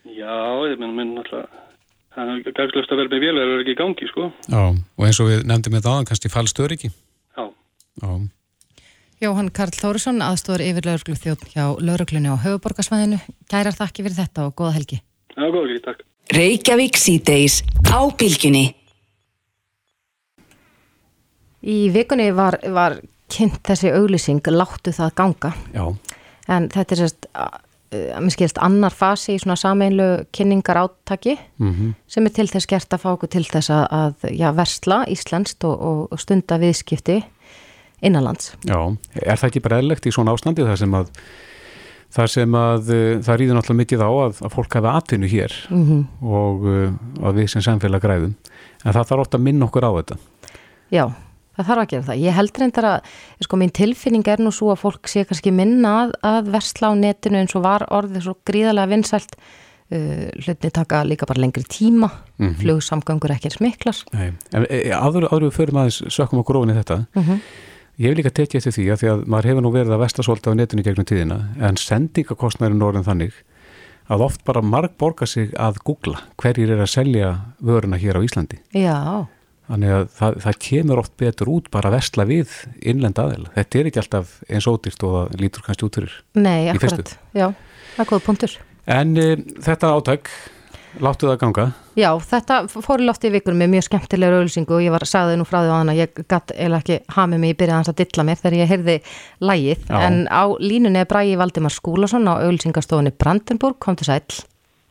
Já, 0.05 0.37
ég 0.69 0.77
menn, 0.77 0.93
menn 0.93 1.15
náttúrulega 1.17 1.65
það 2.13 2.33
er 2.33 2.57
gagslust 2.57 2.93
að 2.93 3.01
vera 3.01 3.11
með 3.13 3.23
vél 3.23 3.39
er 3.39 3.53
ekki 3.61 3.73
í 3.73 3.79
gangi, 3.79 4.09
sko. 4.09 4.27
Já, 4.49 4.61
og 4.69 5.07
eins 5.07 5.21
og 5.21 5.29
við 5.29 5.45
nefndum 5.49 5.77
þetta 5.77 5.93
aðan 5.93 6.09
kannski 6.09 6.31
fallstöður 6.33 6.75
ekki? 6.75 6.91
Já. 7.37 7.45
Já. 8.03 8.11
Jóhann 9.19 9.51
Karl 9.55 9.75
Þórisson, 9.75 10.21
aðstóður 10.23 10.63
yfir 10.63 10.87
lauruglu 10.87 11.17
þjótt 11.19 11.49
hjá 11.51 11.63
lauruglunni 11.75 12.31
á 12.31 12.39
höfuborgarsvæðinu. 12.39 13.19
Gærar 13.51 13.75
þakki 13.75 14.05
fyrir 14.05 14.19
þetta 14.21 14.47
og 14.47 14.55
góða 14.55 14.77
helgi. 14.77 15.01
Já, 15.35 15.43
góða 15.43 15.65
helgi, 15.65 15.81
takk. 15.89 16.05
Reykjavík 16.29 16.97
síðdeis 16.99 17.63
á 17.89 18.05
bylginni. 18.13 18.67
Í 21.65 21.77
vikunni 21.89 22.29
var, 22.37 22.59
var 22.69 22.99
kynnt 23.33 23.63
þessi 23.65 23.89
auglýsing, 23.97 24.45
láttu 24.53 24.93
það 24.93 25.15
ganga. 25.17 25.51
Já. 25.73 25.87
En 26.49 26.69
þetta 26.69 26.95
er 26.95 27.01
sérst, 27.01 27.27
að 27.33 28.21
mér 28.21 28.35
skilst, 28.35 28.61
annar 28.61 28.93
fasi 28.93 29.39
í 29.39 29.41
svona 29.41 29.57
sameinlu 29.57 30.07
kynningar 30.35 30.77
átaki 30.83 31.37
Mm 31.57 31.73
-hmm. 31.73 31.93
sem 32.07 32.25
er 32.25 32.29
til 32.29 32.47
þess 32.47 32.67
gert 32.67 32.93
að 32.93 33.01
fá 33.01 33.09
okkur 33.13 33.29
til 33.29 33.43
þess 33.43 33.69
að, 33.69 33.85
að 33.91 34.13
já, 34.37 34.51
versla 34.55 35.05
íslenskt 35.07 35.63
og, 35.63 36.07
og 36.11 36.19
stunda 36.19 36.57
viðskipti 36.57 37.23
innanlands. 38.01 38.53
Já, 38.65 38.97
er 39.25 39.35
það 39.35 39.47
ekki 39.47 39.61
bara 39.61 39.79
eðlegt 39.79 40.05
í 40.05 40.11
svona 40.11 40.31
ástandi 40.31 40.63
þar 40.63 40.77
sem 40.77 40.93
að 40.93 41.09
þar 42.15 42.27
sem 42.33 42.55
að 42.57 42.89
uh, 42.89 43.19
það 43.25 43.37
rýður 43.39 43.55
náttúrulega 43.59 43.81
mikið 43.83 44.01
á 44.01 44.09
að, 44.09 44.41
að 44.45 44.53
fólk 44.55 44.73
hafi 44.79 44.91
atvinnu 44.97 45.27
hér 45.29 45.53
Mm 45.69 45.85
-hmm. 45.85 46.03
og 46.25 46.65
uh, 46.65 46.91
að 47.29 47.33
við 47.41 47.47
sem 47.53 47.61
samfélag 47.61 48.01
græðum 48.01 48.33
en 48.85 48.93
það 48.93 49.07
þarf 49.09 49.19
ofta 49.25 49.37
að 49.37 49.43
minna 49.43 49.65
okkur 49.65 49.85
á 49.85 49.91
þetta 49.99 50.17
Já, 50.89 51.05
það 51.57 51.65
þarf 51.67 51.81
að 51.83 51.89
gera 51.91 52.03
það. 52.07 52.17
Ég 52.23 52.33
held 52.33 52.57
reyndar 52.57 52.85
að, 52.85 52.99
sko, 53.45 53.57
mín 53.57 53.69
tilfinning 53.71 54.27
er 54.27 54.39
nú 54.41 54.49
svo 54.51 54.71
að 54.73 54.79
fólk 54.81 55.07
sé 55.07 55.23
kannski 55.25 55.51
minna 55.51 55.91
að, 56.03 56.11
að 56.23 56.49
versla 56.51 56.89
á 56.89 56.93
netinu 56.97 57.37
eins 57.37 57.55
og 57.55 57.61
var 57.63 57.85
orðið 57.91 58.21
svo 58.25 58.33
gríðarlega 58.49 58.89
vinsælt. 58.89 59.35
Uh, 59.91 60.29
hlutinni 60.45 60.69
taka 60.71 61.03
líka 61.03 61.25
bara 61.25 61.41
lengri 61.41 61.63
tíma, 61.65 62.09
Mhm. 62.39 62.55
flugsamgöngur 62.61 63.31
ekki 63.33 63.45
er 63.49 63.55
smiklar. 63.57 63.97
Nei. 64.13 64.33
en 64.53 64.65
áður, 64.93 65.25
áður 65.29 65.45
við 65.49 65.51
förum 65.57 65.77
aðeins 65.81 66.01
sökkum 66.13 66.39
ofin 66.39 66.69
í 66.69 66.77
þetta 66.83 67.05
Mm 67.15 67.39
ég 67.99 68.09
hef 68.09 68.17
líka 68.17 68.33
tekið 68.33 68.59
eftir 68.61 68.77
því 68.77 68.85
að 68.93 69.01
því 69.01 69.11
að 69.13 69.23
maður 69.27 69.49
hefur 69.51 69.65
nú 69.65 69.73
verið 69.75 69.95
að 69.95 70.03
vesla 70.05 70.27
svolítið 70.27 70.55
á 70.55 70.59
netinu 70.59 70.85
gegnum 70.87 71.09
tíðina 71.09 71.39
en 71.69 71.79
sendingakostnærin 71.79 72.85
orðin 72.85 73.07
þannig 73.07 73.41
að 74.09 74.23
oft 74.25 74.45
bara 74.47 74.63
marg 74.65 74.95
borga 74.97 75.27
sig 75.29 75.51
að 75.59 75.81
googla 75.85 76.23
hverjir 76.41 76.71
er 76.73 76.81
að 76.81 76.93
selja 76.95 77.33
vöruna 77.61 77.99
hér 78.01 78.17
á 78.17 78.25
Íslandi 78.25 78.61
Já, 78.73 79.27
Þannig 79.69 79.91
að 79.93 80.05
það, 80.17 80.37
það 80.43 80.55
kemur 80.65 80.99
oft 81.03 81.11
betur 81.21 81.49
út 81.53 81.67
bara 81.69 81.91
að 81.91 81.95
vesla 81.99 82.23
við 82.25 82.53
innlend 82.89 83.19
aðeila. 83.21 83.51
Þetta 83.53 83.77
er 83.77 83.89
ekki 83.89 84.01
alltaf 84.01 84.31
eins 84.49 84.67
ódýrt 84.69 85.03
og 85.05 85.11
það 85.13 85.43
lítur 85.43 85.65
kannski 85.67 85.85
út 85.85 85.99
fyrir. 85.99 86.15
nei, 86.33 86.71
akkurat. 86.71 87.11
Já, 87.37 87.45
það 87.93 88.01
er 88.01 88.09
góða 88.09 88.23
punktur. 88.25 88.55
En 88.89 89.11
e, 89.13 89.27
þetta 89.67 89.91
átæk, 89.93 90.31
láttu 90.97 91.29
það 91.29 91.37
ganga. 91.43 91.65
Já, 91.99 92.09
þetta 92.31 92.59
fór 92.71 93.03
í 93.03 93.07
lofti 93.07 93.29
í 93.29 93.33
vikunum 93.33 93.61
með 93.61 93.71
mjög 93.75 93.85
skemmtilegur 93.87 94.39
auðlýsingu 94.39 94.75
og 94.77 94.83
ég 94.83 94.93
var 94.93 95.05
sagði 95.09 95.37
nú 95.39 95.47
frá 95.47 95.59
því 95.61 95.71
á 95.71 95.77
hana, 95.77 95.95
ég 95.97 96.21
gatt 96.31 96.53
eða 96.55 96.79
ekki 96.81 96.99
hamið 97.15 97.43
mig 97.43 97.53
í 97.53 97.57
byrjað 97.59 97.79
hans 97.79 97.91
að 97.91 97.99
dilla 98.01 98.25
mér 98.27 98.41
þegar 98.41 98.57
ég 98.59 98.71
heyrði 98.73 98.97
lægið, 99.51 99.87
Já. 99.89 99.97
en 100.07 100.19
á 100.31 100.43
línunni 100.63 101.01
er 101.03 101.09
Bræði 101.09 101.39
Valdimar 101.39 101.75
Skúlason 101.75 102.29
á 102.29 102.33
auðlýsingastofunni 102.39 103.13
Brandenburg, 103.15 103.79
kom 103.83 103.99
til 103.99 104.09
sæl. 104.09 104.23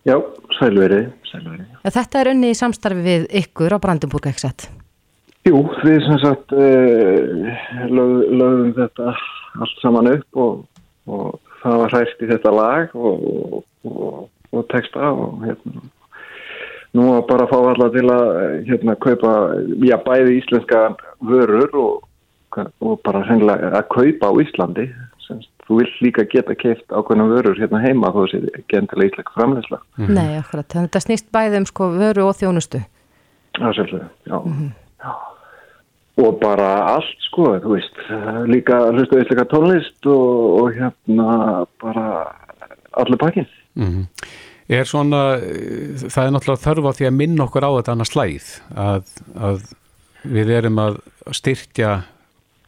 Já, 0.06 0.16
sælverið, 0.58 1.08
sælverið. 1.32 1.66
Þetta 1.98 2.20
er 2.20 2.32
unni 2.32 2.52
í 2.52 2.58
samstarfi 2.58 3.04
við 3.04 3.26
ykkur 3.42 3.74
á 3.74 3.78
Brandenburg, 3.82 4.30
ekki 4.30 4.46
sett? 4.46 4.68
Jú, 5.48 5.64
við 5.84 6.00
sem 6.04 6.18
sagt 6.22 6.52
uh, 6.52 7.52
lög, 7.88 8.14
lögum 8.36 8.72
þetta 8.76 9.12
allt 9.58 9.78
saman 9.82 10.10
upp 10.12 10.40
og, 10.42 10.64
og 11.08 11.38
það 11.62 11.78
var 11.82 11.94
hræst 11.94 12.24
í 12.24 12.28
þetta 12.30 12.52
lag 12.54 12.96
og, 12.98 13.22
og, 13.24 13.62
og 13.88 14.26
texta 14.72 15.12
og 15.12 15.46
hérna 15.46 15.86
nú 16.96 17.06
var 17.12 17.24
bara 17.28 17.46
að 17.46 17.52
fá 17.52 17.58
alla 17.72 17.88
til 17.92 18.06
að 18.12 18.26
hérna 18.68 18.96
kaupa, 19.02 19.34
já 19.84 19.96
bæði 20.04 20.38
íslenska 20.38 20.82
vörur 21.28 21.76
og, 21.76 22.08
og 22.80 23.00
bara 23.04 23.24
sennilega 23.28 23.72
að 23.76 23.88
kaupa 23.94 24.32
á 24.32 24.34
Íslandi 24.44 24.88
Semst, 25.28 25.50
þú 25.68 25.82
vill 25.82 25.90
líka 26.06 26.24
geta 26.32 26.56
keift 26.56 26.86
ákveðna 26.88 27.28
vörur 27.28 27.58
hérna 27.60 27.82
heima 27.84 28.12
þó 28.14 28.22
þessi 28.24 28.52
ekki 28.56 28.80
endilega 28.80 29.12
íslenska 29.12 29.36
framleysla 29.36 29.80
Nei, 30.06 30.38
akkurat, 30.40 30.68
þannig 30.72 30.86
að 30.86 30.88
þetta 30.88 31.04
snýst 31.04 31.28
bæði 31.36 31.60
um 31.60 31.68
sko 31.68 31.90
vöru 31.96 32.28
og 32.30 32.38
þjónustu. 32.38 32.80
Já, 33.58 33.66
sjálfsögðu, 33.74 34.08
já. 34.30 34.38
já. 35.04 35.12
Og 36.18 36.34
bara 36.40 36.68
allt, 36.96 37.14
sko, 37.28 37.52
þú 37.62 37.76
veist, 37.76 38.00
líka 38.50 38.80
hlustu 38.90 39.20
líka 39.20 39.44
tónlist 39.50 40.08
og, 40.08 40.62
og 40.62 40.78
hérna 40.78 41.64
bara 41.82 42.06
allir 42.98 43.20
pakkin. 43.20 43.46
Mm 43.78 44.08
Er 44.68 44.84
svona, 44.84 45.22
það 46.12 46.26
er 46.26 46.32
náttúrulega 46.34 46.64
þörf 46.66 46.88
á 46.88 46.92
því 46.98 47.06
að 47.08 47.14
minna 47.16 47.44
okkur 47.46 47.64
á 47.64 47.70
þetta 47.78 47.92
annars 47.94 48.10
slæð 48.12 48.48
að, 48.76 49.12
að 49.48 49.62
við 50.28 50.50
erum 50.58 50.80
að 50.82 50.98
styrkja 51.32 51.92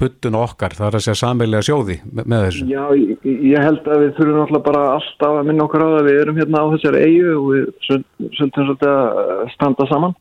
buttun 0.00 0.38
okkar, 0.38 0.72
það 0.76 0.86
er 0.86 0.96
að 0.96 1.04
segja 1.04 1.18
samveilega 1.20 1.66
sjóði 1.66 1.98
með, 2.08 2.24
með 2.32 2.44
þessu. 2.46 2.66
Já, 2.70 2.82
ég, 2.96 3.28
ég 3.50 3.66
held 3.66 3.84
að 3.84 4.04
við 4.04 4.12
þurfum 4.16 4.38
náttúrulega 4.38 4.66
bara 4.70 4.84
alltaf 4.94 5.36
að 5.36 5.50
minna 5.50 5.66
okkur 5.66 5.84
á 5.84 5.88
það. 5.90 6.08
Við 6.08 6.20
erum 6.22 6.40
hérna 6.40 6.62
á 6.64 6.72
þessari 6.74 7.02
eigu 7.04 7.34
og 7.34 7.46
við 7.50 7.66
svolítið 7.86 8.70
svolítið 8.70 8.92
að 8.94 9.44
standa 9.54 9.88
saman 9.90 10.16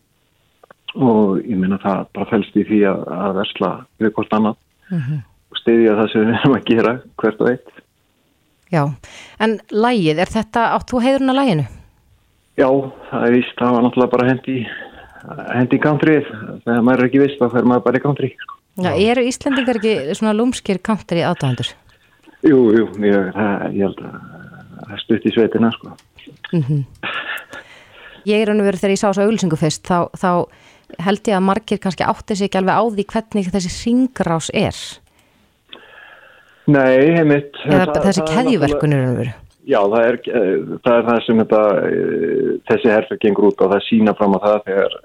og 0.99 1.39
ég 1.45 1.55
minna 1.61 1.79
það 1.83 2.05
bara 2.17 2.29
fælst 2.33 2.57
í 2.59 2.65
því 2.67 2.79
að, 2.89 3.03
að 3.15 3.39
versla 3.39 3.71
við 4.01 4.13
hvort 4.17 4.35
annað 4.35 4.57
og 4.99 5.61
stiðja 5.61 5.97
það 5.99 6.11
sem 6.11 6.25
við 6.25 6.39
erum 6.39 6.57
að 6.57 6.67
gera 6.73 6.95
hvert 7.21 7.43
og 7.45 7.51
eitt. 7.53 7.75
Já, 8.69 8.83
en 9.41 9.57
lægið, 9.73 10.19
er 10.21 10.29
þetta, 10.29 10.67
átt 10.77 10.91
þú 10.91 11.01
heiðurinn 11.01 11.33
að 11.33 11.39
læginu? 11.39 11.65
Já, 12.59 12.67
það 13.09 13.25
er 13.25 13.33
víst, 13.33 13.55
það 13.57 13.75
var 13.75 13.85
náttúrulega 13.85 14.13
bara 14.13 14.27
hendi, 14.29 14.55
hendi 15.55 15.77
í 15.77 15.83
countrið. 15.83 16.31
Þegar 16.65 16.83
maður 16.85 17.01
er 17.01 17.09
ekki 17.09 17.21
vist, 17.23 17.39
þá 17.39 17.55
fer 17.55 17.69
maður 17.71 17.85
bara 17.87 18.01
í 18.01 18.03
country. 18.03 18.29
Sko. 18.43 18.57
Já, 18.79 18.91
eru 18.93 19.23
Íslendingar 19.25 19.79
ekki 19.79 20.17
svona 20.19 20.35
lúmskir 20.37 20.81
country 20.85 21.23
aðdæðandur? 21.25 21.71
Jú, 22.45 22.59
jú, 22.77 22.85
ég, 23.03 23.31
það, 23.35 23.65
ég 23.75 23.87
held 23.87 24.03
að 24.05 24.19
það 24.83 25.03
stutt 25.03 25.25
í 25.25 25.33
sveitina, 25.35 25.71
sko. 25.75 25.95
Ég 28.29 28.43
er 28.43 28.51
og 28.53 28.61
verið 28.61 28.83
þegar 28.83 28.93
ég 28.93 29.01
sá 29.01 29.07
þessu 29.09 29.25
auglýsingu 29.25 29.59
fyrst, 29.59 29.89
þá, 29.89 30.13
þá 30.19 31.01
held 31.09 31.29
ég 31.29 31.37
að 31.37 31.45
margir 31.47 31.81
kannski 31.81 32.05
átti 32.05 32.37
sig 32.37 32.49
ekki 32.49 32.61
alveg 32.61 32.77
á 32.77 32.83
því 32.85 33.05
hvernig 33.13 33.51
þessi 33.53 33.71
ringrás 33.79 34.49
er. 34.53 34.77
Nei, 36.69 37.11
heimitt. 37.15 37.57
Þessi 37.65 38.25
keðjuverkunir 38.29 39.01
raun 39.01 39.13
og 39.13 39.21
verið. 39.23 39.37
Já, 39.69 39.79
það 39.85 40.05
er, 40.07 40.17
eh, 40.33 40.77
það 40.85 40.95
er 40.95 41.03
það 41.07 41.19
sem 41.25 41.41
þetta, 41.43 41.61
eh, 41.85 42.51
þessi 42.69 42.89
herfer 42.89 43.19
gengur 43.21 43.49
út 43.49 43.61
og 43.61 43.71
það 43.73 43.85
sína 43.85 44.15
fram 44.17 44.35
á 44.37 44.39
það 44.45 44.63
þegar 44.67 44.95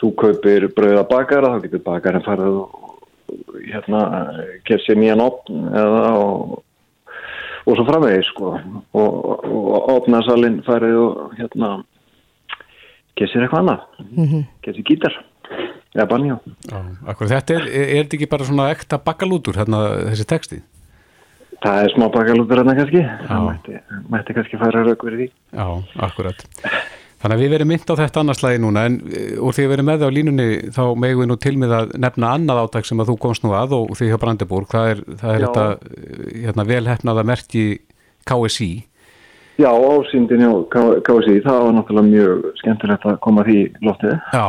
þú 0.00 0.10
kaupir 0.20 0.68
brauða 0.76 1.08
bakara, 1.08 1.50
þá 1.54 1.62
getur 1.64 1.82
bakarinn 1.86 2.26
farið 2.26 2.60
og 2.60 2.70
hérna, 3.64 4.02
ger 4.64 4.78
sér 4.84 5.00
nýjan 5.00 5.24
opn 5.24 5.68
eða 5.72 6.04
og, 6.20 6.62
og 7.66 7.76
svo 7.76 7.86
framvegis 7.88 8.30
sko. 8.30 8.54
Og, 8.94 9.44
og 9.48 9.90
opnarsalinn 9.96 10.62
farið 10.66 11.00
og 11.00 11.34
hérna 11.38 11.72
ger 13.16 13.30
sér 13.30 13.46
eitthvað 13.46 13.64
annað, 13.64 13.80
ger 14.62 14.76
sér 14.76 14.90
gítar 14.90 15.18
eða 15.94 16.06
banjó. 16.10 16.38
Akkur, 17.06 17.30
þetta 17.30 17.58
er, 17.58 17.68
er 17.70 17.92
þetta 18.02 18.18
ekki 18.18 18.30
bara 18.30 18.48
svona 18.48 18.70
ekta 18.74 18.98
bakkalútur, 19.02 19.58
hérna, 19.60 19.84
þessi 20.10 20.26
texti? 20.30 20.60
Það 21.64 21.80
er 21.80 21.94
smá 21.94 22.08
bakalútur 22.12 22.60
hérna 22.60 22.74
kannski, 22.76 23.04
það 23.28 23.46
mætti, 23.48 23.78
mætti 24.12 24.36
kannski 24.36 24.60
fara 24.60 24.84
rauk 24.84 25.06
verið 25.06 25.24
því. 25.24 25.30
Já, 25.54 25.66
akkurat. 26.08 26.44
Þannig 27.24 27.38
að 27.38 27.40
við 27.40 27.52
verum 27.54 27.70
mynd 27.72 27.88
á 27.88 27.94
þetta 27.96 28.20
annarslægi 28.20 28.60
núna 28.60 28.82
en 28.84 28.96
eh, 29.08 29.36
úr 29.40 29.54
því 29.56 29.62
að 29.64 29.70
við 29.70 29.74
erum 29.78 29.86
með 29.88 30.02
það 30.02 30.10
á 30.12 30.16
línunni 30.18 30.48
þá 30.76 30.82
megum 31.00 31.22
við 31.22 31.28
nú 31.30 31.36
til 31.40 31.52
með 31.56 31.70
að 31.72 31.94
nefna 32.04 32.32
annað 32.36 32.60
átæk 32.66 32.88
sem 32.90 33.00
að 33.00 33.08
þú 33.08 33.14
komst 33.22 33.46
nú 33.46 33.54
að 33.56 33.72
og 33.78 33.94
því 33.96 34.08
hjá 34.10 34.18
Brandeburg, 34.20 34.68
það 34.68 34.90
er, 34.90 35.00
það 35.22 35.30
er 35.32 35.46
þetta 35.46 35.64
eh, 35.70 36.26
hérna, 36.42 36.66
velhefnaða 36.68 37.24
merki 37.30 37.64
KSI. 38.28 38.68
Já, 39.54 39.70
ásýndin 39.70 40.42
og 40.48 40.64
KSI, 41.06 41.36
það 41.44 41.60
var 41.62 41.74
náttúrulega 41.76 42.08
mjög 42.08 42.46
skemmtilegt 42.58 43.04
að 43.06 43.18
koma 43.22 43.44
því 43.46 43.58
loftið. 43.86 44.14
Já, 44.34 44.46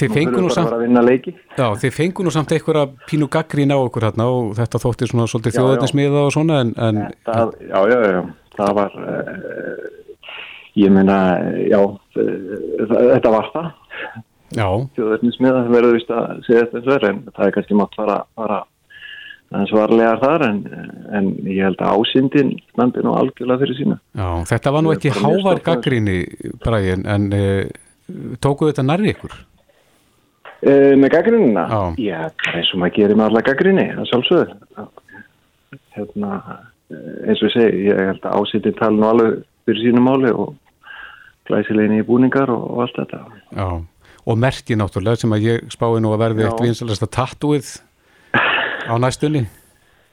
þið 0.00 0.16
fengu 0.16 0.42
nú 0.42 0.50
samt 0.50 0.74
að. 0.74 1.28
Já, 1.54 1.66
þið 1.84 1.94
fengu 1.94 2.26
nú 2.26 2.32
samt 2.34 2.54
einhverja 2.56 2.88
pínu 3.06 3.28
gaggrín 3.30 3.70
á 3.70 3.78
okkur 3.78 4.08
hérna 4.08 4.26
og 4.32 4.50
þetta 4.58 4.80
þótti 4.82 5.10
svona 5.12 5.28
svolítið 5.30 5.54
þjóðarnismiða 5.58 6.24
og 6.26 6.34
svona 6.34 6.58
en, 6.64 6.74
en 6.82 7.00
Það, 7.28 7.54
já, 7.70 7.78
já, 7.92 7.98
já, 8.10 8.20
það 8.58 8.74
var, 8.80 8.98
uh, 9.06 9.88
ég 10.82 10.94
meina, 10.98 11.18
já, 11.70 11.80
uh, 11.84 12.84
þetta 13.14 13.34
var 13.38 13.50
það. 13.54 13.72
já, 14.58 14.68
Þjóðverðnismiða 14.98 15.66
verður 15.70 15.98
vist 16.00 16.10
að 16.10 16.42
segja 16.48 16.66
þetta 16.66 16.80
eins 16.82 16.90
og 16.90 16.96
er, 16.98 17.10
en 17.12 17.22
það 17.30 17.46
er 17.46 17.58
kannski 17.60 17.78
mátt 17.78 18.00
fara, 18.02 18.18
fara 18.34 18.64
aðeins 19.54 19.72
varlegar 19.74 20.20
þar 20.22 20.44
en, 20.48 20.60
en 21.14 21.30
ég 21.46 21.62
held 21.68 21.82
að 21.82 22.00
ásindin 22.00 22.52
standi 22.72 23.04
nú 23.04 23.14
algjörlega 23.14 23.62
fyrir 23.62 23.78
sína. 23.78 23.98
Já, 24.18 24.28
þetta 24.50 24.74
var 24.74 24.84
nú 24.84 24.92
er 24.92 24.98
ekki 24.98 25.14
hávar 25.20 25.62
gaggríni, 25.64 26.18
Bræðin, 26.64 27.06
en 27.14 27.28
e, 27.34 27.44
tókuðu 28.42 28.72
þetta 28.72 28.86
nærri 28.88 29.14
ykkur? 29.14 29.38
E, 30.64 30.74
með 30.98 31.14
gaggrinina? 31.14 31.64
Já. 31.70 31.80
Já, 32.02 32.20
bara 32.42 32.60
eins 32.60 32.74
og 32.74 32.82
maður 32.82 32.98
gerir 32.98 33.20
með 33.20 33.30
alla 33.30 33.44
gaggrinni, 33.46 33.86
það 33.94 34.10
sjálfsögður. 34.10 34.52
Hérna, 35.94 36.42
eh, 36.90 37.08
eins 37.28 37.40
og 37.40 37.48
ég 37.48 37.54
segi, 37.54 37.88
ég 37.88 38.04
held 38.10 38.26
að 38.26 38.38
ásindin 38.40 38.78
tala 38.80 38.98
nú 38.98 39.10
alveg 39.12 39.40
fyrir 39.68 39.82
sínu 39.86 40.04
máli 40.04 40.34
og 40.34 40.54
glæsilegni 41.48 42.02
í 42.02 42.06
búningar 42.06 42.50
og, 42.50 42.64
og 42.74 42.86
allt 42.86 43.02
þetta. 43.02 43.24
Já, 43.54 43.68
og 44.24 44.38
merki 44.40 44.76
náttúrulega 44.80 45.20
sem 45.20 45.34
að 45.36 45.50
ég 45.50 45.74
spái 45.74 46.00
nú 46.02 46.14
að 46.14 46.22
verði 46.24 46.46
Já. 46.46 46.48
eitt 46.48 46.64
vinsalasta 46.64 47.10
tattúið 47.12 47.74
á 48.88 48.94
næstunni. 49.00 49.44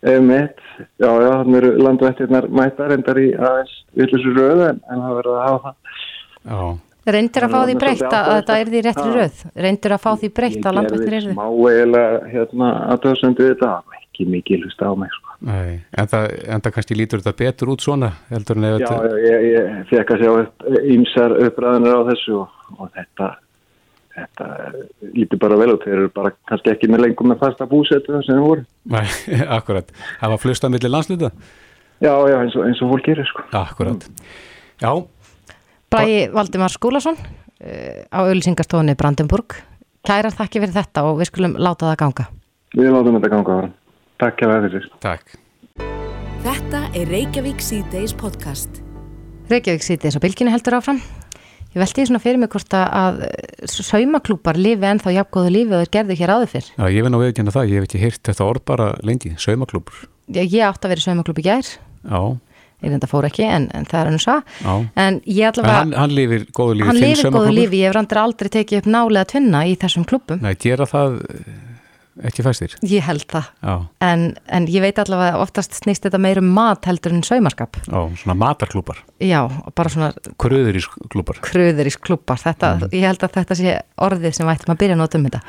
Emitt, 0.01 0.61
já, 0.97 1.09
já, 1.09 1.29
þannig 1.29 1.57
eru 1.59 1.71
landvættirnar 1.85 2.47
mættar 2.49 2.95
endar 2.95 3.19
í 3.21 3.27
aðeins 3.37 3.73
villisur 3.97 4.33
röðu 4.39 4.63
en, 4.71 4.79
en 4.89 5.03
það 5.03 5.19
verður 5.19 5.35
að 5.37 5.43
hafa 5.45 5.59
það. 5.67 5.99
Já, 6.41 6.61
Reyndir 7.01 7.45
að 7.47 7.53
fá 7.55 7.61
því 7.65 7.75
breytt 7.81 8.03
að 8.05 8.27
þetta 8.29 8.55
er 8.61 8.69
því 8.69 8.81
réttri 8.85 9.13
röð. 9.15 9.37
Reyndir 9.65 9.93
að 9.95 10.01
fá 10.03 10.09
því 10.21 10.29
breytt 10.37 10.65
að 10.69 10.75
landvættir 10.77 11.07
er 11.07 11.15
gerði 11.15 11.33
smá 11.33 11.45
eiginlega 11.49 12.19
hérna 12.29 12.67
aðtöðsendu 12.93 13.47
þetta, 13.47 13.69
ekki 13.97 14.27
mikið 14.29 14.65
hlust 14.65 14.83
á 14.85 14.89
mig, 15.01 15.15
sko. 15.15 15.37
nei, 15.49 15.71
en 15.97 16.11
það, 16.11 16.27
en 16.45 16.65
það 16.65 16.75
kannski 16.75 16.97
lítur 16.99 17.23
þetta 17.23 17.41
betur 17.41 17.71
út 17.73 17.85
svona, 17.85 18.11
heldur 18.29 18.61
en 18.61 18.67
ef 18.69 18.83
Já, 18.83 18.91
já, 18.91 19.15
ég, 19.25 19.47
ég 19.49 19.79
fekk 19.89 20.13
að 20.13 20.21
sjá 20.21 20.31
upp 20.43 20.67
ímsar 20.97 21.35
uppræðanir 21.47 21.97
á 21.97 22.01
þessu 22.11 22.37
og, 22.43 22.61
og 22.77 22.93
þetta, 22.99 23.31
þetta 24.17 24.49
lítur 25.15 25.41
bara 25.41 25.57
vel 25.61 25.73
út. 25.75 25.85
Þeir 25.85 25.97
eru 25.97 26.11
bara 26.15 26.33
kannski 26.49 26.73
ekki 26.73 26.91
með 26.91 27.05
lengur 27.05 27.31
með 27.31 27.41
fasta 27.45 27.67
búsetu 27.69 28.19
sem 28.19 28.35
þeir 28.35 28.45
voru. 28.45 28.67
Nei, 28.95 29.05
akkurat. 29.47 29.91
Það 30.19 30.35
var 30.35 30.43
flust 30.45 30.67
að 30.67 30.75
milli 30.75 30.91
landsluta? 30.91 31.31
Já, 32.01 32.13
já, 32.27 32.37
eins 32.39 32.55
og, 32.57 32.65
eins 32.65 32.81
og 32.81 32.95
fólk 32.95 33.05
gerir, 33.05 33.27
sko. 33.29 33.43
Akkurat. 33.57 34.07
Já, 34.81 34.91
Bræði 35.91 36.19
Valdimar 36.31 36.71
Skúlason 36.71 37.17
uh, 37.19 38.01
á 38.07 38.19
auðlýsingarstofunni 38.23 38.95
Brandenburg. 38.99 39.57
Kærar 40.07 40.33
þakki 40.33 40.63
fyrir 40.63 40.75
þetta 40.77 41.03
og 41.09 41.19
við 41.19 41.29
skulum 41.29 41.57
láta 41.59 41.89
það 41.89 41.97
ganga. 41.99 42.27
Við 42.77 42.93
látum 42.95 43.17
þetta 43.17 43.31
ganga. 43.33 43.57
Takk 44.21 44.39
hjá 44.39 44.47
það 44.47 44.67
fyrir. 44.67 44.87
takk. 45.03 45.35
Þetta 46.41 46.85
er 46.97 47.11
Reykjavík 47.11 47.59
C-Days 47.61 48.15
podcast. 48.17 48.79
Reykjavík 49.51 49.83
þess 49.83 50.15
að 50.15 50.23
bylginni 50.23 50.55
heldur 50.55 50.79
áfram. 50.79 51.03
Ég 51.71 51.79
velti 51.79 52.01
því 52.01 52.07
svona 52.09 52.19
fyrir 52.19 52.39
mig 52.41 52.49
hvort 52.51 52.73
að- 52.75 52.91
að 53.01 53.21
saumaklúpar 53.69 54.57
lifi 54.59 54.87
ennþá 54.89 55.13
jafngóðu 55.15 55.51
lífi 55.55 55.71
og 55.77 55.83
þeir 55.85 55.91
gerðu 55.95 56.17
hér 56.19 56.33
áður 56.35 56.49
fyrr. 56.51 56.67
Já, 56.75 56.85
ég 56.91 57.05
vil 57.05 57.11
ná 57.13 57.19
veikina 57.21 57.53
það, 57.55 57.69
ég 57.71 57.79
hef 57.79 57.87
ekki 57.87 58.01
heyrt 58.01 58.23
þetta 58.27 58.47
orð 58.49 58.65
bara 58.67 58.87
lengi, 59.07 59.31
saumaklúpur. 59.39 60.01
Ég, 60.35 60.51
ég 60.51 60.65
átti 60.67 60.87
að 60.87 60.93
vera 60.95 61.05
saumaklúpi 61.05 61.45
gær, 61.47 61.69
Já, 62.01 62.21
ég 62.81 62.89
reynda 62.91 63.07
fór 63.07 63.27
ekki 63.29 63.43
en, 63.47 63.69
en 63.77 63.85
það 63.85 63.99
er 64.01 64.09
hann 64.11 64.19
svo. 64.19 64.37
já. 64.65 64.75
En 64.97 65.21
ég 65.23 65.47
En 65.47 65.51
allavega, 65.53 65.77
hann, 65.79 65.93
hann 65.93 66.15
lifir 66.17 66.45
góðu 66.51 66.75
lífi, 66.81 66.87
hann 66.91 66.95
þinn 67.01 67.15
lifir 67.15 67.31
góðu 67.37 67.53
lífi, 67.55 67.79
ég 67.79 67.87
hef 67.91 67.95
randur 67.95 68.17
aldrei 68.25 68.49
tekið 68.57 68.77
upp 68.83 68.91
nálega 68.91 69.25
tvinna 69.31 69.63
í 69.69 69.75
þessum 69.77 70.05
klúpum. 70.09 70.41
Nei, 70.41 70.55
gera 70.55 70.85
það 70.89 71.19
eh, 71.29 71.59
ekki 72.27 72.43
fæstir. 72.43 72.73
Ég 72.83 73.05
held 73.07 73.23
það. 73.31 73.45
En, 74.03 74.25
en 74.51 74.65
ég 74.67 74.83
veit 74.83 74.99
allavega 74.99 75.39
oftast 75.39 75.77
snýst 75.79 76.03
þetta 76.05 76.19
meir 76.21 76.41
um 76.41 76.49
mat 76.53 76.85
heldur 76.89 77.13
en 77.15 77.23
saumaskap. 77.23 77.77
já, 77.87 77.99
svona 78.23 78.35
matarklúpar, 78.35 78.99
Já, 79.23 79.47
bara 79.75 79.89
svona 79.89 80.11
kröðurísklúpar. 80.41 81.39
kröðurís 81.45 81.97
klúpar. 82.01 82.37
Þetta, 82.43 82.73
ég 82.91 83.05
held 83.07 83.23
að 83.23 83.37
þetta 83.39 83.55
sé 83.61 83.77
orðið 83.97 84.35
sem 84.37 84.47
vættum 84.51 84.73
að 84.75 84.81
byrja 84.83 84.97
að 84.97 85.01
nota 85.05 85.17
um 85.21 85.29
þetta. 85.29 85.41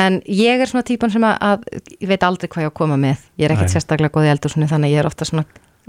En 0.00 0.20
ég 0.30 0.60
er 0.62 0.70
svona 0.70 0.86
típan 0.86 1.10
sem 1.10 1.24
að, 1.26 1.64
ég 1.98 2.06
veit 2.08 2.22
aldrei 2.22 2.46
hvað 2.48 2.62
ég 2.62 2.70
á 2.70 2.72
að 2.72 2.78
koma 2.78 2.96
með. 2.96 3.24
Ég 3.36 3.48
er 3.48 3.56
ekkert 3.56 3.72
Nei. 3.72 3.74
sérstaklega 3.74 4.14
góð 4.14 4.28
í 4.28 4.32
eldursunni 4.36 4.68
þannig 4.70 4.92
að 4.92 4.94
ég 4.94 5.02
er 5.02 5.08
ofta 5.10 5.26
svona 5.26 5.44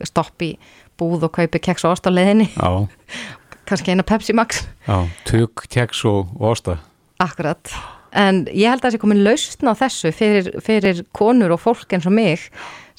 stopp 0.10 0.42
í 0.42 0.56
búð 0.98 1.28
og 1.30 1.32
kaupi 1.38 1.60
keks 1.62 1.86
og 1.86 1.94
ost 1.94 2.10
á 2.10 2.12
leiðinni. 2.12 2.50
Já, 2.58 2.88
Kannski 3.70 3.94
eina 3.94 4.04
Pepsi 4.04 4.34
Max. 4.34 4.64
já, 4.88 4.98
tök, 5.30 5.68
keks 5.70 6.02
og, 6.10 6.34
og 6.42 6.50
osta. 6.58 6.80
Akkurat. 7.22 7.70
En 8.12 8.42
ég 8.52 8.68
held 8.68 8.82
að 8.82 8.90
það 8.90 8.96
sé 8.96 9.00
komin 9.02 9.22
lausn 9.24 9.70
á 9.72 9.74
þessu 9.80 10.12
fyrir, 10.16 10.50
fyrir 10.64 11.04
konur 11.16 11.54
og 11.56 11.62
fólk 11.64 11.94
eins 11.96 12.08
og 12.10 12.16
mig 12.16 12.48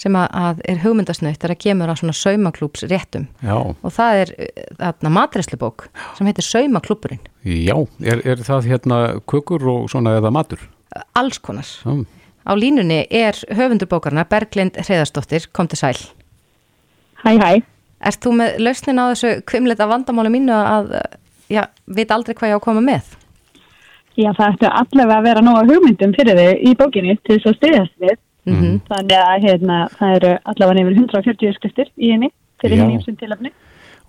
sem 0.01 0.14
að, 0.16 0.31
að 0.33 0.62
er 0.72 0.79
hugmyndasnöytt 0.83 1.44
er 1.44 1.53
að 1.53 1.61
kemur 1.62 1.92
á 1.92 1.94
svona 2.01 2.14
saumaklúps 2.16 2.87
réttum. 2.88 3.27
Já, 3.44 3.55
Og 3.61 3.92
það 3.92 4.20
er 4.22 4.33
uh, 4.33 4.62
þarna 4.81 5.12
matreslubók 5.18 5.85
sem 6.16 6.27
heitir 6.31 6.46
Saumaklúpurinn. 6.48 7.20
já, 7.44 7.77
er, 8.01 8.25
er 8.25 8.40
það 8.42 8.70
hérna 8.72 8.98
kukur 9.29 9.68
og 9.68 9.90
svona 9.92 10.16
eða 10.16 10.33
matur? 10.33 10.64
Alls 11.14 11.38
konar. 11.38 11.68
Já, 11.85 12.05
Á 12.42 12.53
línunni 12.59 13.05
er 13.14 13.37
höfundur 13.55 13.87
bókarna 13.87 14.25
Berglind 14.27 14.75
Hreiðarsdóttir, 14.81 15.44
kom 15.55 15.68
til 15.70 15.79
sæl. 15.79 15.98
Hæ, 17.22 17.37
hæ. 17.38 17.51
Erst 18.03 18.25
þú 18.25 18.33
með 18.40 18.57
lausnin 18.64 18.98
á 18.98 19.12
þessu 19.12 19.37
kvimleita 19.46 19.87
vandamáli 19.87 20.33
mínu 20.35 20.57
að, 20.57 20.96
já, 21.53 21.68
veit 21.87 22.11
aldrei 22.11 22.35
hvað 22.35 22.51
ég 22.51 22.57
á 22.57 22.59
að 22.59 22.64
koma 22.64 22.83
með? 22.83 23.12
Já, 24.16 24.31
það 24.37 24.53
ættu 24.53 24.68
allavega 24.68 25.18
að 25.18 25.25
vera 25.29 25.40
nóga 25.46 25.64
hugmyndum 25.70 26.12
fyrir 26.18 26.37
þig 26.37 26.62
í 26.68 26.75
bókinni 26.77 27.14
til 27.25 27.38
þess 27.38 27.48
að 27.53 27.59
styðast 27.61 27.98
við. 28.03 28.18
Mm 28.44 28.79
Þannig 28.90 29.18
að 29.22 29.44
hérna, 29.46 29.77
það 29.98 30.14
eru 30.18 30.31
allavega 30.51 30.75
nefnir 30.81 30.96
140 30.98 31.53
skriftir 31.57 31.90
í 31.96 32.11
henni 32.12 32.29
fyrir 32.61 32.81
henni 32.83 32.96
ímsum 32.98 33.16
tilöfni. 33.16 33.53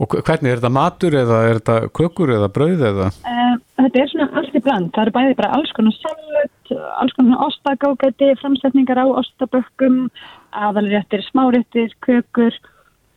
og 0.01 0.07
hve- 0.09 0.23
hvernig 0.25 0.49
er 0.51 0.57
þetta 0.57 0.71
matur 0.73 1.13
eða 1.13 1.37
er 1.49 1.59
þetta 1.59 1.75
kukur 1.93 2.29
eða 2.33 2.49
brauð 2.49 2.81
eða? 2.89 3.07
Uh, 3.29 3.55
þetta 3.77 4.01
er 4.01 4.09
svona 4.09 4.27
allt 4.41 4.55
í 4.57 4.61
bland. 4.65 4.89
Það 4.91 5.01
eru 5.05 5.11
bæði 5.19 5.35
bara 5.37 5.51
alls 5.53 5.71
konar 5.77 5.93
salut, 6.01 6.73
alls 6.99 7.13
konar 7.13 7.45
ostagógæti, 7.47 8.31
framsetningar 8.41 8.97
á 8.97 9.05
ostabökkum, 9.21 10.09
aðalréttir, 10.51 11.21
smáréttir, 11.29 11.93
kökur 12.01 12.53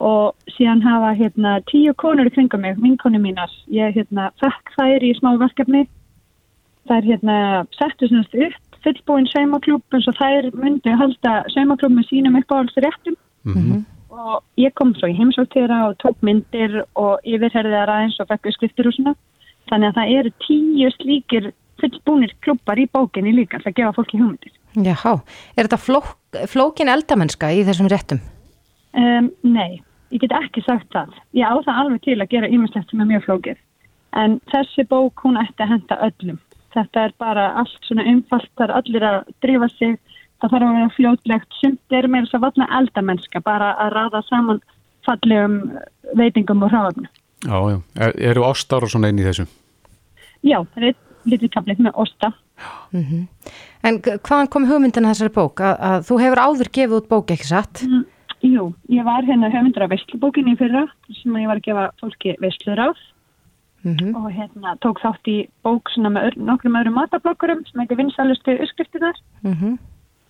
og 0.00 0.34
síðan 0.52 0.82
hafa 0.84 1.14
hérna 1.16 1.56
tíu 1.72 1.94
konur 1.96 2.28
í 2.28 2.32
kringum 2.34 2.60
mig, 2.60 2.76
vinkonu 2.76 3.18
mínar. 3.18 3.50
Ég 3.72 3.96
hérna 3.96 4.30
fekk 4.40 4.74
þær 4.76 5.00
í 5.02 5.14
smá 5.18 5.32
verkefni. 5.40 5.86
Þær 6.86 7.10
hérna 7.10 7.36
settu 7.74 8.08
svona 8.10 8.46
upp 8.46 8.80
fullbúin 8.86 9.26
saumaklúb 9.32 9.96
eins 9.96 10.06
og 10.06 10.18
þær 10.20 10.50
myndi 10.54 10.94
halda 10.94 11.40
saumaklúb 11.54 11.96
með 11.96 12.10
sínum 12.12 12.40
uppáhaldsréttum 12.42 13.20
Mm 13.46 13.84
og 14.16 14.42
ég 14.60 14.74
kom 14.76 14.94
svo 14.96 15.10
í 15.10 15.16
heimsótt 15.16 15.50
til 15.52 15.64
þeirra 15.64 15.90
og 15.90 15.96
tók 16.02 16.22
myndir 16.26 16.82
og 16.98 17.24
yfirherði 17.26 17.74
það 17.74 17.92
aðeins 17.94 18.20
og 18.22 18.30
fekk 18.30 18.52
skriftir 18.54 18.88
og 18.88 18.96
svona. 18.96 19.14
Þannig 19.70 19.90
að 19.90 19.98
það 19.98 20.12
eru 20.18 20.32
tíu 20.46 20.92
slíkir 20.94 21.48
fullbúnir 21.80 22.32
klubbar 22.44 22.80
í 22.80 22.86
bókinni 22.92 23.34
líka 23.36 23.60
til 23.60 23.72
að 23.72 23.76
gefa 23.80 23.96
fólki 23.98 24.20
hugmyndir. 24.20 24.54
Jáhá, 24.76 25.12
er 25.56 25.66
þetta 25.66 25.80
flók, 25.80 26.08
flókin 26.52 26.92
eldamennska 26.92 27.50
í 27.52 27.64
þessum 27.66 27.90
réttum? 27.92 28.22
Um, 28.96 29.30
nei, 29.44 29.82
ég 30.14 30.22
get 30.22 30.34
ekki 30.36 30.64
sagt 30.64 30.88
það. 30.94 31.12
Ég 31.36 31.44
á 31.44 31.56
það 31.66 31.80
alveg 31.82 32.04
til 32.06 32.18
að 32.20 32.32
gera 32.32 32.52
ímestlegt 32.52 32.92
sem 32.92 33.02
er 33.02 33.10
mjög 33.10 33.26
flókið. 33.26 33.62
En 34.16 34.38
þessi 34.52 34.86
bók, 34.88 35.20
hún 35.24 35.40
ætti 35.40 35.64
að 35.64 35.74
henda 35.74 36.00
öllum. 36.08 36.40
Þetta 36.74 37.04
er 37.06 37.12
bara 37.18 37.44
allt 37.60 37.78
svona 37.86 38.04
einfalt, 38.04 38.50
það 38.58 38.64
er 38.68 38.74
allir 38.80 39.04
að 39.08 39.18
drífa 39.44 39.68
sig, 39.76 39.94
það 40.42 40.50
þarf 40.52 40.66
að 40.66 40.74
vera 40.76 40.94
fljótlegt, 40.96 41.54
sumt 41.60 41.94
er 41.98 42.08
meira 42.12 42.26
svo 42.30 42.40
valla 42.42 42.66
eldamennska, 42.80 43.40
bara 43.46 43.70
að 43.80 43.92
ráða 43.96 44.22
saman 44.28 44.60
fallegum 45.06 45.54
veitingum 46.18 46.64
og 46.66 46.72
hráðum. 46.74 47.06
Já, 47.46 47.56
já, 47.70 47.78
er, 48.02 48.12
eru 48.32 48.44
ostar 48.48 48.82
og 48.84 48.90
svona 48.90 49.08
inn 49.12 49.20
í 49.22 49.24
þessu? 49.28 49.46
Já, 50.42 50.58
það 50.74 50.82
er 50.82 50.88
einn 50.90 51.30
lítið 51.32 51.52
kaplið 51.54 51.80
með 51.86 51.96
osta. 52.04 52.32
En 53.86 53.98
g- 54.02 54.16
hvaðan 54.24 54.48
kom 54.52 54.66
hugmyndin 54.68 55.06
að 55.06 55.14
þessari 55.14 55.34
bók? 55.36 55.60
Að, 55.62 55.74
að 55.88 56.04
þú 56.08 56.18
hefur 56.22 56.42
áður 56.42 56.70
gefið 56.78 56.96
út 57.00 57.08
bók, 57.10 57.32
ekki 57.34 57.48
satt? 57.48 57.82
Mm, 57.86 58.04
jú, 58.46 58.64
ég 58.92 59.04
var 59.06 59.26
hérna 59.28 59.50
höfundur 59.52 59.84
af 59.86 59.92
veistlubókinni 59.94 60.54
í 60.56 60.60
fyrra 60.60 60.84
sem 61.22 61.36
ég 61.40 61.48
var 61.50 61.60
að 61.60 61.66
gefa 61.68 61.84
fólki 62.02 62.36
veistlur 62.42 62.82
Mm 63.84 64.16
og 64.16 64.32
hérna 64.32 64.76
tók 64.82 64.98
þátt 64.98 65.28
í 65.30 65.48
bók 65.62 65.90
með 65.96 66.34
nokkrum 66.36 66.74
öðrum 66.74 66.96
matablokkurum 66.98 67.60
sem 67.66 67.80
heitir 67.80 67.96
vinsælustu 67.96 68.56
uppskriftinar 68.56 69.16
-hmm. 69.44 69.78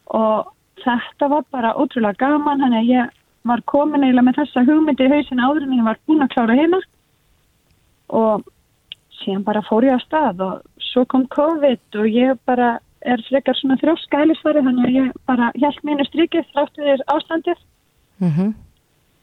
og 0.07 0.53
þetta 0.85 1.29
var 1.29 1.45
bara 1.51 1.75
ótrúlega 1.75 2.19
gaman 2.19 2.61
þannig 2.61 2.79
að 2.83 2.91
ég 2.91 3.11
var 3.45 3.63
komin 3.65 4.05
eiginlega 4.05 4.27
með 4.29 4.39
þessa 4.41 4.65
hugmyndi 4.67 5.07
í 5.07 5.13
hausin 5.15 5.41
áður 5.41 5.63
en 5.63 5.79
ég 5.79 5.85
var 5.85 5.99
búin 6.07 6.23
að 6.23 6.33
klára 6.35 6.59
hérna 6.59 6.81
og 8.09 8.45
síðan 9.21 9.45
bara 9.45 9.63
fór 9.63 9.85
ég 9.85 9.97
á 9.97 10.01
stað 10.05 10.43
og 10.47 10.61
svo 10.93 11.05
kom 11.05 11.27
COVID 11.33 12.01
og 12.01 12.07
ég 12.07 12.39
bara 12.45 12.79
er 13.07 13.23
frekar 13.29 13.57
svona 13.57 13.79
þrjóska 13.81 14.23
elisfari 14.25 14.63
þannig 14.67 14.87
að 14.89 14.97
ég 14.99 15.11
bara 15.27 15.51
hjælt 15.55 15.83
mínu 15.87 16.07
strikið 16.09 16.47
þráttu 16.53 16.87
þér 16.87 17.05
ástandið. 17.17 17.59
Mm 18.21 18.55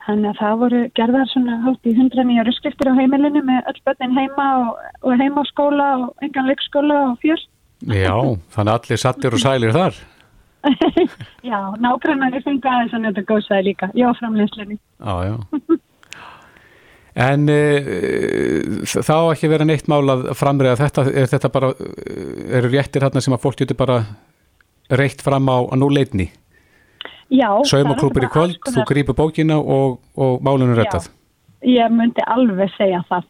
Þannig 0.03 0.33
að 0.33 0.39
það 0.41 0.55
voru 0.59 0.79
gerðar 0.99 1.29
svona 1.31 1.59
hátt 1.63 1.87
í 1.87 1.93
hundra 1.95 2.25
nýja 2.27 2.43
ruskriftir 2.43 2.89
á 2.91 2.97
heimilinu 2.97 3.43
með 3.47 3.69
öll 3.71 3.81
börnin 3.87 4.17
heima 4.17 4.47
og, 4.59 4.81
og 5.07 5.21
heima 5.21 5.43
á 5.43 5.45
skóla 5.47 5.85
og 6.01 6.25
engan 6.25 6.49
leikskóla 6.49 6.97
og 7.11 7.21
fjör. 7.23 7.45
Já, 7.87 8.15
þannig 8.55 8.73
að 8.73 8.75
allir 8.75 8.99
sattir 8.99 9.37
og 9.37 9.43
sælir 9.43 9.75
þar. 9.75 10.01
Já, 11.43 11.59
er 11.75 12.43
fengið 12.43 12.69
aðeins 12.71 12.93
að 12.95 13.01
njóta 13.03 13.23
góðsæði 13.31 13.63
líka. 13.69 13.89
Já, 13.99 14.07
framleyslinni. 14.19 14.77
Já, 14.99 15.15
já. 15.27 15.79
En 17.13 17.45
e, 17.51 17.57
þá 18.89 19.17
ekki 19.19 19.49
vera 19.51 19.67
neitt 19.67 19.89
mál 19.91 20.01
að 20.09 20.31
framræða 20.37 20.79
þetta, 20.79 21.03
er 21.13 21.27
þetta 21.29 21.51
bara, 21.53 21.73
eh, 21.77 22.55
eru 22.57 22.71
réttir 22.73 23.05
þarna 23.05 23.21
sem 23.21 23.35
að 23.35 23.43
fólk 23.43 23.59
getur 23.59 23.77
bara 23.77 23.99
reitt 24.89 25.21
fram 25.21 25.45
á, 25.45 25.61
á 25.61 25.75
núleitni? 25.77 26.31
Já, 27.33 27.49
Saumaklúpur 27.65 28.27
í 28.27 28.29
kvöld, 28.29 28.57
þú 28.61 28.83
grýpur 28.85 29.17
bókina 29.17 29.57
og, 29.57 29.97
og 30.13 30.43
málunum 30.45 30.75
rettað. 30.77 31.09
Ég 31.65 31.89
myndi 31.89 32.21
alveg 32.29 32.69
segja 32.75 33.01
það. 33.09 33.29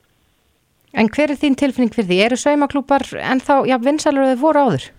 En 0.94 1.10
hver 1.10 1.32
er 1.32 1.40
þín 1.40 1.56
tilfinning 1.58 1.94
fyrir 1.94 2.10
því? 2.10 2.18
Eru 2.26 2.38
saumaklúpar 2.38 3.06
en 3.22 3.42
þá, 3.42 3.54
já, 3.70 3.78
vinsalur 3.82 4.34
þau 4.34 4.42
voru 4.42 4.66
áður? 4.66 4.90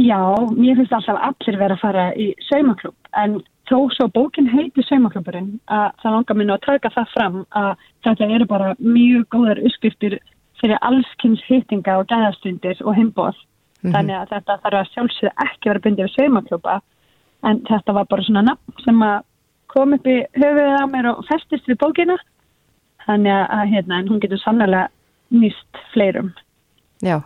Já, 0.00 0.20
mér 0.54 0.78
finnst 0.78 0.94
alltaf 0.96 1.18
allir 1.28 1.58
verið 1.58 1.76
að 1.76 1.82
fara 1.82 2.06
í 2.18 2.30
saumaklúp 2.48 3.10
en 3.20 3.36
þó 3.68 3.76
svo 3.96 4.08
bókin 4.14 4.48
heiti 4.50 4.84
saumaklúpurinn 4.86 5.52
að 5.72 5.90
það 6.02 6.16
langar 6.16 6.38
mér 6.38 6.48
nú 6.48 6.54
að 6.56 6.64
taka 6.68 6.94
það 6.94 7.12
fram 7.16 7.36
að 7.58 7.84
þetta 8.06 8.30
eru 8.38 8.48
bara 8.50 8.72
mjög 8.80 9.28
góðar 9.34 9.62
uppskriftir 9.62 10.18
fyrir 10.62 10.80
allskynns 10.86 11.44
hittinga 11.48 11.98
og 12.00 12.08
gæðastundir 12.10 12.82
og 12.84 12.96
heimboð. 12.96 13.36
Mm 13.36 13.90
-hmm. 13.90 13.94
Þannig 13.94 14.16
að 14.16 14.28
þetta 14.34 14.58
þarf 14.62 14.80
að 14.80 14.90
sjálfsögðu 14.94 15.32
ekki 15.46 15.68
vera 15.68 15.84
bundið 15.84 16.04
við 16.04 16.14
saumaklúpa 16.16 16.80
en 17.48 17.60
þetta 17.68 17.96
var 17.96 18.08
bara 18.10 18.26
svona 18.26 18.44
nafn 18.50 18.84
sem 18.84 19.02
að 19.04 19.24
kom 19.74 19.96
upp 19.96 20.06
í 20.06 20.20
höfuðið 20.38 20.80
á 20.80 20.86
mér 20.90 21.10
og 21.10 21.24
festist 21.28 21.68
við 21.68 21.80
bókina 21.82 22.16
þannig 23.04 23.34
að 23.34 23.70
hérna, 23.74 24.00
hún 24.08 24.22
getur 24.22 24.40
sannlega 24.40 24.86
nýst 25.34 25.80
fleirum. 25.92 26.32
Já, 27.04 27.20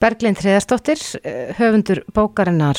Berglind 0.00 0.38
Hriðarstóttir, 0.40 1.00
eh, 1.24 1.54
höfundur 1.58 2.04
bókarinnar 2.14 2.78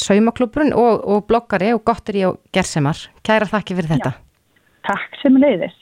Saumaklúbrun 0.00 0.72
og, 0.72 1.02
og 1.04 1.26
bloggari 1.28 1.72
og 1.74 1.82
gottir 1.84 2.20
í 2.20 2.24
og 2.28 2.38
gerðsemar. 2.54 3.02
Kæra 3.26 3.48
þakki 3.50 3.76
fyrir 3.80 3.96
þetta. 3.96 4.14
Já, 4.14 4.86
takk 4.88 5.18
sem 5.20 5.36
leiðis. 5.40 5.76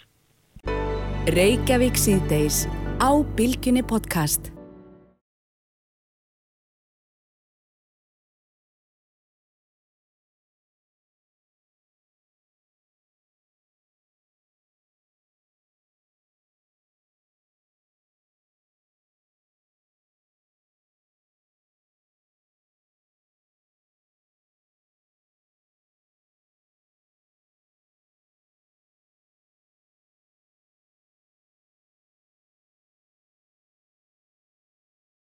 Reykjavík 1.31 2.01
síðdeis 2.01 2.65
á 2.99 3.11
Bilginni 3.37 3.85
podcast. 3.87 4.51